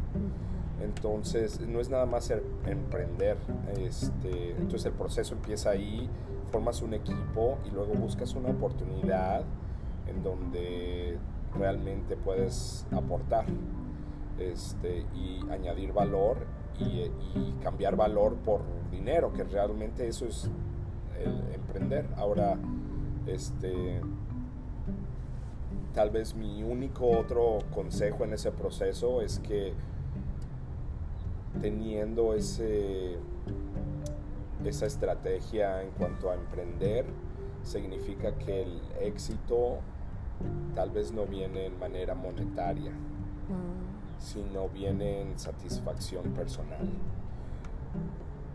Entonces, 0.82 1.60
no 1.60 1.80
es 1.80 1.88
nada 1.88 2.06
más 2.06 2.32
emprender. 2.66 3.36
Este, 3.78 4.50
entonces, 4.52 4.86
el 4.86 4.92
proceso 4.92 5.34
empieza 5.34 5.70
ahí, 5.70 6.08
formas 6.50 6.82
un 6.82 6.94
equipo 6.94 7.58
y 7.66 7.70
luego 7.70 7.94
buscas 7.94 8.34
una 8.34 8.50
oportunidad 8.50 9.42
en 10.06 10.22
donde 10.22 11.18
realmente 11.56 12.16
puedes 12.16 12.86
aportar 12.92 13.46
este, 14.38 15.06
y 15.14 15.40
añadir 15.50 15.92
valor 15.92 16.38
y, 16.78 17.10
cambiar 17.62 17.96
valor 17.96 18.34
por 18.36 18.60
dinero, 18.90 19.32
que 19.32 19.44
realmente 19.44 20.06
eso 20.06 20.26
es 20.26 20.50
el 21.18 21.54
emprender. 21.54 22.06
Ahora, 22.16 22.58
este, 23.26 24.00
tal 25.94 26.10
vez 26.10 26.34
mi 26.34 26.62
único 26.62 27.08
otro 27.08 27.58
consejo 27.72 28.24
en 28.24 28.34
ese 28.34 28.50
proceso 28.50 29.22
es 29.22 29.38
que 29.38 29.72
teniendo 31.60 32.34
ese, 32.34 33.16
esa 34.64 34.86
estrategia 34.86 35.82
en 35.82 35.90
cuanto 35.90 36.30
a 36.30 36.34
emprender, 36.34 37.06
significa 37.62 38.36
que 38.36 38.62
el 38.62 38.80
éxito 39.00 39.78
tal 40.74 40.90
vez 40.90 41.12
no 41.12 41.26
viene 41.26 41.66
en 41.66 41.78
manera 41.78 42.14
monetaria, 42.14 42.90
mm. 42.92 44.18
sino 44.18 44.68
viene 44.68 45.22
en 45.22 45.38
satisfacción 45.38 46.24
personal. 46.32 46.88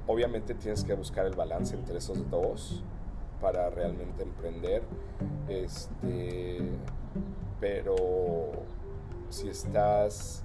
Obviamente 0.08 0.56
tienes 0.56 0.84
que 0.84 0.94
buscar 0.94 1.26
el 1.26 1.36
balance 1.36 1.76
entre 1.76 1.98
esos 1.98 2.30
dos 2.30 2.84
para 3.40 3.70
realmente 3.70 4.24
emprender. 4.24 4.82
Este, 5.48 6.60
pero 7.60 7.96
si 9.30 9.50
estás 9.50 10.44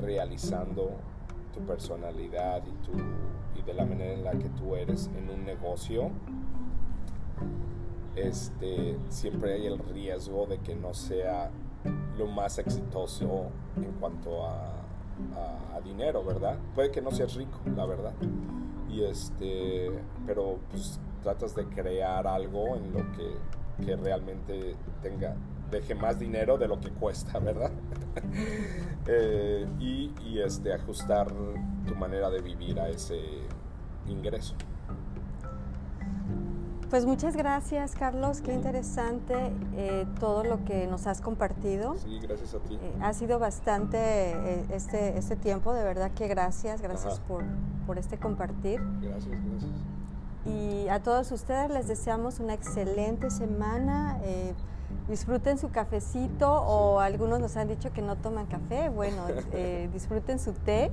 realizando 0.00 0.92
tu 1.54 1.60
personalidad 1.60 2.62
y, 2.66 2.84
tu, 2.84 2.92
y 3.58 3.62
de 3.62 3.74
la 3.74 3.84
manera 3.84 4.12
en 4.12 4.24
la 4.24 4.32
que 4.32 4.48
tú 4.50 4.74
eres 4.74 5.08
en 5.16 5.30
un 5.30 5.44
negocio, 5.44 6.10
este, 8.16 8.96
siempre 9.08 9.54
hay 9.54 9.66
el 9.66 9.78
riesgo 9.78 10.46
de 10.46 10.58
que 10.58 10.74
no 10.74 10.94
sea 10.94 11.50
lo 12.18 12.26
más 12.26 12.58
exitoso 12.58 13.50
en 13.76 13.92
cuanto 14.00 14.46
a, 14.46 14.80
dinero, 15.84 16.24
¿verdad? 16.24 16.56
Puede 16.74 16.90
que 16.90 17.02
no 17.02 17.10
seas 17.10 17.34
rico, 17.34 17.58
la 17.76 17.84
verdad. 17.84 18.14
Y 18.88 19.04
este, 19.04 19.90
pero 20.26 20.58
pues 20.70 20.98
tratas 21.22 21.54
de 21.54 21.66
crear 21.66 22.26
algo 22.26 22.76
en 22.76 22.90
lo 22.90 23.00
que, 23.12 23.84
que 23.84 23.96
realmente 23.96 24.74
tenga, 25.02 25.36
deje 25.74 25.94
más 25.94 26.18
dinero 26.18 26.58
de 26.58 26.68
lo 26.68 26.80
que 26.80 26.90
cuesta, 26.90 27.38
¿verdad? 27.40 27.70
Eh, 29.06 29.66
y, 29.78 30.12
y 30.24 30.40
este, 30.40 30.72
ajustar 30.72 31.28
tu 31.86 31.94
manera 31.94 32.30
de 32.30 32.40
vivir 32.40 32.80
a 32.80 32.88
ese 32.88 33.18
ingreso. 34.06 34.54
Pues 36.94 37.06
muchas 37.06 37.34
gracias, 37.34 37.96
Carlos. 37.96 38.40
Qué 38.40 38.52
interesante 38.52 39.34
eh, 39.74 40.06
todo 40.20 40.44
lo 40.44 40.64
que 40.64 40.86
nos 40.86 41.08
has 41.08 41.20
compartido. 41.20 41.96
Sí, 41.96 42.20
gracias 42.20 42.54
a 42.54 42.60
ti. 42.60 42.78
Eh, 42.80 42.94
ha 43.00 43.12
sido 43.12 43.40
bastante 43.40 43.98
eh, 43.98 44.64
este, 44.70 45.18
este 45.18 45.34
tiempo, 45.34 45.72
de 45.72 45.82
verdad 45.82 46.12
que 46.12 46.28
gracias, 46.28 46.80
gracias 46.80 47.18
por, 47.18 47.42
por, 47.86 47.98
este 47.98 48.16
compartir. 48.18 48.80
Gracias, 49.00 49.26
gracias. 49.26 49.72
Y 50.46 50.88
a 50.88 51.02
todos 51.02 51.32
ustedes 51.32 51.68
les 51.68 51.88
deseamos 51.88 52.38
una 52.38 52.54
excelente 52.54 53.28
semana 53.30 54.20
disfruten 55.08 55.58
su 55.58 55.70
cafecito 55.70 56.50
o 56.50 57.00
algunos 57.00 57.40
nos 57.40 57.56
han 57.56 57.68
dicho 57.68 57.92
que 57.92 58.02
no 58.02 58.16
toman 58.16 58.46
café, 58.46 58.88
bueno, 58.88 59.22
eh, 59.52 59.88
disfruten 59.92 60.38
su 60.38 60.52
té 60.52 60.90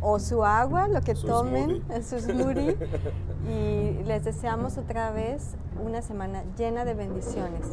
o 0.00 0.18
su 0.18 0.44
agua, 0.44 0.88
lo 0.88 1.00
que 1.00 1.14
tomen, 1.14 1.82
su 2.02 2.18
smoothie 2.18 2.76
y 3.48 4.02
les 4.04 4.24
deseamos 4.24 4.78
otra 4.78 5.10
vez 5.10 5.56
una 5.84 6.02
semana 6.02 6.44
llena 6.56 6.84
de 6.84 6.94
bendiciones. 6.94 7.66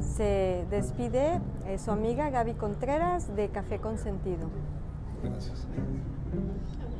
Se 0.00 0.66
despide 0.70 1.40
eh, 1.66 1.78
su 1.78 1.90
amiga 1.90 2.30
Gaby 2.30 2.54
Contreras 2.54 3.34
de 3.34 3.48
Café 3.48 3.78
Consentido. 3.78 4.48
Gracias. 5.22 5.66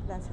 Gracias. 0.07 0.27